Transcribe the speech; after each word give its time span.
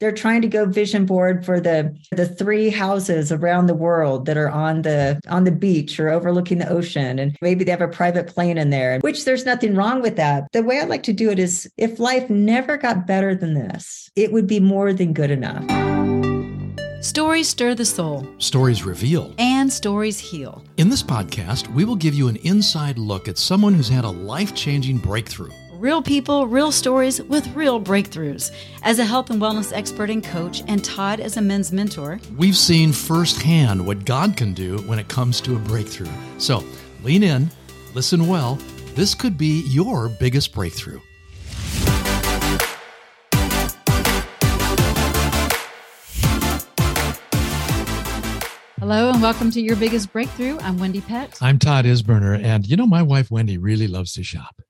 they're 0.00 0.12
trying 0.12 0.42
to 0.42 0.48
go 0.48 0.64
vision 0.64 1.06
board 1.06 1.44
for 1.44 1.60
the 1.60 1.96
the 2.10 2.26
three 2.26 2.70
houses 2.70 3.30
around 3.30 3.66
the 3.66 3.74
world 3.74 4.26
that 4.26 4.36
are 4.36 4.50
on 4.50 4.82
the 4.82 5.20
on 5.28 5.44
the 5.44 5.52
beach 5.52 6.00
or 6.00 6.08
overlooking 6.08 6.58
the 6.58 6.68
ocean 6.68 7.18
and 7.18 7.36
maybe 7.40 7.62
they 7.64 7.70
have 7.70 7.80
a 7.80 7.88
private 7.88 8.26
plane 8.26 8.58
in 8.58 8.70
there 8.70 8.98
which 9.00 9.24
there's 9.24 9.46
nothing 9.46 9.74
wrong 9.74 10.02
with 10.02 10.16
that 10.16 10.44
the 10.52 10.62
way 10.62 10.80
i 10.80 10.84
like 10.84 11.02
to 11.02 11.12
do 11.12 11.30
it 11.30 11.38
is 11.38 11.70
if 11.76 11.98
life 11.98 12.28
never 12.30 12.76
got 12.76 13.06
better 13.06 13.34
than 13.34 13.54
this 13.54 14.10
it 14.16 14.32
would 14.32 14.46
be 14.46 14.60
more 14.60 14.92
than 14.92 15.12
good 15.12 15.30
enough 15.30 15.64
Stories 17.02 17.48
stir 17.48 17.74
the 17.74 17.84
soul. 17.86 18.26
Stories 18.36 18.82
reveal. 18.82 19.34
And 19.38 19.72
stories 19.72 20.18
heal. 20.18 20.62
In 20.76 20.90
this 20.90 21.02
podcast, 21.02 21.66
we 21.72 21.86
will 21.86 21.96
give 21.96 22.12
you 22.12 22.28
an 22.28 22.36
inside 22.36 22.98
look 22.98 23.26
at 23.26 23.38
someone 23.38 23.72
who's 23.72 23.88
had 23.88 24.04
a 24.04 24.10
life 24.10 24.54
changing 24.54 24.98
breakthrough 24.98 25.50
real 25.80 26.02
people, 26.02 26.46
real 26.46 26.70
stories 26.70 27.22
with 27.22 27.46
real 27.56 27.80
breakthroughs. 27.80 28.52
As 28.82 28.98
a 28.98 29.04
health 29.04 29.30
and 29.30 29.40
wellness 29.40 29.72
expert 29.74 30.10
and 30.10 30.22
coach, 30.22 30.62
and 30.68 30.84
Todd 30.84 31.20
as 31.20 31.38
a 31.38 31.40
men's 31.40 31.72
mentor, 31.72 32.20
we've 32.36 32.56
seen 32.56 32.92
firsthand 32.92 33.86
what 33.86 34.04
God 34.04 34.36
can 34.36 34.52
do 34.52 34.76
when 34.82 34.98
it 34.98 35.08
comes 35.08 35.40
to 35.40 35.56
a 35.56 35.58
breakthrough. 35.58 36.10
So 36.36 36.62
lean 37.02 37.22
in, 37.22 37.50
listen 37.94 38.26
well. 38.26 38.56
This 38.94 39.14
could 39.14 39.38
be 39.38 39.62
your 39.68 40.10
biggest 40.10 40.52
breakthrough. 40.52 41.00
Hello 48.78 49.10
and 49.10 49.22
welcome 49.22 49.50
to 49.52 49.60
Your 49.62 49.76
Biggest 49.76 50.12
Breakthrough. 50.12 50.58
I'm 50.58 50.76
Wendy 50.76 51.00
Pett. 51.00 51.38
I'm 51.40 51.58
Todd 51.58 51.86
Isberner. 51.86 52.42
And 52.42 52.66
you 52.66 52.76
know, 52.76 52.86
my 52.86 53.02
wife 53.02 53.30
Wendy 53.30 53.56
really 53.56 53.86
loves 53.86 54.12
to 54.14 54.22
shop. 54.22 54.60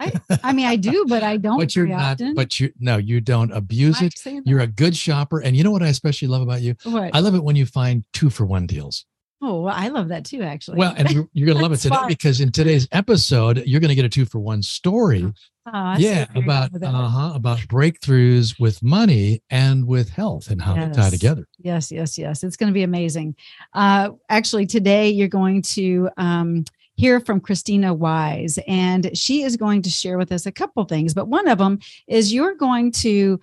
I, 0.00 0.12
I 0.42 0.52
mean, 0.52 0.66
I 0.66 0.76
do, 0.76 1.04
but 1.06 1.22
I 1.22 1.36
don't. 1.36 1.58
but 1.58 1.76
you're 1.76 1.86
not. 1.86 2.12
Often. 2.12 2.34
But 2.34 2.58
you 2.58 2.72
no, 2.80 2.96
you 2.96 3.20
don't 3.20 3.52
abuse 3.52 4.00
it. 4.02 4.14
You're 4.44 4.60
a 4.60 4.66
good 4.66 4.96
shopper, 4.96 5.40
and 5.40 5.56
you 5.56 5.62
know 5.62 5.70
what 5.70 5.82
I 5.82 5.88
especially 5.88 6.28
love 6.28 6.42
about 6.42 6.62
you? 6.62 6.74
What? 6.84 7.14
I 7.14 7.20
love 7.20 7.34
it 7.34 7.44
when 7.44 7.56
you 7.56 7.66
find 7.66 8.04
two 8.12 8.30
for 8.30 8.46
one 8.46 8.66
deals. 8.66 9.04
Oh, 9.42 9.62
well, 9.62 9.74
I 9.74 9.88
love 9.88 10.08
that 10.08 10.26
too, 10.26 10.42
actually. 10.42 10.76
Well, 10.76 10.92
and 10.98 11.10
you're, 11.10 11.26
you're 11.32 11.46
going 11.46 11.56
to 11.56 11.62
love 11.62 11.72
it 11.72 11.78
today 11.78 11.94
fun. 11.94 12.08
because 12.08 12.42
in 12.42 12.52
today's 12.52 12.86
episode, 12.92 13.62
you're 13.64 13.80
going 13.80 13.88
to 13.88 13.94
get 13.94 14.04
a 14.04 14.08
two 14.08 14.26
for 14.26 14.38
one 14.38 14.62
story. 14.62 15.32
Oh, 15.72 15.94
yeah, 15.96 16.26
about 16.34 16.70
uh-huh, 16.74 17.32
about 17.34 17.58
breakthroughs 17.60 18.60
with 18.60 18.82
money 18.82 19.42
and 19.48 19.86
with 19.86 20.10
health 20.10 20.50
and 20.50 20.60
how 20.60 20.74
yes. 20.74 20.94
they 20.94 21.02
tie 21.02 21.10
together. 21.10 21.48
Yes, 21.58 21.90
yes, 21.90 22.18
yes. 22.18 22.44
It's 22.44 22.56
going 22.56 22.68
to 22.68 22.74
be 22.74 22.82
amazing. 22.82 23.34
Uh, 23.72 24.10
actually, 24.28 24.66
today 24.66 25.08
you're 25.08 25.28
going 25.28 25.62
to 25.62 26.10
um, 26.18 26.64
hear 27.00 27.18
from 27.18 27.40
Krisstina 27.40 27.96
Wise, 27.96 28.58
and 28.68 29.16
she 29.16 29.42
is 29.42 29.56
going 29.56 29.80
to 29.82 29.90
share 29.90 30.18
with 30.18 30.30
us 30.30 30.44
a 30.44 30.52
couple 30.52 30.84
things. 30.84 31.14
But 31.14 31.28
one 31.28 31.48
of 31.48 31.56
them 31.56 31.78
is 32.06 32.32
you're 32.32 32.54
going 32.54 32.92
to 32.92 33.40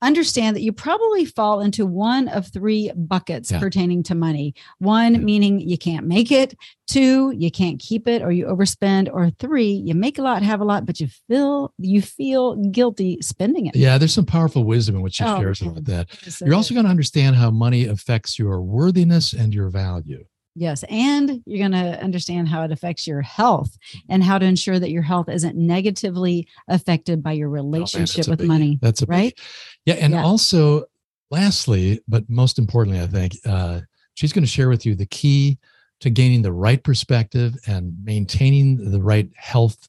understand 0.00 0.54
that 0.56 0.62
you 0.62 0.72
probably 0.72 1.24
fall 1.24 1.60
into 1.60 1.84
one 1.84 2.28
of 2.28 2.46
three 2.46 2.90
buckets 2.94 3.50
yeah. 3.50 3.58
pertaining 3.58 4.02
to 4.04 4.14
money. 4.14 4.54
One 4.78 5.14
yeah. 5.14 5.20
meaning 5.20 5.60
you 5.60 5.76
can't 5.76 6.06
make 6.06 6.30
it, 6.30 6.54
two, 6.86 7.32
you 7.36 7.50
can't 7.50 7.78
keep 7.78 8.08
it 8.08 8.22
or 8.22 8.30
you 8.30 8.46
overspend, 8.46 9.10
or 9.12 9.30
three, 9.38 9.70
you 9.70 9.94
make 9.94 10.18
a 10.18 10.22
lot, 10.22 10.42
have 10.42 10.60
a 10.60 10.64
lot, 10.64 10.86
but 10.86 11.00
you 11.00 11.08
feel 11.28 11.74
you 11.78 12.00
feel 12.00 12.56
guilty 12.70 13.18
spending 13.20 13.66
it. 13.66 13.76
Yeah, 13.76 13.98
there's 13.98 14.14
some 14.14 14.24
powerful 14.26 14.64
wisdom 14.64 14.96
in 14.96 15.02
what 15.02 15.14
she 15.14 15.24
oh, 15.24 15.38
shares 15.40 15.60
about 15.60 15.84
that. 15.84 16.40
You're 16.40 16.54
also 16.54 16.74
going 16.74 16.84
to 16.84 16.90
understand 16.90 17.36
how 17.36 17.50
money 17.50 17.84
affects 17.84 18.38
your 18.38 18.62
worthiness 18.62 19.34
and 19.34 19.52
your 19.52 19.68
value. 19.68 20.24
Yes. 20.58 20.84
And 20.90 21.40
you're 21.46 21.68
going 21.68 21.80
to 21.80 22.02
understand 22.02 22.48
how 22.48 22.64
it 22.64 22.72
affects 22.72 23.06
your 23.06 23.22
health 23.22 23.78
and 24.08 24.24
how 24.24 24.38
to 24.38 24.44
ensure 24.44 24.80
that 24.80 24.90
your 24.90 25.02
health 25.02 25.28
isn't 25.28 25.54
negatively 25.56 26.48
affected 26.66 27.22
by 27.22 27.32
your 27.32 27.48
relationship 27.48 28.24
oh, 28.26 28.30
man, 28.30 28.32
with 28.32 28.38
big, 28.40 28.48
money. 28.48 28.78
That's 28.82 29.02
a 29.02 29.06
right. 29.06 29.36
Big, 29.36 29.44
yeah. 29.84 29.94
And 30.04 30.14
yeah. 30.14 30.24
also, 30.24 30.86
lastly, 31.30 32.00
but 32.08 32.28
most 32.28 32.58
importantly, 32.58 33.00
I 33.00 33.06
think 33.06 33.34
uh, 33.46 33.82
she's 34.14 34.32
going 34.32 34.42
to 34.42 34.50
share 34.50 34.68
with 34.68 34.84
you 34.84 34.96
the 34.96 35.06
key 35.06 35.58
to 36.00 36.10
gaining 36.10 36.42
the 36.42 36.52
right 36.52 36.82
perspective 36.82 37.54
and 37.68 37.94
maintaining 38.02 38.90
the 38.90 39.00
right 39.00 39.30
health 39.36 39.88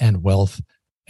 and 0.00 0.24
wealth 0.24 0.60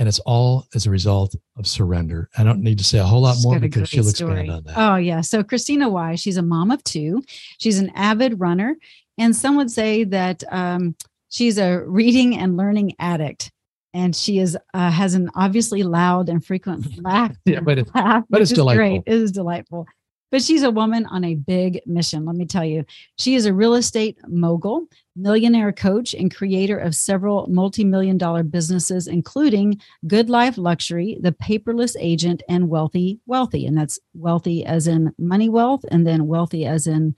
and 0.01 0.09
it's 0.09 0.19
all 0.21 0.67
as 0.75 0.87
a 0.87 0.91
result 0.91 1.37
of 1.59 1.67
surrender. 1.67 2.31
I 2.37 2.43
don't 2.43 2.63
need 2.63 2.79
to 2.79 2.85
say 2.85 2.99
a 2.99 3.05
whole 3.05 3.21
lot 3.21 3.37
more 3.43 3.61
because 3.61 3.89
she'll 3.89 4.03
story. 4.03 4.41
expand 4.41 4.51
on 4.51 4.65
that. 4.65 4.75
Oh 4.77 4.97
yeah. 4.97 5.21
So 5.21 5.45
Krisstina 5.45 5.91
Wise, 5.91 6.21
she's 6.21 6.39
a 6.39 6.43
mom 6.43 6.71
of 6.71 6.83
two. 6.83 7.23
She's 7.59 7.79
an 7.79 7.93
avid 7.95 8.41
runner, 8.41 8.77
and 9.19 9.37
some 9.37 9.57
would 9.59 9.71
say 9.71 10.05
that 10.05 10.43
um, 10.51 10.97
she's 11.29 11.59
a 11.59 11.85
reading 11.85 12.37
and 12.37 12.57
learning 12.57 12.95
addict. 12.99 13.53
And 13.93 14.15
she 14.15 14.39
is 14.39 14.57
uh, 14.73 14.91
has 14.91 15.15
an 15.15 15.31
obviously 15.35 15.83
loud 15.83 16.29
and 16.29 16.45
frequent 16.45 17.03
laugh. 17.05 17.37
yeah, 17.45 17.61
but 17.61 17.79
it's 17.79 17.95
laugh, 17.95 18.25
but 18.31 18.41
it's 18.41 18.53
delightful. 18.53 18.79
Great. 18.79 19.03
It 19.05 19.13
is 19.13 19.33
delightful. 19.33 19.87
But 20.31 20.43
she's 20.43 20.63
a 20.63 20.71
woman 20.71 21.07
on 21.07 21.25
a 21.25 21.35
big 21.35 21.81
mission. 21.87 22.25
Let 22.25 22.37
me 22.37 22.47
tell 22.47 22.65
you, 22.65 22.85
she 23.19 23.35
is 23.35 23.47
a 23.47 23.55
real 23.55 23.75
estate 23.75 24.19
mogul 24.29 24.87
millionaire 25.17 25.73
coach 25.73 26.15
and 26.15 26.35
creator 26.35 26.79
of 26.79 26.95
several 26.95 27.47
multi 27.49 27.85
million 27.85 28.17
dollar 28.17 28.43
businesses, 28.43 29.07
including 29.07 29.81
Good 30.07 30.31
Life 30.31 30.57
Luxury, 30.57 31.19
The 31.21 31.33
Paperless 31.33 31.97
Agent, 31.99 32.43
and 32.49 32.69
Wealthy 32.69 33.21
Wellthy. 33.29 33.67
And 33.67 33.77
that's 33.77 33.99
wealthy 34.15 34.65
as 34.65 34.87
in 34.87 35.13
money 35.19 35.49
wealth, 35.49 35.85
and 35.91 36.07
then 36.07 36.27
wealthy 36.27 36.65
as 36.65 36.87
in 36.87 37.15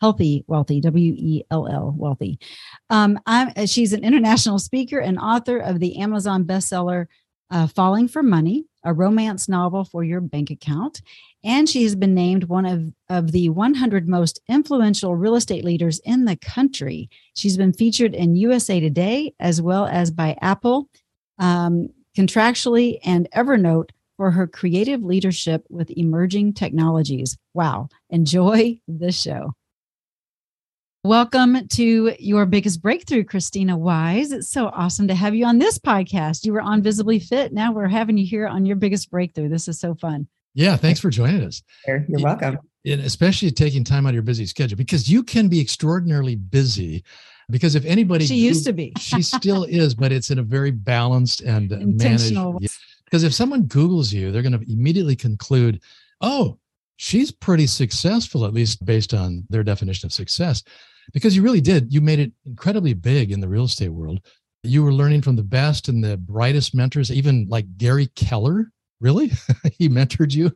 healthy 0.00 0.44
wealthy 0.48 0.80
w-e-l-l 0.80 1.96
wellthy 1.98 2.36
um, 2.90 3.18
she's 3.64 3.92
an 3.92 4.04
international 4.04 4.58
speaker 4.58 4.98
and 4.98 5.18
author 5.18 5.58
of 5.58 5.80
the 5.80 5.96
amazon 5.98 6.44
bestseller 6.44 7.06
uh, 7.50 7.66
falling 7.66 8.08
for 8.08 8.22
money 8.22 8.66
a 8.84 8.92
romance 8.92 9.48
novel 9.48 9.84
for 9.84 10.04
your 10.04 10.20
bank 10.20 10.50
account 10.50 11.00
and 11.42 11.68
she 11.68 11.82
has 11.82 11.94
been 11.94 12.14
named 12.14 12.44
one 12.44 12.66
of, 12.66 12.92
of 13.08 13.32
the 13.32 13.48
100 13.48 14.08
most 14.08 14.40
influential 14.48 15.16
real 15.16 15.36
estate 15.36 15.64
leaders 15.64 16.00
in 16.04 16.24
the 16.24 16.36
country. 16.36 17.10
She's 17.34 17.56
been 17.56 17.72
featured 17.72 18.14
in 18.14 18.36
USA 18.36 18.80
Today 18.80 19.34
as 19.40 19.60
well 19.60 19.86
as 19.86 20.10
by 20.10 20.36
Apple, 20.40 20.88
um, 21.38 21.88
Contactually, 22.16 22.98
and 23.04 23.28
Evernote 23.34 23.90
for 24.16 24.30
her 24.30 24.46
creative 24.46 25.02
leadership 25.02 25.66
with 25.68 25.90
emerging 25.90 26.54
technologies. 26.54 27.36
Wow. 27.52 27.88
Enjoy 28.10 28.80
the 28.86 29.12
show. 29.12 29.52
Welcome 31.04 31.68
to 31.68 32.16
your 32.18 32.46
biggest 32.46 32.80
breakthrough, 32.80 33.24
Krisstina 33.24 33.76
Wise. 33.76 34.32
It's 34.32 34.48
so 34.48 34.68
awesome 34.68 35.06
to 35.08 35.14
have 35.14 35.34
you 35.34 35.44
on 35.44 35.58
this 35.58 35.78
podcast. 35.78 36.46
You 36.46 36.54
were 36.54 36.62
on 36.62 36.82
Visibly 36.82 37.18
Fit. 37.18 37.52
Now 37.52 37.72
we're 37.72 37.88
having 37.88 38.16
you 38.16 38.24
here 38.26 38.46
on 38.46 38.64
your 38.64 38.76
biggest 38.76 39.10
breakthrough. 39.10 39.50
This 39.50 39.68
is 39.68 39.78
so 39.78 39.94
fun. 39.94 40.26
Yeah, 40.54 40.78
thanks 40.78 41.00
for 41.00 41.10
joining 41.10 41.44
us. 41.44 41.62
You're 41.86 42.06
welcome. 42.08 42.58
And 42.86 43.02
especially 43.02 43.50
taking 43.50 43.84
time 43.84 44.06
out 44.06 44.10
of 44.10 44.14
your 44.14 44.22
busy 44.22 44.46
schedule 44.46 44.78
because 44.78 45.06
you 45.06 45.22
can 45.22 45.48
be 45.48 45.60
extraordinarily 45.60 46.36
busy. 46.36 47.04
Because 47.50 47.74
if 47.74 47.84
anybody, 47.84 48.24
she 48.24 48.36
used 48.36 48.64
to 48.64 48.72
be, 48.72 48.94
she 48.98 49.20
still 49.20 49.64
is, 49.64 49.94
but 49.94 50.10
it's 50.10 50.30
in 50.30 50.38
a 50.38 50.42
very 50.42 50.70
balanced 50.70 51.42
and 51.42 51.68
managed. 51.98 52.34
Because 53.04 53.24
if 53.24 53.34
someone 53.34 53.64
Googles 53.64 54.10
you, 54.10 54.32
they're 54.32 54.40
going 54.40 54.58
to 54.58 54.72
immediately 54.72 55.16
conclude, 55.16 55.82
oh, 56.22 56.56
she's 56.96 57.30
pretty 57.30 57.66
successful, 57.66 58.44
at 58.44 58.54
least 58.54 58.84
based 58.84 59.14
on 59.14 59.44
their 59.50 59.62
definition 59.62 60.06
of 60.06 60.12
success. 60.12 60.62
Because 61.12 61.36
you 61.36 61.42
really 61.42 61.60
did. 61.60 61.92
You 61.92 62.00
made 62.00 62.18
it 62.18 62.32
incredibly 62.46 62.94
big 62.94 63.30
in 63.30 63.40
the 63.40 63.48
real 63.48 63.64
estate 63.64 63.90
world. 63.90 64.20
You 64.62 64.82
were 64.82 64.92
learning 64.92 65.20
from 65.20 65.36
the 65.36 65.42
best 65.42 65.88
and 65.88 66.02
the 66.02 66.16
brightest 66.16 66.74
mentors, 66.74 67.10
even 67.12 67.46
like 67.50 67.76
Gary 67.76 68.06
Keller, 68.14 68.72
really 69.00 69.30
he 69.78 69.88
mentored 69.88 70.34
you 70.34 70.50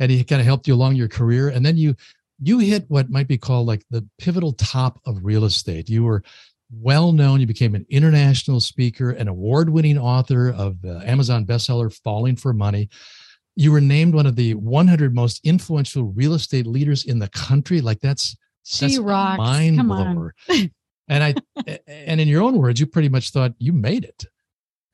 and 0.00 0.10
he 0.10 0.24
kind 0.24 0.40
of 0.40 0.46
helped 0.46 0.66
you 0.66 0.74
along 0.74 0.94
your 0.94 1.08
career 1.08 1.48
and 1.48 1.64
then 1.64 1.76
you 1.76 1.94
you 2.40 2.58
hit 2.58 2.84
what 2.88 3.10
might 3.10 3.28
be 3.28 3.38
called 3.38 3.66
like 3.66 3.84
the 3.90 4.06
pivotal 4.18 4.52
top 4.54 4.98
of 5.04 5.24
real 5.24 5.44
estate 5.44 5.88
you 5.88 6.02
were 6.02 6.22
well 6.70 7.12
known 7.12 7.38
you 7.38 7.46
became 7.46 7.74
an 7.74 7.84
international 7.90 8.60
speaker 8.60 9.10
an 9.10 9.28
award-winning 9.28 9.98
author 9.98 10.50
of 10.50 10.80
the 10.80 11.02
amazon 11.08 11.44
bestseller 11.44 11.92
falling 12.02 12.34
for 12.34 12.52
money 12.52 12.88
you 13.56 13.72
were 13.72 13.80
named 13.80 14.14
one 14.14 14.26
of 14.26 14.36
the 14.36 14.54
100 14.54 15.14
most 15.14 15.40
influential 15.44 16.04
real 16.04 16.34
estate 16.34 16.66
leaders 16.66 17.04
in 17.04 17.18
the 17.18 17.28
country 17.28 17.80
like 17.80 18.00
that's 18.00 18.36
she 18.64 18.86
that's 18.86 18.98
rocks 18.98 19.38
mind 19.38 19.86
blower 19.86 20.34
and 21.08 21.24
i 21.24 21.34
and 21.86 22.20
in 22.20 22.28
your 22.28 22.42
own 22.42 22.56
words 22.56 22.80
you 22.80 22.86
pretty 22.86 23.08
much 23.08 23.30
thought 23.30 23.52
you 23.58 23.72
made 23.72 24.04
it 24.04 24.26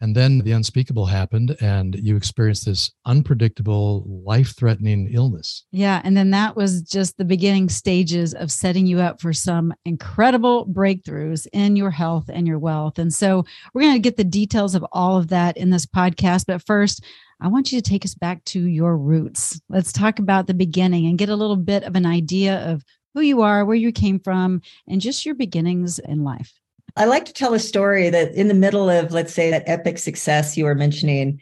and 0.00 0.14
then 0.14 0.38
the 0.38 0.52
unspeakable 0.52 1.06
happened, 1.06 1.56
and 1.60 1.96
you 1.96 2.16
experienced 2.16 2.66
this 2.66 2.92
unpredictable, 3.04 4.04
life 4.06 4.54
threatening 4.56 5.08
illness. 5.12 5.64
Yeah. 5.72 6.00
And 6.04 6.16
then 6.16 6.30
that 6.30 6.54
was 6.54 6.82
just 6.82 7.18
the 7.18 7.24
beginning 7.24 7.68
stages 7.68 8.32
of 8.32 8.52
setting 8.52 8.86
you 8.86 9.00
up 9.00 9.20
for 9.20 9.32
some 9.32 9.74
incredible 9.84 10.66
breakthroughs 10.66 11.48
in 11.52 11.74
your 11.74 11.90
health 11.90 12.30
and 12.32 12.46
your 12.46 12.60
wealth. 12.60 12.98
And 12.98 13.12
so 13.12 13.44
we're 13.74 13.82
going 13.82 13.94
to 13.94 13.98
get 13.98 14.16
the 14.16 14.24
details 14.24 14.76
of 14.76 14.86
all 14.92 15.16
of 15.16 15.28
that 15.28 15.56
in 15.56 15.70
this 15.70 15.86
podcast. 15.86 16.44
But 16.46 16.64
first, 16.64 17.04
I 17.40 17.48
want 17.48 17.70
you 17.70 17.80
to 17.80 17.88
take 17.90 18.04
us 18.04 18.14
back 18.14 18.44
to 18.46 18.60
your 18.60 18.96
roots. 18.96 19.60
Let's 19.68 19.92
talk 19.92 20.18
about 20.18 20.46
the 20.46 20.54
beginning 20.54 21.06
and 21.06 21.18
get 21.18 21.28
a 21.28 21.36
little 21.36 21.56
bit 21.56 21.84
of 21.84 21.94
an 21.94 22.06
idea 22.06 22.68
of 22.68 22.84
who 23.14 23.20
you 23.20 23.42
are, 23.42 23.64
where 23.64 23.76
you 23.76 23.92
came 23.92 24.18
from, 24.18 24.60
and 24.86 25.00
just 25.00 25.24
your 25.24 25.34
beginnings 25.34 25.98
in 25.98 26.24
life. 26.24 26.52
I 26.96 27.04
like 27.04 27.24
to 27.26 27.32
tell 27.32 27.54
a 27.54 27.58
story 27.60 28.10
that 28.10 28.34
in 28.34 28.48
the 28.48 28.54
middle 28.54 28.90
of, 28.90 29.12
let's 29.12 29.32
say, 29.32 29.50
that 29.50 29.68
epic 29.68 29.98
success 29.98 30.56
you 30.56 30.64
were 30.64 30.74
mentioning, 30.74 31.40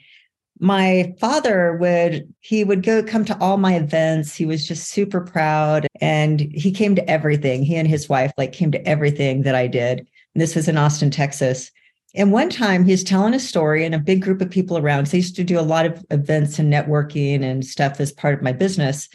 my 0.58 1.14
father 1.20 1.76
would 1.76 2.32
he 2.40 2.64
would 2.64 2.82
go 2.82 3.02
come 3.02 3.24
to 3.24 3.38
all 3.40 3.58
my 3.58 3.74
events 3.74 4.34
he 4.34 4.46
was 4.46 4.66
just 4.66 4.88
super 4.88 5.20
proud 5.20 5.86
and 6.00 6.40
he 6.40 6.72
came 6.72 6.94
to 6.94 7.10
everything 7.10 7.62
he 7.62 7.76
and 7.76 7.88
his 7.88 8.08
wife 8.08 8.32
like 8.38 8.52
came 8.52 8.72
to 8.72 8.88
everything 8.88 9.42
that 9.42 9.54
i 9.54 9.66
did 9.66 9.98
and 9.98 10.40
this 10.40 10.54
was 10.54 10.66
in 10.66 10.78
austin 10.78 11.10
texas 11.10 11.70
and 12.16 12.32
one 12.32 12.50
time 12.50 12.84
he's 12.84 13.04
telling 13.04 13.34
a 13.34 13.40
story 13.40 13.84
and 13.84 13.94
a 13.94 13.98
big 13.98 14.22
group 14.22 14.40
of 14.40 14.50
people 14.50 14.78
around 14.78 15.06
so 15.06 15.16
i 15.16 15.18
used 15.18 15.36
to 15.36 15.44
do 15.44 15.58
a 15.58 15.62
lot 15.62 15.86
of 15.86 16.04
events 16.10 16.58
and 16.58 16.72
networking 16.72 17.42
and 17.42 17.64
stuff 17.64 18.00
as 18.00 18.12
part 18.12 18.34
of 18.34 18.42
my 18.42 18.52
business 18.52 19.08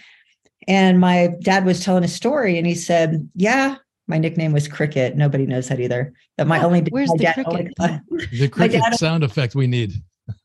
and 0.68 1.00
my 1.00 1.30
dad 1.42 1.66
was 1.66 1.84
telling 1.84 2.04
a 2.04 2.08
story 2.08 2.58
and 2.58 2.68
he 2.68 2.76
said 2.76 3.30
yeah 3.36 3.76
my 4.08 4.18
nickname 4.18 4.54
was 4.54 4.68
cricket 4.68 5.16
nobody 5.16 5.46
knows 5.46 5.68
that 5.68 5.80
either 5.80 6.14
but 6.38 6.48
my 6.48 6.62
oh, 6.62 6.68
only 6.68 6.82
where's 6.90 7.10
my 7.10 7.18
the 7.18 7.24
dad 7.24 7.34
cricket? 7.34 7.74
Only, 7.80 8.00
the 8.32 8.48
cricket 8.48 8.82
dad, 8.82 8.96
sound 8.96 9.24
effect 9.24 9.56
we 9.56 9.68
need 9.68 10.02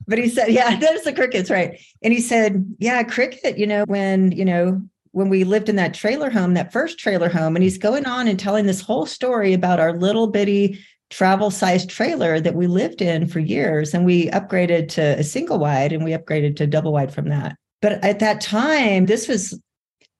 but 0.06 0.18
he 0.18 0.28
said, 0.28 0.48
yeah, 0.48 0.76
that's 0.80 1.04
the 1.04 1.12
crickets, 1.12 1.50
right? 1.50 1.80
And 2.02 2.12
he 2.12 2.20
said, 2.20 2.74
yeah, 2.78 3.02
cricket, 3.02 3.58
you 3.58 3.66
know, 3.66 3.84
when, 3.86 4.32
you 4.32 4.44
know, 4.44 4.82
when 5.12 5.28
we 5.28 5.44
lived 5.44 5.68
in 5.68 5.76
that 5.76 5.94
trailer 5.94 6.30
home, 6.30 6.54
that 6.54 6.72
first 6.72 6.98
trailer 6.98 7.28
home, 7.28 7.56
and 7.56 7.62
he's 7.62 7.78
going 7.78 8.04
on 8.04 8.28
and 8.28 8.38
telling 8.38 8.66
this 8.66 8.82
whole 8.82 9.06
story 9.06 9.54
about 9.54 9.80
our 9.80 9.96
little 9.96 10.26
bitty 10.26 10.78
travel 11.10 11.50
sized 11.50 11.88
trailer 11.88 12.40
that 12.40 12.54
we 12.54 12.66
lived 12.66 13.00
in 13.00 13.26
for 13.26 13.38
years. 13.38 13.94
And 13.94 14.04
we 14.04 14.28
upgraded 14.30 14.88
to 14.90 15.18
a 15.18 15.24
single 15.24 15.58
wide 15.58 15.92
and 15.92 16.04
we 16.04 16.12
upgraded 16.12 16.56
to 16.56 16.66
double 16.66 16.92
wide 16.92 17.12
from 17.12 17.28
that. 17.28 17.56
But 17.82 18.04
at 18.04 18.18
that 18.20 18.40
time, 18.40 19.06
this 19.06 19.28
was, 19.28 19.58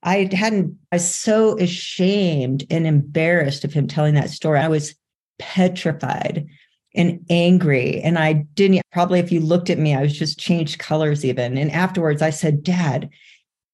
I 0.02 0.28
hadn't, 0.32 0.76
I 0.92 0.96
was 0.96 1.14
so 1.14 1.58
ashamed 1.58 2.64
and 2.70 2.86
embarrassed 2.86 3.64
of 3.64 3.72
him 3.72 3.88
telling 3.88 4.14
that 4.14 4.30
story. 4.30 4.60
I 4.60 4.68
was 4.68 4.94
petrified 5.38 6.46
and 6.94 7.24
angry. 7.28 8.00
And 8.00 8.18
I 8.18 8.32
didn't 8.32 8.82
probably, 8.92 9.18
if 9.18 9.30
you 9.30 9.40
looked 9.40 9.70
at 9.70 9.78
me, 9.78 9.94
I 9.94 10.02
was 10.02 10.16
just 10.16 10.38
changed 10.38 10.78
colors 10.78 11.24
even. 11.24 11.58
And 11.58 11.70
afterwards, 11.70 12.22
I 12.22 12.30
said, 12.30 12.62
Dad, 12.62 13.10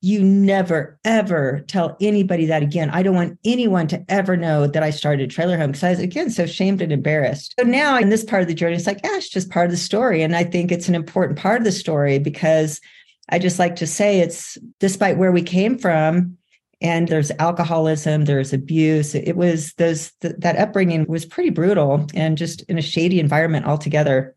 you 0.02 0.22
never, 0.22 0.98
ever 1.04 1.64
tell 1.68 1.96
anybody 2.00 2.44
that 2.46 2.62
again. 2.62 2.90
I 2.90 3.04
don't 3.04 3.14
want 3.14 3.38
anyone 3.44 3.86
to 3.86 4.04
ever 4.08 4.36
know 4.36 4.66
that 4.66 4.82
I 4.82 4.90
started 4.90 5.30
trailer 5.30 5.56
home 5.56 5.68
because 5.70 5.84
I 5.84 5.90
was, 5.90 6.00
again, 6.00 6.28
so 6.28 6.44
shamed 6.44 6.82
and 6.82 6.92
embarrassed. 6.92 7.54
So 7.58 7.64
now 7.64 7.96
in 7.96 8.08
this 8.08 8.24
part 8.24 8.42
of 8.42 8.48
the 8.48 8.54
journey, 8.54 8.74
it's 8.74 8.86
like, 8.86 9.00
yeah, 9.04 9.16
it's 9.16 9.28
just 9.28 9.50
part 9.50 9.66
of 9.66 9.70
the 9.70 9.76
story. 9.76 10.22
And 10.22 10.34
I 10.34 10.42
think 10.42 10.72
it's 10.72 10.88
an 10.88 10.96
important 10.96 11.38
part 11.38 11.58
of 11.58 11.64
the 11.64 11.72
story 11.72 12.18
because 12.18 12.80
I 13.28 13.38
just 13.38 13.60
like 13.60 13.76
to 13.76 13.86
say 13.86 14.18
it's 14.18 14.58
despite 14.80 15.18
where 15.18 15.32
we 15.32 15.42
came 15.42 15.78
from, 15.78 16.36
and 16.80 17.06
there's 17.06 17.30
alcoholism 17.38 18.24
there's 18.24 18.52
abuse 18.52 19.14
it 19.14 19.36
was 19.36 19.72
those 19.74 20.10
th- 20.20 20.34
that 20.38 20.56
upbringing 20.56 21.06
was 21.06 21.24
pretty 21.24 21.50
brutal 21.50 22.04
and 22.12 22.36
just 22.36 22.62
in 22.62 22.76
a 22.76 22.82
shady 22.82 23.20
environment 23.20 23.66
altogether 23.66 24.34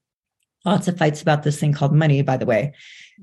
lots 0.66 0.88
of 0.88 0.98
fights 0.98 1.22
about 1.22 1.44
this 1.44 1.60
thing 1.60 1.74
called 1.74 1.94
money 1.94 2.22
by 2.22 2.38
the 2.38 2.46
way. 2.46 2.74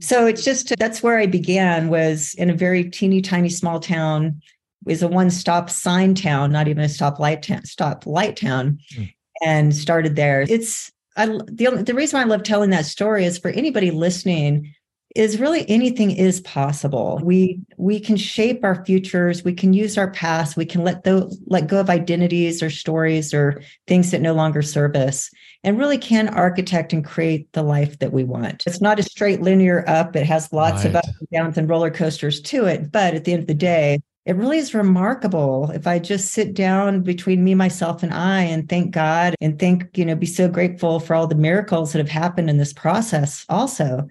So 0.01 0.27
it's 0.27 0.45
just 0.45 0.75
that's 0.79 1.03
where 1.03 1.19
i 1.19 1.27
began 1.27 1.89
was 1.89 2.35
in 2.35 2.49
a 2.49 2.55
very 2.55 2.89
teeny 2.89 3.21
tiny 3.21 3.51
small 3.51 3.81
town. 3.81 4.41
Was 4.85 5.03
a 5.03 5.09
one 5.09 5.31
stop 5.31 5.71
sign 5.71 6.15
town 6.15 6.51
not 6.51 6.67
even 6.67 6.83
a 6.83 6.89
stop 6.89 7.21
light 7.21 7.43
town 7.43 7.65
stop 7.65 8.05
light 8.05 8.37
town 8.37 8.79
mm. 8.97 9.13
and 9.45 9.75
started 9.75 10.17
there. 10.17 10.43
It's 10.43 10.91
I, 11.17 11.27
the, 11.27 11.69
only, 11.69 11.83
the 11.83 11.95
reason 11.95 12.19
I 12.19 12.25
love 12.25 12.43
telling 12.43 12.71
that 12.71 12.87
story 12.87 13.25
is 13.25 13.39
for 13.39 13.51
anybody 13.51 13.91
listening 13.91 14.75
is 15.15 15.39
really 15.39 15.69
anything 15.69 16.11
is 16.11 16.41
possible. 16.41 17.21
We 17.23 17.61
we 17.77 18.01
can 18.01 18.17
shape 18.17 18.65
our 18.65 18.85
futures, 18.85 19.45
we 19.45 19.55
can 19.55 19.73
use 19.73 19.99
our 19.99 20.11
past, 20.11 20.57
we 20.57 20.65
can 20.65 20.85
let 20.85 21.05
the 21.05 21.35
let 21.47 21.67
go 21.67 21.81
of 21.81 21.91
identities 21.91 22.63
or 22.63 22.71
stories 22.71 23.35
or 23.35 23.63
things 23.87 24.11
that 24.11 24.21
no 24.21 24.33
longer 24.33 24.63
serve 24.63 24.97
us 24.97 25.31
and 25.65 25.79
really 25.79 25.99
can 25.99 26.29
architect 26.29 26.93
and 26.93 27.05
create 27.05 27.53
the 27.53 27.63
life 27.63 27.99
that 27.99 28.13
we 28.13 28.25
want. 28.25 28.65
It's 28.67 28.81
not 28.81 28.99
a 28.99 29.03
straight 29.03 29.43
linear 29.43 29.85
up, 29.87 30.17
it 30.17 30.27
has 30.27 30.53
lots 30.53 30.79
right. 30.79 30.87
of 30.87 30.97
ups 30.97 31.09
and 31.21 31.29
downs 31.31 31.59
and 31.59 31.69
roller 31.69 31.91
coasters 31.91 32.41
to 32.43 32.65
it, 32.67 32.91
but 32.91 33.15
at 33.15 33.25
the 33.25 33.33
end 33.33 33.43
of 33.43 33.49
the 33.49 33.55
day, 33.55 34.01
it 34.25 34.37
really 34.37 34.59
is 34.59 34.73
remarkable 34.73 35.71
if 35.73 35.87
I 35.87 35.99
just 35.99 36.29
sit 36.29 36.55
down 36.55 37.03
between 37.03 37.43
me, 37.43 37.57
myself, 37.57 38.05
and 38.05 38.15
I 38.15 38.43
and 38.43 38.69
thank 38.69 38.93
God 38.93 39.35
and 39.41 39.59
think, 39.59 39.97
you 39.97 40.05
know, 40.05 40.15
be 40.15 40.27
so 40.27 40.49
grateful 40.49 41.01
for 41.01 41.15
all 41.15 41.27
the 41.27 41.35
miracles 41.35 41.93
that 41.93 41.99
have 41.99 42.09
happened 42.09 42.49
in 42.49 42.57
this 42.57 42.73
process 42.73 43.45
also 43.49 44.09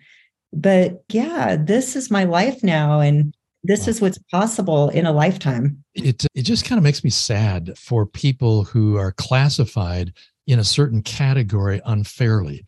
but 0.54 1.04
yeah, 1.10 1.56
this 1.56 1.96
is 1.96 2.12
my 2.12 2.24
life 2.24 2.64
now. 2.64 3.00
And 3.00 3.34
this 3.64 3.88
is 3.88 4.02
what's 4.02 4.18
possible 4.32 4.90
in 4.90 5.06
a 5.06 5.12
lifetime. 5.12 5.84
It, 5.94 6.26
it 6.34 6.44
just 6.44 6.66
kind 6.66 6.78
of 6.78 6.84
makes 6.84 7.04
me 7.04 7.10
sad 7.10 7.78
for 7.78 8.06
people 8.06 8.64
who 8.64 8.98
are 8.98 9.12
classified 9.12 10.14
in 10.48 10.60
a 10.60 10.64
certain 10.64 11.02
category 11.04 11.82
unfairly. 11.86 12.66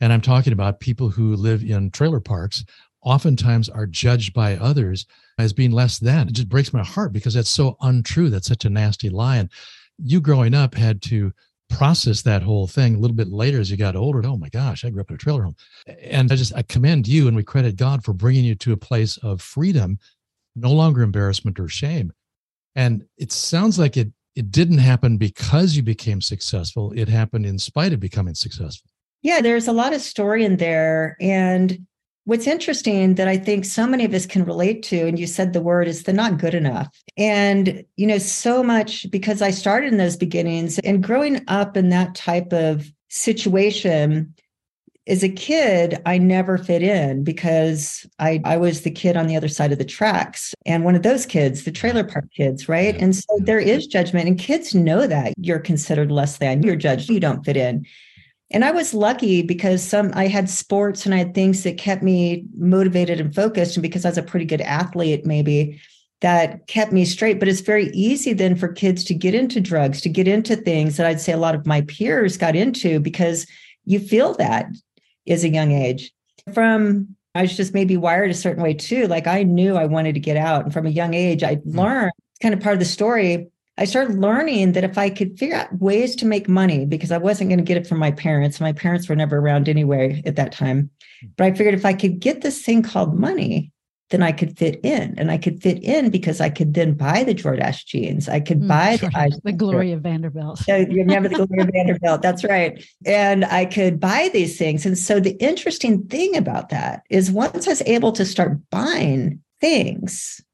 And 0.00 0.12
I'm 0.12 0.20
talking 0.20 0.52
about 0.52 0.80
people 0.80 1.08
who 1.08 1.34
live 1.36 1.62
in 1.62 1.90
trailer 1.90 2.20
parks, 2.20 2.64
oftentimes 3.02 3.68
are 3.68 3.86
judged 3.86 4.34
by 4.34 4.56
others 4.56 5.06
as 5.38 5.52
being 5.52 5.70
less 5.70 5.98
than. 5.98 6.28
It 6.28 6.34
just 6.34 6.48
breaks 6.48 6.72
my 6.72 6.84
heart 6.84 7.12
because 7.12 7.34
that's 7.34 7.50
so 7.50 7.76
untrue. 7.80 8.28
That's 8.28 8.48
such 8.48 8.64
a 8.64 8.70
nasty 8.70 9.08
lie. 9.08 9.36
And 9.36 9.50
you 9.98 10.20
growing 10.20 10.54
up 10.54 10.74
had 10.74 11.00
to 11.02 11.32
process 11.74 12.22
that 12.22 12.42
whole 12.42 12.66
thing 12.66 12.94
a 12.94 12.98
little 12.98 13.16
bit 13.16 13.28
later 13.28 13.60
as 13.60 13.70
you 13.70 13.76
got 13.76 13.96
older. 13.96 14.22
Oh 14.24 14.36
my 14.36 14.48
gosh, 14.48 14.84
I 14.84 14.90
grew 14.90 15.00
up 15.00 15.10
in 15.10 15.16
a 15.16 15.18
trailer 15.18 15.42
home. 15.42 15.56
And 15.86 16.30
I 16.30 16.36
just, 16.36 16.54
I 16.54 16.62
commend 16.62 17.08
you 17.08 17.28
and 17.28 17.36
we 17.36 17.42
credit 17.42 17.76
God 17.76 18.04
for 18.04 18.12
bringing 18.12 18.44
you 18.44 18.54
to 18.56 18.72
a 18.72 18.76
place 18.76 19.16
of 19.18 19.42
freedom, 19.42 19.98
no 20.56 20.72
longer 20.72 21.02
embarrassment 21.02 21.58
or 21.58 21.68
shame. 21.68 22.12
And 22.74 23.04
it 23.18 23.32
sounds 23.32 23.78
like 23.78 23.96
it, 23.96 24.08
it 24.34 24.50
didn't 24.50 24.78
happen 24.78 25.16
because 25.16 25.76
you 25.76 25.82
became 25.82 26.20
successful. 26.20 26.92
It 26.92 27.08
happened 27.08 27.46
in 27.46 27.58
spite 27.58 27.92
of 27.92 28.00
becoming 28.00 28.34
successful. 28.34 28.90
Yeah, 29.22 29.40
there's 29.40 29.68
a 29.68 29.72
lot 29.72 29.92
of 29.92 30.00
story 30.00 30.44
in 30.44 30.56
there. 30.58 31.16
And 31.20 31.86
What's 32.26 32.46
interesting 32.46 33.16
that 33.16 33.28
I 33.28 33.36
think 33.36 33.66
so 33.66 33.86
many 33.86 34.04
of 34.06 34.14
us 34.14 34.24
can 34.24 34.46
relate 34.46 34.82
to, 34.84 35.06
and 35.06 35.18
you 35.18 35.26
said 35.26 35.52
the 35.52 35.60
word 35.60 35.86
is 35.86 36.04
the 36.04 36.12
not 36.12 36.38
good 36.38 36.54
enough. 36.54 36.88
And, 37.18 37.84
you 37.96 38.06
know, 38.06 38.16
so 38.16 38.62
much 38.62 39.10
because 39.10 39.42
I 39.42 39.50
started 39.50 39.92
in 39.92 39.98
those 39.98 40.16
beginnings 40.16 40.78
and 40.78 41.02
growing 41.02 41.44
up 41.48 41.76
in 41.76 41.90
that 41.90 42.14
type 42.14 42.52
of 42.54 42.90
situation 43.08 44.34
as 45.06 45.22
a 45.22 45.28
kid, 45.28 46.00
I 46.06 46.16
never 46.16 46.56
fit 46.56 46.82
in 46.82 47.24
because 47.24 48.06
I, 48.18 48.40
I 48.46 48.56
was 48.56 48.82
the 48.82 48.90
kid 48.90 49.18
on 49.18 49.26
the 49.26 49.36
other 49.36 49.48
side 49.48 49.70
of 49.70 49.76
the 49.76 49.84
tracks 49.84 50.54
and 50.64 50.82
one 50.82 50.94
of 50.94 51.02
those 51.02 51.26
kids, 51.26 51.64
the 51.64 51.72
trailer 51.72 52.04
park 52.04 52.24
kids, 52.34 52.70
right? 52.70 52.96
And 52.98 53.14
so 53.14 53.38
there 53.40 53.58
is 53.58 53.86
judgment, 53.86 54.28
and 54.28 54.38
kids 54.38 54.74
know 54.74 55.06
that 55.06 55.34
you're 55.36 55.58
considered 55.58 56.10
less 56.10 56.38
than, 56.38 56.62
you're 56.62 56.74
judged, 56.74 57.10
you 57.10 57.20
don't 57.20 57.44
fit 57.44 57.58
in 57.58 57.84
and 58.50 58.64
I 58.64 58.70
was 58.70 58.94
lucky 58.94 59.42
because 59.42 59.82
some 59.82 60.12
I 60.14 60.26
had 60.26 60.48
sports 60.50 61.06
and 61.06 61.14
I 61.14 61.18
had 61.18 61.34
things 61.34 61.62
that 61.62 61.78
kept 61.78 62.02
me 62.02 62.44
motivated 62.56 63.20
and 63.20 63.34
focused. 63.34 63.76
And 63.76 63.82
because 63.82 64.04
I 64.04 64.10
was 64.10 64.18
a 64.18 64.22
pretty 64.22 64.46
good 64.46 64.60
athlete, 64.60 65.24
maybe 65.24 65.80
that 66.20 66.66
kept 66.66 66.92
me 66.92 67.04
straight. 67.04 67.38
But 67.38 67.48
it's 67.48 67.60
very 67.60 67.86
easy 67.88 68.32
then 68.32 68.54
for 68.54 68.68
kids 68.68 69.02
to 69.04 69.14
get 69.14 69.34
into 69.34 69.60
drugs, 69.60 70.00
to 70.02 70.08
get 70.08 70.28
into 70.28 70.56
things 70.56 70.96
that 70.96 71.06
I'd 71.06 71.20
say 71.20 71.32
a 71.32 71.38
lot 71.38 71.54
of 71.54 71.66
my 71.66 71.80
peers 71.82 72.36
got 72.36 72.54
into 72.54 73.00
because 73.00 73.46
you 73.86 73.98
feel 73.98 74.34
that 74.34 74.66
as 75.28 75.44
a 75.44 75.48
young 75.48 75.72
age. 75.72 76.12
From 76.52 77.16
I 77.34 77.42
was 77.42 77.56
just 77.56 77.74
maybe 77.74 77.96
wired 77.96 78.30
a 78.30 78.34
certain 78.34 78.62
way 78.62 78.74
too. 78.74 79.06
Like 79.06 79.26
I 79.26 79.42
knew 79.42 79.76
I 79.76 79.86
wanted 79.86 80.14
to 80.14 80.20
get 80.20 80.36
out. 80.36 80.64
And 80.64 80.72
from 80.72 80.86
a 80.86 80.90
young 80.90 81.14
age, 81.14 81.42
I 81.42 81.56
hmm. 81.56 81.78
learned 81.78 82.12
kind 82.42 82.54
of 82.54 82.60
part 82.60 82.74
of 82.74 82.78
the 82.78 82.84
story 82.84 83.48
I 83.76 83.84
started 83.86 84.18
learning 84.18 84.72
that 84.72 84.84
if 84.84 84.96
I 84.96 85.10
could 85.10 85.38
figure 85.38 85.56
out 85.56 85.80
ways 85.80 86.14
to 86.16 86.26
make 86.26 86.48
money, 86.48 86.86
because 86.86 87.10
I 87.10 87.18
wasn't 87.18 87.50
going 87.50 87.58
to 87.58 87.64
get 87.64 87.76
it 87.76 87.86
from 87.86 87.98
my 87.98 88.12
parents, 88.12 88.60
my 88.60 88.72
parents 88.72 89.08
were 89.08 89.16
never 89.16 89.38
around 89.38 89.68
anyway 89.68 90.22
at 90.24 90.36
that 90.36 90.52
time. 90.52 90.90
Hmm. 91.20 91.26
But 91.36 91.44
I 91.44 91.52
figured 91.52 91.74
if 91.74 91.84
I 91.84 91.92
could 91.92 92.20
get 92.20 92.42
this 92.42 92.62
thing 92.62 92.82
called 92.82 93.18
money, 93.18 93.72
then 94.10 94.22
I 94.22 94.32
could 94.32 94.56
fit 94.56 94.78
in. 94.84 95.18
And 95.18 95.30
I 95.30 95.38
could 95.38 95.60
fit 95.60 95.82
in 95.82 96.10
because 96.10 96.40
I 96.40 96.50
could 96.50 96.74
then 96.74 96.92
buy 96.92 97.24
the 97.24 97.34
Jordache 97.34 97.84
jeans. 97.86 98.28
I 98.28 98.38
could 98.38 98.60
mm, 98.60 98.68
buy 98.68 98.96
the, 98.96 99.40
the 99.42 99.52
Gloria 99.52 99.96
Vanderbilt. 99.96 100.58
So 100.58 100.76
you 100.76 100.98
remember 100.98 101.28
the 101.28 101.46
Gloria 101.46 101.68
Vanderbilt. 101.72 102.22
That's 102.22 102.44
right. 102.44 102.84
And 103.06 103.44
I 103.46 103.64
could 103.64 103.98
buy 103.98 104.30
these 104.32 104.56
things. 104.56 104.86
And 104.86 104.96
so 104.96 105.18
the 105.18 105.36
interesting 105.42 106.06
thing 106.06 106.36
about 106.36 106.68
that 106.68 107.02
is 107.10 107.32
once 107.32 107.66
I 107.66 107.70
was 107.70 107.82
able 107.86 108.12
to 108.12 108.24
start 108.24 108.58
buying 108.70 109.40
things 109.60 110.44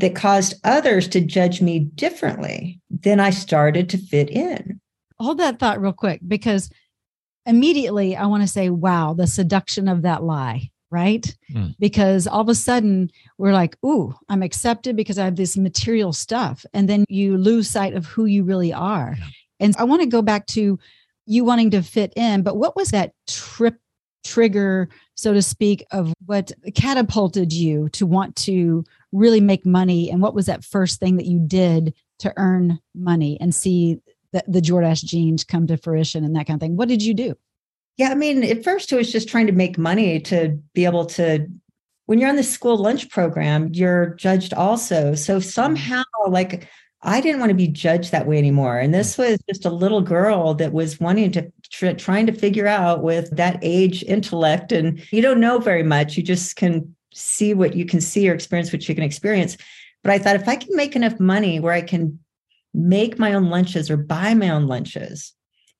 that 0.00 0.16
caused 0.16 0.54
others 0.64 1.08
to 1.08 1.20
judge 1.20 1.60
me 1.60 1.78
differently, 1.78 2.80
then 2.90 3.20
I 3.20 3.30
started 3.30 3.88
to 3.90 3.98
fit 3.98 4.30
in. 4.30 4.80
Hold 5.18 5.38
that 5.38 5.58
thought 5.58 5.80
real 5.80 5.92
quick 5.92 6.20
because 6.26 6.70
immediately 7.46 8.16
I 8.16 8.26
want 8.26 8.42
to 8.42 8.48
say, 8.48 8.70
wow, 8.70 9.14
the 9.14 9.26
seduction 9.26 9.88
of 9.88 10.02
that 10.02 10.22
lie, 10.22 10.70
right? 10.90 11.34
Mm. 11.52 11.74
Because 11.78 12.26
all 12.26 12.40
of 12.40 12.48
a 12.48 12.54
sudden 12.54 13.10
we're 13.38 13.52
like, 13.52 13.76
ooh, 13.84 14.14
I'm 14.28 14.42
accepted 14.42 14.96
because 14.96 15.18
I 15.18 15.24
have 15.24 15.36
this 15.36 15.56
material 15.56 16.12
stuff. 16.12 16.64
And 16.72 16.88
then 16.88 17.04
you 17.08 17.36
lose 17.36 17.68
sight 17.68 17.94
of 17.94 18.06
who 18.06 18.24
you 18.24 18.42
really 18.42 18.72
are. 18.72 19.16
Yeah. 19.18 19.26
And 19.60 19.76
I 19.76 19.84
want 19.84 20.00
to 20.00 20.06
go 20.06 20.22
back 20.22 20.46
to 20.48 20.78
you 21.26 21.44
wanting 21.44 21.70
to 21.72 21.82
fit 21.82 22.14
in, 22.16 22.42
but 22.42 22.56
what 22.56 22.74
was 22.74 22.90
that 22.90 23.12
trip 23.28 23.76
trigger, 24.24 24.88
so 25.14 25.32
to 25.32 25.42
speak, 25.42 25.84
of 25.92 26.12
what 26.26 26.52
catapulted 26.74 27.52
you 27.52 27.88
to 27.90 28.06
want 28.06 28.36
to 28.36 28.84
really 29.12 29.40
make 29.40 29.66
money? 29.66 30.10
And 30.10 30.20
what 30.20 30.34
was 30.34 30.46
that 30.46 30.64
first 30.64 31.00
thing 31.00 31.16
that 31.16 31.26
you 31.26 31.38
did 31.38 31.94
to 32.20 32.32
earn 32.36 32.78
money 32.94 33.38
and 33.40 33.54
see 33.54 34.00
the, 34.32 34.44
the 34.46 34.60
Jordache 34.60 35.04
jeans 35.04 35.44
come 35.44 35.66
to 35.66 35.76
fruition 35.76 36.24
and 36.24 36.34
that 36.36 36.46
kind 36.46 36.56
of 36.56 36.60
thing? 36.60 36.76
What 36.76 36.88
did 36.88 37.02
you 37.02 37.14
do? 37.14 37.36
Yeah, 37.96 38.10
I 38.10 38.14
mean, 38.14 38.42
at 38.44 38.64
first 38.64 38.92
it 38.92 38.96
was 38.96 39.12
just 39.12 39.28
trying 39.28 39.46
to 39.46 39.52
make 39.52 39.76
money 39.76 40.20
to 40.20 40.58
be 40.74 40.84
able 40.84 41.06
to. 41.06 41.46
When 42.06 42.18
you're 42.18 42.28
on 42.28 42.36
the 42.36 42.42
school 42.42 42.76
lunch 42.76 43.08
program, 43.08 43.70
you're 43.72 44.14
judged 44.14 44.54
also. 44.54 45.14
So 45.14 45.36
mm-hmm. 45.36 45.48
somehow, 45.48 46.02
like, 46.26 46.68
I 47.02 47.20
didn't 47.20 47.40
want 47.40 47.50
to 47.50 47.54
be 47.54 47.68
judged 47.68 48.10
that 48.10 48.26
way 48.26 48.36
anymore. 48.36 48.78
And 48.78 48.92
this 48.92 49.12
mm-hmm. 49.12 49.30
was 49.30 49.38
just 49.48 49.64
a 49.64 49.70
little 49.70 50.00
girl 50.00 50.54
that 50.54 50.72
was 50.72 50.98
wanting 50.98 51.30
to 51.32 51.52
tr- 51.70 51.92
trying 51.92 52.26
to 52.26 52.32
figure 52.32 52.66
out 52.66 53.02
with 53.02 53.30
that 53.36 53.58
age 53.62 54.02
intellect, 54.04 54.72
and 54.72 55.00
you 55.12 55.22
don't 55.22 55.40
know 55.40 55.58
very 55.58 55.82
much. 55.82 56.16
You 56.16 56.22
just 56.22 56.56
can 56.56 56.94
see 57.12 57.54
what 57.54 57.74
you 57.74 57.84
can 57.84 58.00
see 58.00 58.28
or 58.28 58.34
experience 58.34 58.72
what 58.72 58.88
you 58.88 58.94
can 58.94 59.04
experience. 59.04 59.56
But 60.02 60.12
I 60.12 60.18
thought 60.18 60.36
if 60.36 60.48
I 60.48 60.56
can 60.56 60.74
make 60.76 60.96
enough 60.96 61.20
money 61.20 61.60
where 61.60 61.72
I 61.72 61.82
can 61.82 62.18
make 62.72 63.18
my 63.18 63.34
own 63.34 63.50
lunches 63.50 63.90
or 63.90 63.96
buy 63.96 64.34
my 64.34 64.50
own 64.50 64.66
lunches, 64.66 65.34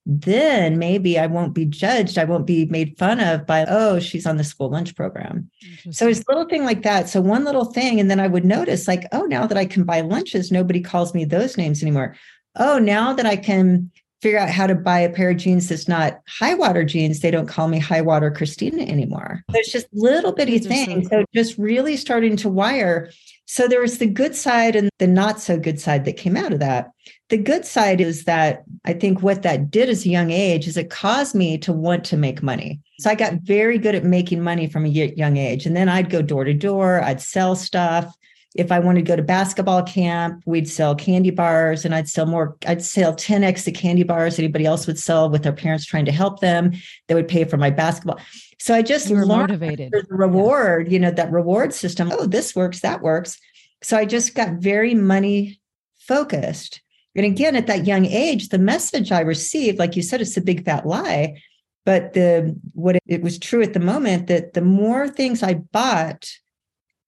then 0.06 0.78
maybe 0.78 1.18
I 1.18 1.26
won't 1.26 1.54
be 1.54 1.64
judged. 1.66 2.18
I 2.18 2.24
won't 2.24 2.46
be 2.46 2.64
made 2.66 2.98
fun 2.98 3.20
of 3.20 3.46
by, 3.46 3.66
oh, 3.68 4.00
she's 4.00 4.26
on 4.26 4.38
the 4.38 4.44
school 4.44 4.70
lunch 4.70 4.96
program. 4.96 5.50
So 5.90 6.08
it's 6.08 6.26
little 6.26 6.46
thing 6.46 6.64
like 6.64 6.82
that. 6.82 7.08
So 7.08 7.20
one 7.20 7.44
little 7.44 7.66
thing. 7.66 8.00
And 8.00 8.10
then 8.10 8.18
I 8.18 8.26
would 8.26 8.44
notice, 8.44 8.88
like, 8.88 9.06
oh, 9.12 9.26
now 9.26 9.46
that 9.46 9.58
I 9.58 9.66
can 9.66 9.84
buy 9.84 10.00
lunches, 10.00 10.50
nobody 10.50 10.80
calls 10.80 11.14
me 11.14 11.24
those 11.24 11.56
names 11.56 11.82
anymore. 11.82 12.16
Oh, 12.56 12.78
now 12.78 13.12
that 13.12 13.26
I 13.26 13.36
can 13.36 13.90
figure 14.20 14.38
out 14.38 14.50
how 14.50 14.66
to 14.66 14.74
buy 14.74 14.98
a 14.98 15.10
pair 15.10 15.30
of 15.30 15.38
jeans 15.38 15.68
that's 15.68 15.88
not 15.88 16.20
high 16.28 16.54
water 16.54 16.84
jeans, 16.84 17.20
they 17.20 17.30
don't 17.30 17.46
call 17.46 17.68
me 17.68 17.78
high 17.78 18.02
water 18.02 18.30
Krisstina 18.30 18.86
anymore. 18.88 19.42
There's 19.48 19.68
just 19.68 19.86
little 19.92 20.32
bitty 20.32 20.58
things. 20.58 21.08
So, 21.08 21.20
so 21.20 21.24
just 21.34 21.56
really 21.58 21.96
starting 21.96 22.36
to 22.36 22.48
wire. 22.48 23.10
So 23.46 23.66
there 23.66 23.80
was 23.80 23.98
the 23.98 24.06
good 24.06 24.36
side 24.36 24.76
and 24.76 24.90
the 24.98 25.06
not 25.06 25.40
so 25.40 25.58
good 25.58 25.80
side 25.80 26.04
that 26.04 26.16
came 26.16 26.36
out 26.36 26.52
of 26.52 26.60
that. 26.60 26.90
The 27.30 27.38
good 27.38 27.64
side 27.64 28.00
is 28.00 28.24
that 28.24 28.62
I 28.84 28.92
think 28.92 29.22
what 29.22 29.42
that 29.42 29.70
did 29.70 29.88
as 29.88 30.04
a 30.04 30.10
young 30.10 30.30
age 30.30 30.68
is 30.68 30.76
it 30.76 30.90
caused 30.90 31.34
me 31.34 31.58
to 31.58 31.72
want 31.72 32.04
to 32.04 32.16
make 32.16 32.42
money. 32.42 32.80
So 32.98 33.10
I 33.10 33.14
got 33.14 33.34
very 33.42 33.78
good 33.78 33.94
at 33.94 34.04
making 34.04 34.42
money 34.42 34.68
from 34.68 34.84
a 34.84 34.88
young 34.88 35.36
age. 35.36 35.66
And 35.66 35.76
then 35.76 35.88
I'd 35.88 36.10
go 36.10 36.22
door 36.22 36.44
to 36.44 36.54
door, 36.54 37.02
I'd 37.02 37.20
sell 37.20 37.56
stuff. 37.56 38.14
If 38.56 38.72
I 38.72 38.80
wanted 38.80 39.04
to 39.04 39.08
go 39.08 39.14
to 39.14 39.22
basketball 39.22 39.84
camp, 39.84 40.42
we'd 40.44 40.68
sell 40.68 40.94
candy 40.96 41.30
bars 41.30 41.84
and 41.84 41.94
I'd 41.94 42.08
sell 42.08 42.26
more, 42.26 42.56
I'd 42.66 42.82
sell 42.82 43.14
10x 43.14 43.64
the 43.64 43.72
candy 43.72 44.02
bars 44.02 44.38
anybody 44.38 44.66
else 44.66 44.88
would 44.88 44.98
sell 44.98 45.30
with 45.30 45.44
their 45.44 45.52
parents 45.52 45.84
trying 45.84 46.04
to 46.06 46.12
help 46.12 46.40
them. 46.40 46.72
They 47.06 47.14
would 47.14 47.28
pay 47.28 47.44
for 47.44 47.56
my 47.56 47.70
basketball. 47.70 48.18
So 48.58 48.74
I 48.74 48.82
just 48.82 49.08
were 49.08 49.24
motivated. 49.24 49.92
The 49.92 50.04
reward, 50.10 50.90
you 50.90 50.98
know, 50.98 51.10
that 51.12 51.30
reward 51.30 51.72
system. 51.72 52.10
Oh, 52.12 52.26
this 52.26 52.54
works, 52.54 52.80
that 52.80 53.02
works. 53.02 53.38
So 53.82 53.96
I 53.96 54.04
just 54.04 54.34
got 54.34 54.54
very 54.54 54.94
money 54.94 55.60
focused. 55.98 56.82
And 57.14 57.24
again, 57.24 57.56
at 57.56 57.66
that 57.68 57.86
young 57.86 58.04
age, 58.04 58.48
the 58.48 58.58
message 58.58 59.12
I 59.12 59.20
received, 59.20 59.78
like 59.78 59.96
you 59.96 60.02
said, 60.02 60.20
it's 60.20 60.36
a 60.36 60.40
big 60.42 60.64
fat 60.64 60.86
lie. 60.86 61.40
But 61.86 62.12
the 62.12 62.56
what 62.74 62.96
it, 62.96 63.02
it 63.06 63.22
was 63.22 63.38
true 63.38 63.62
at 63.62 63.72
the 63.72 63.80
moment 63.80 64.26
that 64.26 64.52
the 64.52 64.60
more 64.60 65.08
things 65.08 65.42
I 65.42 65.54
bought 65.54 66.30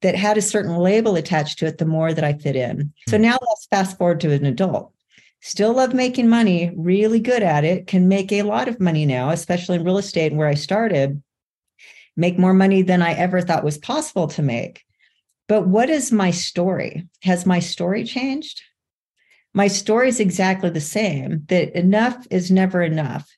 that 0.02 0.14
had 0.14 0.37
a 0.37 0.42
certain 0.42 0.76
label 0.76 1.16
attached 1.16 1.59
to 1.61 1.66
it, 1.66 1.78
the 1.78 1.87
more 1.87 2.12
that 2.12 2.25
I 2.25 2.35
fit 2.35 2.56
in. 2.56 2.92
So 3.09 3.16
hmm. 3.16 3.23
now 3.23 3.38
let's 3.40 3.66
fast 3.66 3.97
forward 3.97 4.21
to 4.21 4.32
an 4.32 4.44
adult. 4.44 4.92
Still 5.40 5.73
love 5.73 5.92
making 5.92 6.28
money, 6.28 6.71
really 6.76 7.18
good 7.18 7.42
at 7.42 7.64
it, 7.64 7.88
can 7.88 8.06
make 8.06 8.30
a 8.30 8.42
lot 8.42 8.68
of 8.68 8.78
money 8.78 9.04
now, 9.04 9.30
especially 9.30 9.76
in 9.76 9.85
real 9.85 9.99
estate 9.99 10.30
and 10.30 10.38
where 10.38 10.47
I 10.47 10.54
started, 10.54 11.21
make 12.16 12.38
more 12.38 12.54
money 12.54 12.82
than 12.82 13.02
I 13.02 13.14
ever 13.14 13.40
thought 13.40 13.64
was 13.64 13.78
possible 13.78 14.28
to 14.28 14.42
make. 14.42 14.85
But 15.49 15.66
what 15.66 15.90
is 15.90 16.12
my 16.12 16.30
story? 16.30 17.09
Has 17.23 17.44
my 17.44 17.59
story 17.59 18.04
changed? 18.04 18.62
My 19.52 19.66
story 19.66 20.09
is 20.09 20.21
exactly 20.21 20.71
the 20.71 20.80
same 20.80 21.44
that 21.49 21.76
enough 21.76 22.26
is 22.30 22.50
never 22.50 22.80
enough. 22.80 23.28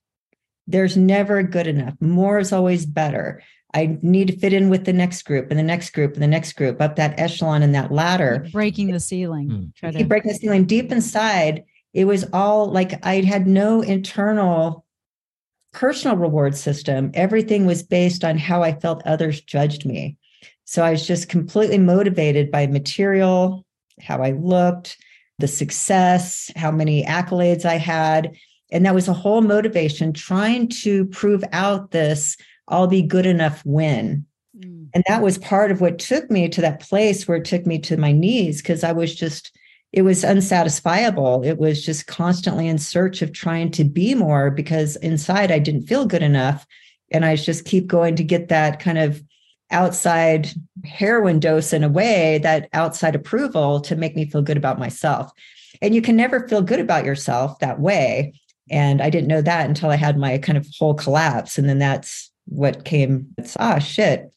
There's 0.66 0.96
never 0.96 1.42
good 1.42 1.66
enough. 1.66 1.94
More 2.00 2.38
is 2.38 2.52
always 2.52 2.86
better. 2.86 3.42
I 3.74 3.98
need 4.02 4.28
to 4.28 4.38
fit 4.38 4.52
in 4.52 4.70
with 4.70 4.84
the 4.84 4.92
next 4.92 5.22
group 5.22 5.50
and 5.50 5.58
the 5.58 5.64
next 5.64 5.90
group 5.90 6.14
and 6.14 6.22
the 6.22 6.28
next 6.28 6.52
group 6.52 6.80
up 6.80 6.96
that 6.96 7.18
echelon 7.18 7.62
and 7.62 7.74
that 7.74 7.90
ladder. 7.90 8.42
Keep 8.44 8.52
breaking 8.52 8.92
the 8.92 9.00
ceiling. 9.00 9.48
Mm. 9.48 9.74
Try 9.74 9.90
to 9.90 10.04
break 10.04 10.22
the 10.22 10.34
ceiling. 10.34 10.64
Deep 10.64 10.92
inside, 10.92 11.64
it 11.92 12.04
was 12.04 12.24
all 12.32 12.70
like 12.70 13.04
I 13.04 13.20
had 13.22 13.46
no 13.48 13.82
internal 13.82 14.84
personal 15.72 16.16
reward 16.16 16.56
system. 16.56 17.10
Everything 17.14 17.66
was 17.66 17.82
based 17.82 18.24
on 18.24 18.38
how 18.38 18.62
I 18.62 18.78
felt 18.78 19.02
others 19.04 19.40
judged 19.40 19.84
me. 19.84 20.16
So 20.64 20.84
I 20.84 20.92
was 20.92 21.06
just 21.06 21.28
completely 21.28 21.78
motivated 21.78 22.50
by 22.50 22.68
material, 22.68 23.66
how 24.00 24.22
I 24.22 24.30
looked, 24.30 24.96
the 25.38 25.48
success, 25.48 26.50
how 26.56 26.70
many 26.70 27.04
accolades 27.04 27.64
I 27.64 27.76
had. 27.76 28.36
And 28.70 28.86
that 28.86 28.94
was 28.94 29.08
a 29.08 29.12
whole 29.12 29.42
motivation 29.42 30.12
trying 30.12 30.68
to 30.68 31.06
prove 31.06 31.44
out 31.52 31.90
this 31.90 32.36
I'll 32.68 32.86
be 32.86 33.02
good 33.02 33.26
enough 33.26 33.64
when. 33.64 34.26
Mm. 34.58 34.88
And 34.94 35.04
that 35.06 35.22
was 35.22 35.38
part 35.38 35.70
of 35.70 35.80
what 35.80 35.98
took 35.98 36.30
me 36.30 36.48
to 36.48 36.60
that 36.60 36.80
place 36.80 37.26
where 37.26 37.38
it 37.38 37.44
took 37.44 37.66
me 37.66 37.78
to 37.80 37.96
my 37.96 38.12
knees 38.12 38.62
because 38.62 38.84
I 38.84 38.92
was 38.92 39.14
just, 39.14 39.56
it 39.92 40.02
was 40.02 40.24
unsatisfiable. 40.24 41.44
It 41.44 41.58
was 41.58 41.84
just 41.84 42.06
constantly 42.06 42.66
in 42.66 42.78
search 42.78 43.22
of 43.22 43.32
trying 43.32 43.70
to 43.72 43.84
be 43.84 44.14
more 44.14 44.50
because 44.50 44.96
inside 44.96 45.50
I 45.50 45.58
didn't 45.58 45.86
feel 45.86 46.06
good 46.06 46.22
enough. 46.22 46.66
And 47.10 47.24
I 47.24 47.36
just 47.36 47.64
keep 47.64 47.86
going 47.86 48.16
to 48.16 48.24
get 48.24 48.48
that 48.48 48.80
kind 48.80 48.98
of 48.98 49.22
outside 49.70 50.48
heroin 50.84 51.40
dose 51.40 51.72
in 51.72 51.84
a 51.84 51.88
way, 51.88 52.38
that 52.38 52.68
outside 52.72 53.14
approval 53.14 53.80
to 53.80 53.96
make 53.96 54.16
me 54.16 54.24
feel 54.24 54.42
good 54.42 54.56
about 54.56 54.78
myself. 54.78 55.30
And 55.82 55.94
you 55.94 56.02
can 56.02 56.16
never 56.16 56.48
feel 56.48 56.62
good 56.62 56.80
about 56.80 57.04
yourself 57.04 57.58
that 57.58 57.80
way. 57.80 58.34
And 58.70 59.02
I 59.02 59.10
didn't 59.10 59.28
know 59.28 59.42
that 59.42 59.68
until 59.68 59.90
I 59.90 59.96
had 59.96 60.16
my 60.16 60.38
kind 60.38 60.56
of 60.56 60.66
whole 60.78 60.94
collapse. 60.94 61.58
And 61.58 61.68
then 61.68 61.78
that's 61.78 62.30
what 62.46 62.84
came. 62.84 63.34
It's, 63.38 63.56
ah, 63.58 63.78
shit. 63.78 64.32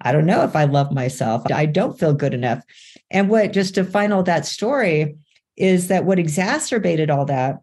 I 0.00 0.12
don't 0.12 0.26
know 0.26 0.42
if 0.42 0.54
I 0.54 0.64
love 0.64 0.92
myself. 0.92 1.44
I 1.52 1.66
don't 1.66 1.98
feel 1.98 2.12
good 2.12 2.34
enough. 2.34 2.62
And 3.10 3.28
what, 3.28 3.52
just 3.52 3.74
to 3.76 3.84
final 3.84 4.22
that 4.24 4.44
story, 4.44 5.16
is 5.56 5.88
that 5.88 6.04
what 6.04 6.18
exacerbated 6.18 7.10
all 7.10 7.26
that 7.26 7.60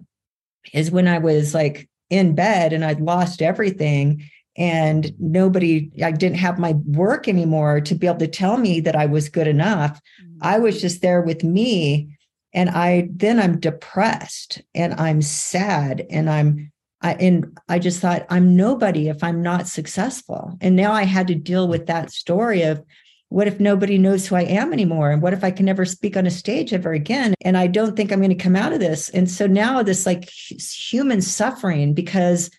is 0.74 0.92
when 0.92 1.08
I 1.08 1.18
was 1.18 1.54
like 1.54 1.90
in 2.10 2.36
bed 2.36 2.74
and 2.74 2.86
I'd 2.86 3.02
lost 3.02 3.42
everything 3.42 4.24
and 4.58 5.14
nobody 5.20 5.90
i 6.04 6.12
didn't 6.12 6.38
have 6.38 6.60
my 6.60 6.74
work 6.86 7.28
anymore 7.28 7.80
to 7.80 7.96
be 7.96 8.06
able 8.06 8.20
to 8.20 8.28
tell 8.28 8.58
me 8.58 8.80
that 8.82 8.96
i 8.96 9.06
was 9.06 9.30
good 9.30 9.48
enough 9.48 10.02
mm-hmm. 10.22 10.38
i 10.42 10.60
was 10.60 10.82
just 10.82 11.02
there 11.02 11.22
with 11.22 11.44
me 11.44 12.18
and 12.54 12.70
i 12.70 13.08
then 13.14 13.40
i'm 13.40 13.60
depressed 13.60 14.62
and 14.76 14.94
i'm 14.96 15.22
sad 15.22 16.06
and 16.10 16.30
i'm 16.30 16.71
I, 17.02 17.14
and 17.14 17.58
I 17.68 17.80
just 17.80 18.00
thought 18.00 18.26
I'm 18.30 18.56
nobody 18.56 19.10
if 19.10 19.24
I'm 19.24 19.42
not 19.42 19.68
successful. 19.68 20.58
And 20.62 20.76
now 20.76 20.92
I 20.92 21.04
had 21.04 21.28
to 21.28 21.36
deal 21.36 21.68
with 21.68 21.88
that 21.88 22.12
story 22.12 22.62
of 22.62 22.84
what 23.30 23.48
if 23.48 23.60
nobody 23.62 23.98
knows 23.98 24.28
who 24.28 24.36
I 24.36 24.44
am 24.44 24.74
anymore? 24.74 25.10
And 25.10 25.22
what 25.22 25.34
if 25.34 25.44
I 25.44 25.52
can 25.52 25.66
never 25.66 25.86
speak 25.86 26.18
on 26.18 26.28
a 26.28 26.32
stage 26.32 26.74
ever 26.74 26.92
again? 26.92 27.34
And 27.42 27.58
I 27.58 27.68
don't 27.68 27.96
think 27.96 28.12
I'm 28.12 28.20
going 28.20 28.30
to 28.30 28.36
come 28.36 28.58
out 28.58 28.74
of 28.74 28.82
this. 28.82 29.08
And 29.10 29.32
so 29.32 29.48
now 29.48 29.82
this 29.84 30.06
like 30.06 30.30
human 30.30 31.22
suffering 31.22 31.94
because 31.94 32.52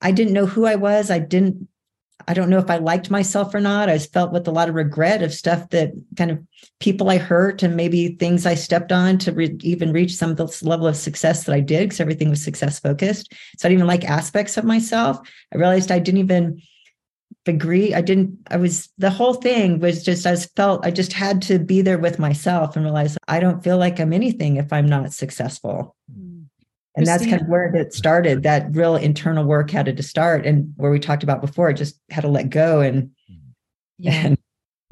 I 0.00 0.12
didn't 0.12 0.32
know 0.32 0.46
who 0.46 0.64
I 0.64 0.76
was. 0.76 1.10
I 1.10 1.18
didn't, 1.18 1.68
I 2.28 2.34
don't 2.34 2.50
know 2.50 2.58
if 2.58 2.70
I 2.70 2.78
liked 2.78 3.10
myself 3.10 3.54
or 3.54 3.60
not. 3.60 3.88
I 3.88 3.98
felt 3.98 4.32
with 4.32 4.48
a 4.48 4.52
lot 4.52 4.68
of 4.68 4.74
regret 4.74 5.22
of 5.22 5.32
stuff 5.32 5.68
that 5.70 5.92
kind 6.16 6.30
of 6.30 6.42
people 6.80 7.08
I 7.08 7.18
hurt 7.18 7.62
and 7.62 7.76
maybe 7.76 8.08
things 8.08 8.46
I 8.46 8.54
stepped 8.54 8.92
on 8.92 9.18
to 9.18 9.32
re- 9.32 9.58
even 9.62 9.92
reach 9.92 10.14
some 10.16 10.30
of 10.30 10.36
the 10.36 10.58
level 10.62 10.86
of 10.86 10.96
success 10.96 11.44
that 11.44 11.54
I 11.54 11.60
did 11.60 11.88
because 11.88 12.00
everything 12.00 12.30
was 12.30 12.42
success 12.42 12.80
focused. 12.80 13.32
So 13.58 13.66
I 13.66 13.70
didn't 13.70 13.80
even 13.80 13.86
like 13.86 14.04
aspects 14.04 14.56
of 14.56 14.64
myself. 14.64 15.18
I 15.54 15.58
realized 15.58 15.90
I 15.90 15.98
didn't 15.98 16.20
even 16.20 16.62
agree. 17.46 17.94
I 17.94 18.00
didn't, 18.00 18.38
I 18.50 18.56
was, 18.56 18.88
the 18.98 19.10
whole 19.10 19.34
thing 19.34 19.78
was 19.78 20.02
just, 20.02 20.26
I 20.26 20.36
felt 20.36 20.84
I 20.84 20.90
just 20.90 21.12
had 21.12 21.42
to 21.42 21.58
be 21.58 21.80
there 21.80 21.98
with 21.98 22.18
myself 22.18 22.76
and 22.76 22.84
realize 22.84 23.16
I 23.28 23.40
don't 23.40 23.62
feel 23.62 23.78
like 23.78 24.00
I'm 24.00 24.12
anything 24.12 24.56
if 24.56 24.72
I'm 24.72 24.86
not 24.86 25.12
successful. 25.12 25.95
And 26.96 27.06
that's 27.06 27.26
kind 27.26 27.42
of 27.42 27.48
where 27.48 27.74
it 27.74 27.92
started 27.92 28.42
that 28.44 28.68
real 28.74 28.96
internal 28.96 29.44
work 29.44 29.70
had 29.70 29.94
to 29.94 30.02
start 30.02 30.46
and 30.46 30.72
where 30.76 30.90
we 30.90 30.98
talked 30.98 31.22
about 31.22 31.42
before 31.42 31.72
just 31.72 32.00
had 32.10 32.22
to 32.22 32.28
let 32.28 32.48
go 32.48 32.80
and 32.80 33.10
yeah. 33.98 34.12
and 34.12 34.38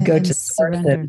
go 0.03 0.17
and 0.17 0.25
to 0.25 0.33
surrender. 0.33 1.07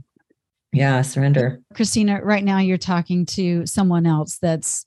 Yeah 0.73 1.03
surrender. 1.03 1.61
Krisstina 1.75 2.21
right 2.23 2.45
now 2.45 2.59
you're 2.59 2.79
talking 2.79 3.27
to 3.27 3.67
someone 3.67 4.07
else 4.07 4.39
that's 4.39 4.87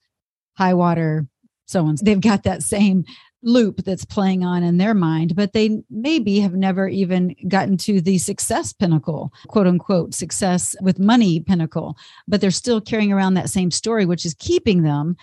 high 0.57 0.73
water 0.73 1.27
so 1.69 1.85
on. 1.85 1.95
They've 2.01 2.19
got 2.19 2.43
that 2.43 2.63
same 2.63 3.05
loop 3.43 3.83
that's 3.83 4.03
playing 4.03 4.43
on 4.43 4.63
in 4.63 4.77
their 4.77 4.93
mind, 4.93 5.35
but 5.35 5.53
they 5.53 5.81
maybe 5.89 6.39
have 6.39 6.53
never 6.53 6.87
even 6.87 7.35
gotten 7.47 7.77
to 7.77 8.01
the 8.01 8.17
success 8.17 8.73
pinnacle, 8.73 9.31
quote 9.47 9.67
unquote, 9.67 10.13
success 10.13 10.75
with 10.81 10.99
money 10.99 11.39
pinnacle, 11.39 11.95
but 12.27 12.41
they're 12.41 12.51
still 12.51 12.81
carrying 12.81 13.13
around 13.13 13.35
that 13.35 13.49
same 13.49 13.71
story, 13.71 14.05
which 14.05 14.25
is 14.25 14.35
keeping 14.39 14.81
them 14.81 15.15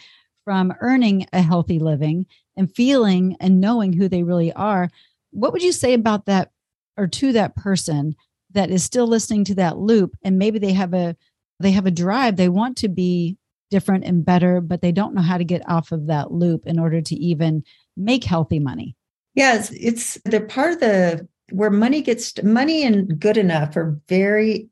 from 0.46 0.72
earning 0.80 1.26
a 1.32 1.42
healthy 1.42 1.80
living 1.80 2.24
and 2.56 2.72
feeling 2.72 3.36
and 3.40 3.60
knowing 3.60 3.92
who 3.92 4.08
they 4.08 4.22
really 4.22 4.52
are. 4.52 4.88
What 5.32 5.52
would 5.52 5.62
you 5.62 5.72
say 5.72 5.92
about 5.92 6.26
that 6.26 6.52
or 6.96 7.08
to 7.08 7.32
that 7.32 7.56
person 7.56 8.14
that 8.52 8.70
is 8.70 8.84
still 8.84 9.08
listening 9.08 9.42
to 9.44 9.56
that 9.56 9.76
loop 9.76 10.16
and 10.22 10.38
maybe 10.38 10.60
they 10.60 10.72
have 10.72 10.94
a 10.94 11.16
they 11.58 11.72
have 11.72 11.84
a 11.84 11.90
drive 11.90 12.36
they 12.36 12.48
want 12.48 12.76
to 12.78 12.88
be 12.88 13.36
different 13.70 14.04
and 14.04 14.24
better 14.24 14.60
but 14.60 14.80
they 14.80 14.92
don't 14.92 15.14
know 15.14 15.20
how 15.20 15.36
to 15.36 15.44
get 15.44 15.68
off 15.68 15.90
of 15.90 16.06
that 16.06 16.30
loop 16.30 16.62
in 16.64 16.78
order 16.78 17.02
to 17.02 17.16
even 17.16 17.62
make 17.96 18.24
healthy 18.24 18.60
money 18.60 18.96
Yeah, 19.34 19.62
it's, 19.72 20.16
they're 20.24 20.46
part 20.46 20.74
of 20.74 20.80
the 20.80 21.28
where 21.50 21.70
money 21.70 22.02
gets 22.02 22.42
money 22.42 22.84
and 22.84 23.18
good 23.20 23.36
enough 23.36 23.76
are 23.76 23.98
very. 24.08 24.68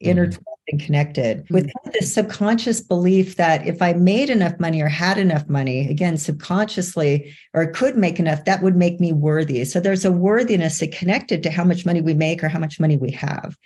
Intertwined 0.00 0.46
and 0.68 0.80
connected 0.80 1.46
with 1.50 1.66
mm-hmm. 1.66 1.88
of 1.88 1.92
this 1.92 2.14
subconscious 2.14 2.80
belief 2.80 3.36
that 3.36 3.66
if 3.66 3.82
I 3.82 3.92
made 3.92 4.30
enough 4.30 4.58
money 4.58 4.80
or 4.80 4.88
had 4.88 5.18
enough 5.18 5.48
money, 5.48 5.88
again, 5.88 6.16
subconsciously, 6.16 7.34
or 7.54 7.66
could 7.66 7.96
make 7.96 8.18
enough, 8.18 8.44
that 8.44 8.62
would 8.62 8.76
make 8.76 9.00
me 9.00 9.12
worthy. 9.12 9.64
So 9.64 9.80
there's 9.80 10.04
a 10.04 10.12
worthiness 10.12 10.78
that 10.78 10.92
connected 10.92 11.42
to 11.42 11.50
how 11.50 11.64
much 11.64 11.84
money 11.84 12.00
we 12.00 12.14
make 12.14 12.42
or 12.42 12.48
how 12.48 12.58
much 12.58 12.80
money 12.80 12.96
we 12.96 13.10
have. 13.12 13.56